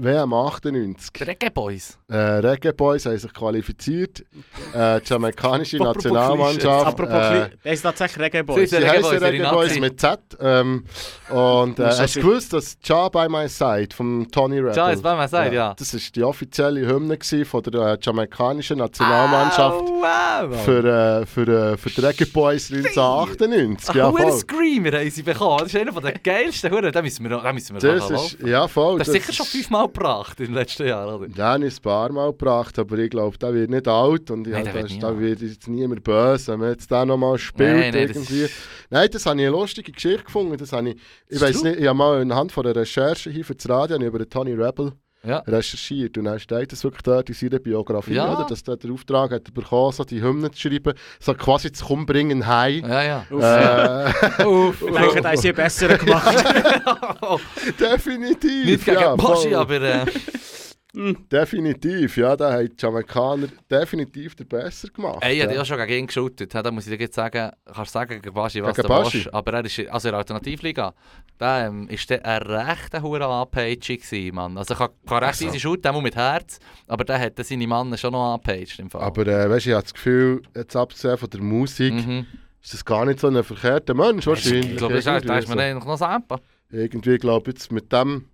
[0.00, 1.10] WM 98.
[1.12, 1.98] Die Reggae Boys.
[2.08, 4.24] Äh, Reggae Boys haben sich qualifiziert.
[4.74, 6.86] Äh, die jamaikanische Apropos Nationalmannschaft.
[6.86, 8.70] Apropos, äh, das ist tatsächlich Reggae Boys.
[8.70, 10.20] Sie Reggae heißen Boys, Reggae Boys mit Z.
[10.40, 10.84] Ähm,
[11.28, 14.74] und äh, hast du gewusst, dass Ja by My Side von Tony Rebel...
[14.74, 15.74] Ja, jetzt wollen wir sagen, ja.
[15.74, 20.84] Das war die offizielle Hymne von der äh, jamaikanischen Nationalmannschaft Au, wow, für,
[21.20, 23.94] äh, für, äh, für die Reggae Boys 1998.
[23.94, 24.32] Ja, Ein voll.
[24.32, 25.58] Screamer haben sie bekommen.
[25.58, 26.70] Das ist einer der geilsten.
[26.70, 26.92] Huren.
[26.92, 28.98] Den müssen wir, noch- den müssen wir Das ist, ja, voll.
[28.98, 31.26] Das ist sicher schon fünfmal gebracht in den letzten Jahren, oder?
[31.26, 31.34] Ich
[31.78, 34.72] ein paar Mal gebracht, aber ich glaube, der wird nicht alt und ich Nein, hab,
[34.74, 38.30] der da, wird jetzt niemand böse, wenn man jetzt den nochmal spielt Nein, nein, das
[38.30, 38.54] ist-
[38.90, 40.56] Nein, das habe ich eine lustige Geschichte gefunden.
[40.56, 40.96] Das habe ich,
[41.28, 44.18] ich weiß nicht, ich habe mal anhand von der Recherche hier für das Radio über
[44.18, 44.92] den Tony Rebel
[45.24, 45.38] Ja.
[45.46, 48.34] recherchiert und dann steht das wirklich dort in seiner Biografie, Ja.
[48.36, 48.44] oder?
[48.46, 52.44] dass der den Auftrag hat bekommen, so die Hymnen zu schreiben, so quasi zu Kumbringen
[52.46, 52.84] heim.
[52.88, 53.26] Ja, ja.
[53.30, 54.82] Uff, Äh, Uff.
[54.82, 56.44] Ich denke, da haben sie besser gemacht.
[57.80, 58.64] definitiv.
[58.64, 60.06] Nicht gegen ja, Boschi, aber äh,
[60.94, 65.20] Definitiv, ja, da haben die Jamaikaner definitiv den besser gemacht.
[65.22, 65.60] ey, ich habe ja.
[65.60, 66.54] ja schon gegen ihn geschultet.
[66.54, 69.32] Da muss ich dir jetzt sagen, kannst du sagen gegen Baschi, was Gegen du willst.
[69.32, 70.92] Aber er ist, also in der Alternativliga,
[71.38, 74.58] da ähm, ist der ein rechter hure Anpeitschi gewesen, Mann.
[74.58, 75.46] Also kann, kann recht Also.
[75.46, 79.00] easy shooten, auch mit Herz, aber der hat seine Mannen schon noch angepeitscht im Fall.
[79.00, 82.26] Aber äh, weißt, ich habe das Gefühl, jetzt abgesehen von der Musik, mhm.
[82.62, 84.72] ist das gar nicht so ein verkehrter Mensch wahrscheinlich.
[84.72, 85.64] Ich glaube, da ist man so.
[85.64, 86.38] eigentlich noch Sampa.
[86.70, 88.26] Irgendwie glaube ich, jetzt mit dem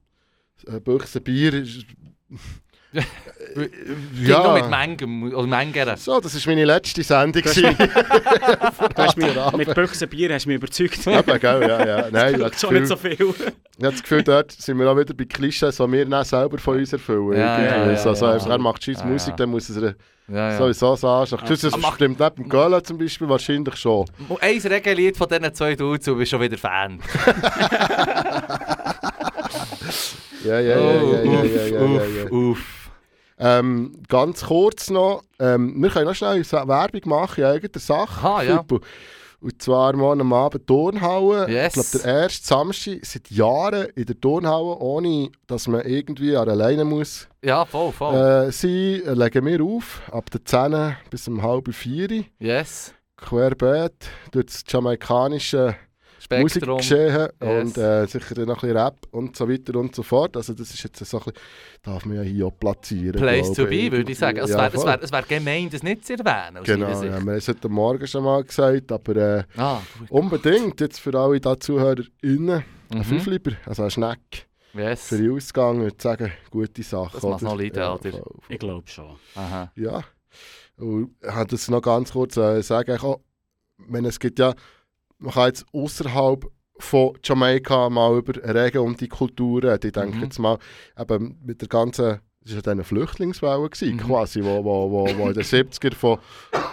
[0.67, 1.87] äh, Büchse Bier ist,
[2.91, 4.43] Ja.
[4.45, 5.97] Nur mit Mengen, oder Mengen.
[5.99, 7.43] So, das war meine letzte Sendung.
[7.45, 7.57] Du hast,
[8.97, 11.07] du hast mich, mit Büchsenbier hast du mich überzeugt.
[11.07, 12.09] Eben, gell, ja, ja.
[12.11, 13.13] Nein, ich habe das Schon nicht Gefühl, so viel.
[13.13, 16.59] ich habe das Gefühl, dort sind wir auch wieder bei Klischees, die wir dann selber
[16.59, 17.39] von uns erfüllen.
[17.39, 18.33] Ja, ja, ja, so, so, ja.
[18.33, 19.95] also, er macht scheiß Ja, Musik, dann muss er
[20.29, 20.57] Ja, ja.
[20.59, 21.39] sowieso sagen.
[21.47, 24.07] Das Aber mach- stimmt nicht beim Göhlen zum Beispiel wahrscheinlich schon.
[24.41, 27.01] Ein Regenlied von diesen zwei Dudes und bist schon wieder Fan.
[30.49, 32.31] Ja, ja, ja, uff, ja, ja, uff, ja, ja.
[32.31, 32.91] Uff.
[33.41, 38.27] Ähm, ganz kurz noch, ähm, wir können noch schnell Werbung machen in irgendeiner Sache.
[38.27, 38.65] Aha, ja.
[39.41, 41.49] Und zwar morgen am Abend Turnhalle.
[41.49, 41.77] Yes.
[41.77, 46.85] Ich glaube, der erste Samstag seit Jahren in der Turnhalle, ohne dass man irgendwie alleine
[46.85, 47.29] muss.
[47.45, 48.17] Ja, voll, voll.
[48.17, 52.95] Äh, sie äh, legen wir auf, ab der 10 bis um halb 4 Yes.
[53.17, 55.77] Querbeet durch das jamaikanische
[56.21, 56.77] Spektrum.
[56.77, 57.65] Musikgeschehen Yes.
[57.77, 60.37] und äh, sicher dann noch ein bisschen Rap und so weiter und so fort.
[60.37, 61.41] Also das ist jetzt so ein bisschen,
[61.83, 63.13] darf man ja hier auch platzieren.
[63.21, 64.41] Place to be, würde ich sagen.
[64.41, 66.65] Also, Ja, es wäre wär, wär gemein, das nicht zu erwähnen.
[66.65, 70.99] Genau, ja, wir haben es heute Morgen schon mal gesagt, aber äh, Ah, unbedingt jetzt
[71.01, 73.05] für alle da ZuhörerInnen ein Mhm.
[73.05, 75.09] Fünfliber, also ein Schneck Yes.
[75.09, 77.19] für den Ausgang, würde ich sagen, gute Sache.
[77.21, 78.11] Das noch leiden, ja, oder?
[78.11, 78.35] voll, voll.
[78.49, 79.17] Ich glaube schon.
[79.35, 79.71] Aha.
[79.77, 80.03] Ja.
[80.79, 83.21] Und ich wollte das noch ganz kurz äh, sagen, ich auch,
[83.89, 84.55] wenn es gibt ja,
[85.19, 86.45] man kann jetzt außerhalb
[86.81, 89.87] von Jamaika mal über Regen und die Kultur reden.
[89.87, 90.23] Ich denke Mhm.
[90.25, 90.59] jetzt mal,
[90.99, 93.99] eben mit der ganzen, das war ja dann eine Flüchtlingswelle gewesen, Mhm.
[94.01, 96.19] quasi, wo, wo, wo, wo in den 70er von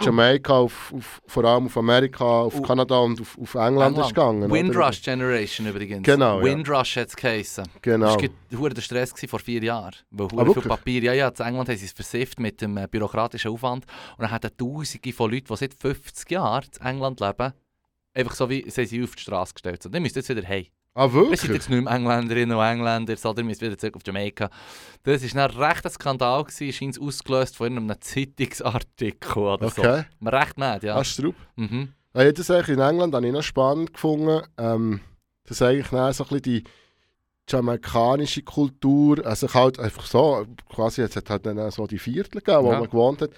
[0.00, 4.08] Jamaika auf, auf, vor allem auf Amerika, auf Uh, Kanada und auf, auf England, ist
[4.10, 4.48] gegangen.
[4.50, 6.04] Windrush Generation übrigens.
[6.04, 6.44] Genau, ja.
[6.44, 7.64] Windrush hat es geheissen.
[7.82, 8.16] Genau.
[8.16, 9.96] Das war der Stress vor vier Jahren.
[10.10, 10.62] Weil Ah, viel?
[10.62, 13.86] Papier, ja, ja, in England haben sie es versifft mit dem äh, bürokratischen Aufwand.
[14.16, 17.52] Und dann hatten Tausende von Leuten, die seit 50 Jahren in England leben,
[18.16, 19.82] einfach so wie sie sind auf die Straße gestellt.
[19.82, 20.70] So, dann müsst ihr jetzt wieder hey.
[20.94, 21.50] Ah, Wir sind wirklich?
[21.52, 24.48] jetzt nicht mehr Engländerinnen und Engländer, sondern ihr müsst wieder zurück auf Jamaika.
[25.02, 29.82] Das war dann recht ein Skandal, gewesen, scheint es ausgelöst von einem Zeitungsartikel oder so.
[29.82, 30.04] Okay.
[30.20, 30.96] Man recht mad, ja.
[30.96, 31.34] Ah, Straub.
[31.56, 31.92] Mhm.
[32.14, 34.42] Ja, ich das eigentlich in England habe ich noch spannend gefunden.
[34.56, 35.00] Ähm,
[35.44, 36.64] das ist eigentlich so ein bisschen die
[37.48, 42.40] jamaikanische Kultur, also ich halt einfach so, quasi jetzt hat halt dann so die Viertel
[42.40, 42.80] gegeben, wo Ja.
[42.80, 43.30] man gewohnt hat,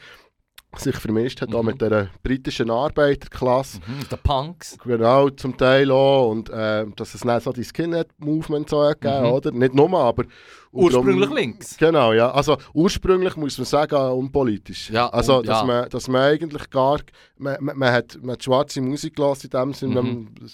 [0.77, 1.67] sich vermischt hat, auch Mhm.
[1.69, 3.79] mit der britischen Arbeiterklasse.
[3.87, 4.07] Mhm.
[4.11, 4.77] Die Punks.
[4.85, 6.31] Genau, zum Teil auch.
[6.31, 9.33] Und äh, dass es dann so die Skinhead-Movement so gegeben, Mhm.
[9.33, 9.51] oder?
[9.51, 10.25] Nicht nur, aber...
[10.71, 11.77] und Ursprünglich darum- links.
[11.79, 12.31] Genau, ja.
[12.31, 14.91] Also ursprünglich muss man sagen, unpolitisch.
[14.91, 15.65] Ja, also, un- dass, ja.
[15.67, 16.99] man, dass man eigentlich gar...
[17.39, 20.07] Man, man, man, hat, man hat schwarze Musik gelassen in dem Sinne, Mhm.
[20.07, 20.51] wenn, man-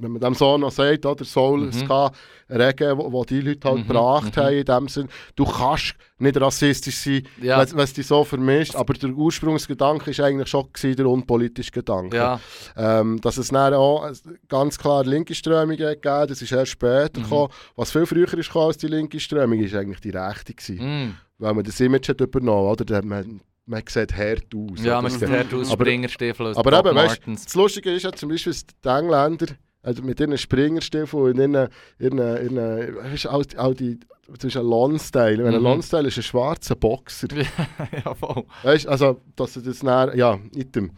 [0.00, 1.24] wenn man dem so noch sagt, oder?
[1.24, 1.72] Soul, Mhm.
[1.72, 2.12] Ska,
[2.52, 4.40] Regen, wo die Leute halt Mhm, gebracht mhm.
[4.40, 5.08] haben in dem Sinne.
[5.36, 7.58] Du kannst nicht rassistisch sein, Ja.
[7.70, 12.16] wenn es dich so vermischt, aber der Ursprungsgedanke war eigentlich schon gewesen, der unpolitische Gedanke.
[12.16, 12.40] Ja.
[12.76, 14.10] Ähm, dass es dann auch
[14.48, 17.24] ganz klar linke Strömungen gegeben das ist erst später Mhm.
[17.24, 17.48] gekommen.
[17.76, 21.08] Was viel früher ist als die linke Strömung, ist eigentlich die rechte gewesen.
[21.08, 21.14] Mm.
[21.38, 22.96] Weil man das Image hat übernommen oder?
[22.96, 24.82] Hat Man, man sieht hart aus.
[24.84, 27.20] Ja, man sieht hart aus, Aber- Springerstiefel aber Doc eben, weißt.
[27.26, 29.46] Das Lustige ist ja zum Beispiel, dass die Engländer
[29.82, 31.68] also mit ihren Springerstiefeln und ihren,
[31.98, 35.38] ihren, ihren weißt, all, all die, Beispiel ein Lonsdale.
[35.38, 35.64] Wenn ein Mhm.
[35.64, 37.28] Lonsdale ist ein schwarzer Boxer.
[38.04, 38.44] ja, voll.
[38.62, 40.92] Weißt also, dass sie das dann, ja, item.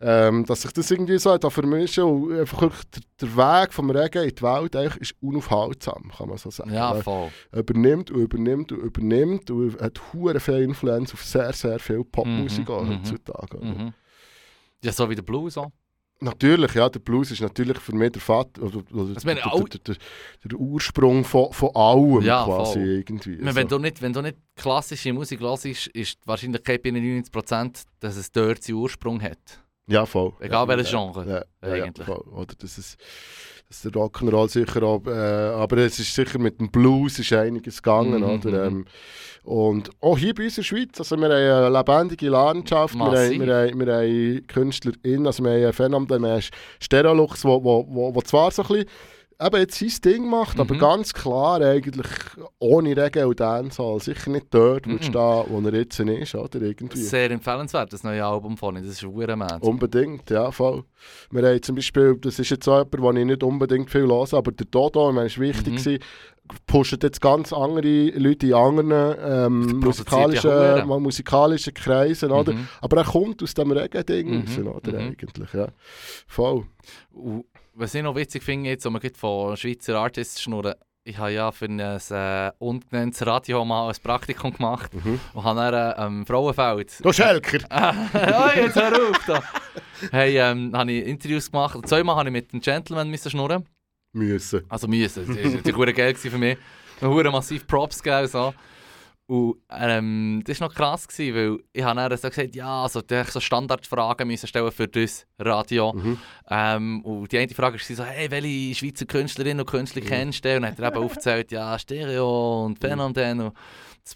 [0.00, 4.22] Ähm, dass sich das irgendwie so da vermischen und einfach der, der Weg vom Regen
[4.22, 6.72] in die Welt eigentlich ist unaufhaltsam, kann man so sagen.
[6.72, 7.30] Ja, voll.
[7.50, 12.04] er übernimmt und übernimmt und übernimmt und hat hure viel Influenz auf sehr, sehr viel
[12.04, 13.58] Popmusik Mhm, mhm, heutzutage.
[13.58, 13.92] Mhm.
[14.84, 15.72] Ja, so wie der Blues auch.
[16.20, 19.78] Natürlich, ja, der Blues ist natürlich für mich der Vater, oder, oder Also, der, der,
[19.78, 19.96] der,
[20.44, 22.82] der Ursprung von, von allem Ja, quasi voll.
[22.88, 23.36] irgendwie.
[23.36, 27.84] Meine, Wenn, du nicht, wenn du nicht klassische Musik hörst, ist die Wahrscheinlichkeit bei 99%,
[28.00, 29.62] dass es dort seinen Ursprung hat.
[29.86, 30.32] Ja, voll.
[30.40, 32.06] Egal ja, welches ja, Genre, Ja, ja, eigentlich.
[32.08, 32.24] Ja, voll.
[32.32, 32.96] Oder das ist,
[33.68, 37.32] das ist der Rock'n'Roll sicher auch, äh, aber es ist sicher mit dem Blues ist
[37.34, 38.70] einiges gegangen, Mhm, oder?
[38.70, 38.76] mhm.
[38.78, 38.84] Ähm,
[39.44, 43.04] und auch hier bei uns in der Schweiz, also wir haben eine lebendige Landschaft, wir
[43.04, 46.42] haben, wir, haben, wir haben KünstlerInnen, also wir haben ein Phänomen, wir haben
[46.80, 48.86] Stereolux, wo, wo, wo, wo zwar so ein bisschen
[49.40, 50.78] eben jetzt sein Ding macht, aber Mhm.
[50.78, 52.06] ganz klar eigentlich
[52.58, 55.00] ohne Regen und Dancehall sicher nicht dort Mhm.
[55.02, 55.12] stehen,
[55.48, 56.60] wo er jetzt ist, oder?
[56.60, 56.98] Irgendwie.
[56.98, 58.82] Sehr empfehlenswert, das neue Album von ihm.
[58.82, 60.84] Das ist verdammt Unbedingt, ja, voll.
[61.30, 64.34] Wir haben zum Beispiel, das ist jetzt so jemand, den ich nicht unbedingt viel höre,
[64.34, 65.76] aber der Dodo, ich meine, war wichtig, Mhm.
[65.76, 65.98] gewesen,
[66.66, 70.08] pusht jetzt ganz andere Leute in anderen ähm, produziert
[70.42, 70.46] ja
[70.86, 72.54] musikalischen, musikalischen Kreisen, oder?
[72.54, 72.68] Mhm.
[72.80, 74.92] Aber er kommt aus dem Regen-Ding Mhm, raus, oder?
[74.98, 75.08] mhm.
[75.10, 75.68] Eigentlich, ja.
[76.26, 76.64] Voll.
[77.12, 77.44] Und
[77.78, 80.74] was ich noch witzig finde, jetzt, wenn wir von Schweizer Artists schnurren,
[81.04, 85.18] ich habe ja für ein äh, ungenanntes Radio mal ein Praktikum gemacht Mhm.
[85.32, 87.58] und habe dann äh, am Frauenfeld Du Schelker!
[87.70, 89.42] oh, jetzt hör auf da.
[90.10, 91.78] Hey, ähm, habe ich Interviews gemacht.
[91.88, 93.64] Zweimal habe ich mit einem Gentleman müssen schnurren.
[94.12, 94.64] Müssen.
[94.68, 95.26] Also müssen.
[95.64, 96.58] Das war geil gewesen für mich.
[97.00, 98.26] Mir hure massiv Props gegeben.
[98.28, 98.52] So.
[99.28, 103.02] Und ähm, das war noch krass, gewesen, weil ich habe dann so gesagt, ja, also
[103.10, 105.92] hast so Standardfragen müssen stellen für das Radio.
[105.92, 106.18] Mhm.
[106.48, 110.56] Ähm, und die eine Frage war so, hey, welche Schweizer Künstlerinnen und Künstler kennst du?
[110.56, 113.40] Und dann hat er eben aufgezählt, ja, Stereo und Phänomen.
[113.40, 113.52] Und ein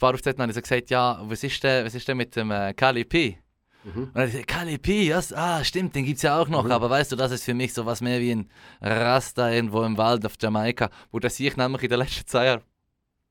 [0.00, 2.34] paar aufgezählt, dann habe ich so gesagt, ja, was ist denn, was ist denn mit
[2.34, 3.36] dem äh, Kali P?
[3.84, 4.04] Mhm.
[4.04, 6.64] Und dann gesagt, Kali P, yes, ah, stimmt, den gibt es ja auch noch.
[6.64, 6.72] Mhm.
[6.72, 8.48] Aber weißt du, das ist für mich so was mehr wie ein
[8.80, 12.62] Rasta irgendwo im Wald auf Jamaika, wo das ich nämlich in den letzten zwei Jahren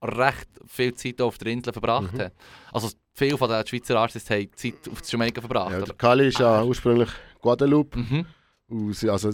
[0.01, 2.19] recht viel Zeit auf der Insel verbracht Mhm.
[2.19, 2.33] hat.
[2.71, 5.71] Also viele von den Schweizer Artists haben Zeit auf Jamaika verbracht.
[5.71, 5.95] Ja, der?
[5.95, 7.09] Kali ist ja ursprünglich
[7.41, 7.97] Guadeloupe.
[7.99, 8.25] Mhm.
[8.69, 9.31] Und also,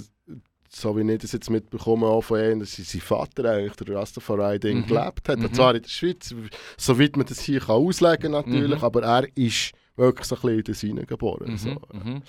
[0.69, 4.79] so wie ich das jetzt mitbekomme, auch von ihnen, dass sein Vater eigentlich der Rastafari-Ding
[4.79, 4.87] Mhm.
[4.87, 5.39] gelebt hat.
[5.39, 5.45] Mhm.
[5.45, 6.33] Und zwar in der Schweiz,
[6.77, 8.83] soweit man das hier kann auslegen kann natürlich, Mhm.
[8.83, 11.51] aber er ist wirklich so ein bisschen in das hineingeboren.
[11.51, 11.57] Mhm.
[11.57, 11.69] So.
[11.93, 12.21] Mhm.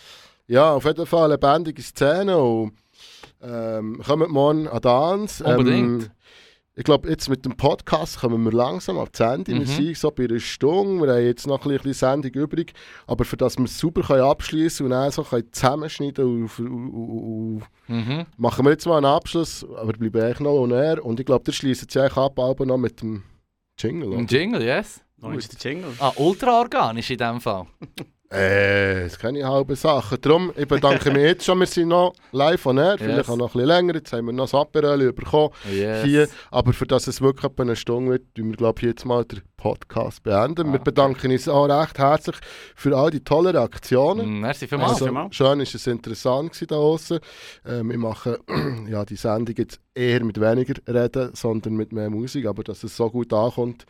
[0.46, 2.72] Ja, auf jeden Fall eine lebendige Szene und
[3.42, 5.44] ähm, kommen morgen an Dance.
[5.44, 6.04] Unbedingt.
[6.04, 6.10] Ähm,
[6.78, 9.52] ich glaube, jetzt mit dem Podcast kommen wir langsam ab das Ende.
[9.52, 9.58] Mhm.
[9.58, 12.72] Wir sind so bei einer Stunde, wir haben jetzt noch ein bisschen Sendung übrig,
[13.08, 16.66] aber für das wir es super können abschließen und dann so können zusammenschneiden und, und,
[16.68, 18.26] und, und Mhm.
[18.36, 21.42] machen wir jetzt mal einen Abschluss, aber bleiben eigentlich noch on air und ich glaube,
[21.44, 23.22] der schließt sich eigentlich ab, aber noch mit dem
[23.78, 24.14] Jingle.
[24.14, 24.26] Ein?
[24.26, 25.00] Jingle, yes.
[25.16, 25.90] Noch ist der Jingle.
[25.98, 27.66] Ah, ultra organisch in dem Fall.
[28.30, 30.20] Äh, das kenne ich halbe Sachen.
[30.20, 33.28] Darum, ich bedanke mich jetzt schon, wir sind noch live on air, vielleicht Yes.
[33.30, 35.50] auch noch ein bisschen länger, jetzt haben wir noch das Aperol bekommen.
[35.72, 36.04] Yes.
[36.04, 36.28] hier.
[36.50, 39.24] Aber für das es wirklich etwa eine Stunde wird, tun wir, glaube ich, jetzt mal
[39.24, 40.68] den Podcast beenden.
[40.68, 42.36] Ah, wir bedanken uns auch recht herzlich
[42.74, 44.40] für all die tollen Reaktionen.
[44.40, 44.92] Merci vielmals.
[44.92, 45.34] Also, vielmals.
[45.36, 47.18] schön ist es interessant gewesen da draussen.
[47.66, 48.36] Ähm, wir machen
[48.88, 52.46] ja, die Sendung jetzt eher mit weniger Reden, sondern mit mehr Musik.
[52.46, 53.84] Aber dass es so gut ankommt,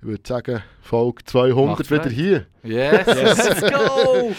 [0.00, 2.46] ich würde sagen, Folge 200 Macht wieder hier.
[2.64, 4.32] Yes, let's go!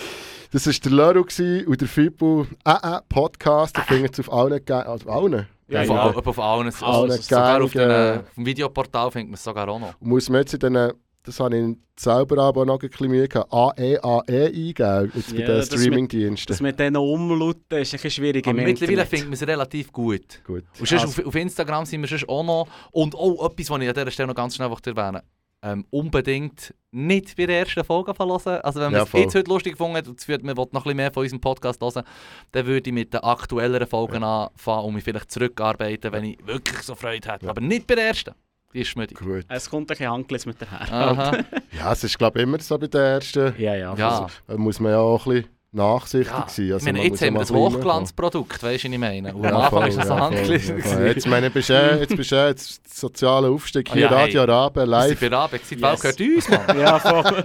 [0.51, 3.77] Das war der Leru gewesen und der Fibu äh, äh, Podcast.
[3.77, 5.47] Ihr findet es auf allen, Ge- also auf allen.
[5.71, 6.03] Ja, auf, ja.
[6.03, 6.67] auf, auf allen.
[6.67, 9.93] Also, Allen sogar auf, dem Videoportal findet man es sogar auch noch.
[9.99, 10.91] Muss man jetzt in den,
[11.23, 15.39] das habe ich selber aber noch ein bisschen Mühe gehabt, AEAE E eingeben, jetzt bei
[15.41, 16.51] Ja, den das mit- Streamingdiensten.
[16.53, 19.91] Das mit diesen Umlauten ist ein bisschen schwierig Aber im mittlerweile findet man es relativ
[19.91, 20.41] gut.
[20.45, 20.63] Gut.
[20.79, 22.67] Und Also- auf, auf Instagram sind wir sonst auch noch.
[22.91, 25.25] Und auch etwas, was ich an dieser Stelle noch ganz schnell erwähnen möchte.
[25.63, 28.55] Ähm, unbedingt nicht bei der ersten Folge verlassen.
[28.63, 30.71] Also wenn man Ja, es jetzt heute lustig gefunden hat und man will noch ein
[30.71, 32.03] bisschen mehr von unserem Podcast hören,
[32.51, 36.81] dann würde ich mit den aktuelleren Folgen anfangen und mich vielleicht zurückarbeiten, wenn ich wirklich
[36.81, 37.45] so Freude hätte.
[37.45, 37.51] Ja.
[37.51, 38.33] Aber nicht bei der ersten.
[38.73, 39.19] Die ist schmüdig.
[39.19, 39.45] Gut.
[39.49, 40.91] Es kommt ein bisschen Handels mit daher.
[40.91, 41.37] Aha.
[41.77, 43.53] Ja, es ist glaube ich immer so bei der ersten.
[43.57, 43.93] Ja, ja.
[43.95, 44.27] Ja.
[44.47, 47.33] Da muss man ja auch ein bisschen nachsichtig Ja, ich Also meine, jetzt ja haben
[47.35, 49.33] wir ein Hochglanzprodukt, weißt du, was ich meine?
[49.33, 50.85] Und Ja, am Anfang ist es so ja, handgeklebt.
[50.85, 50.99] ja.
[51.05, 54.17] Jetzt meine, bist du eh- jetzt bist du eh jetzt sozialer Aufstieg hier, ja, hey.
[54.25, 55.19] Radio Araben, Wir live.
[55.19, 56.17] sind bei Rabe, die Welt Yes.
[56.17, 56.79] gehört uns, Mann.
[56.79, 57.23] Ja, voll.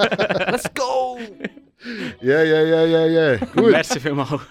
[0.51, 1.18] Let's go!
[2.20, 3.37] Ja, ja, ja, ja, ja.
[3.37, 3.70] Gut.
[3.70, 4.31] Merci vielmals.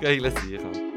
[0.00, 0.93] Geile Sache.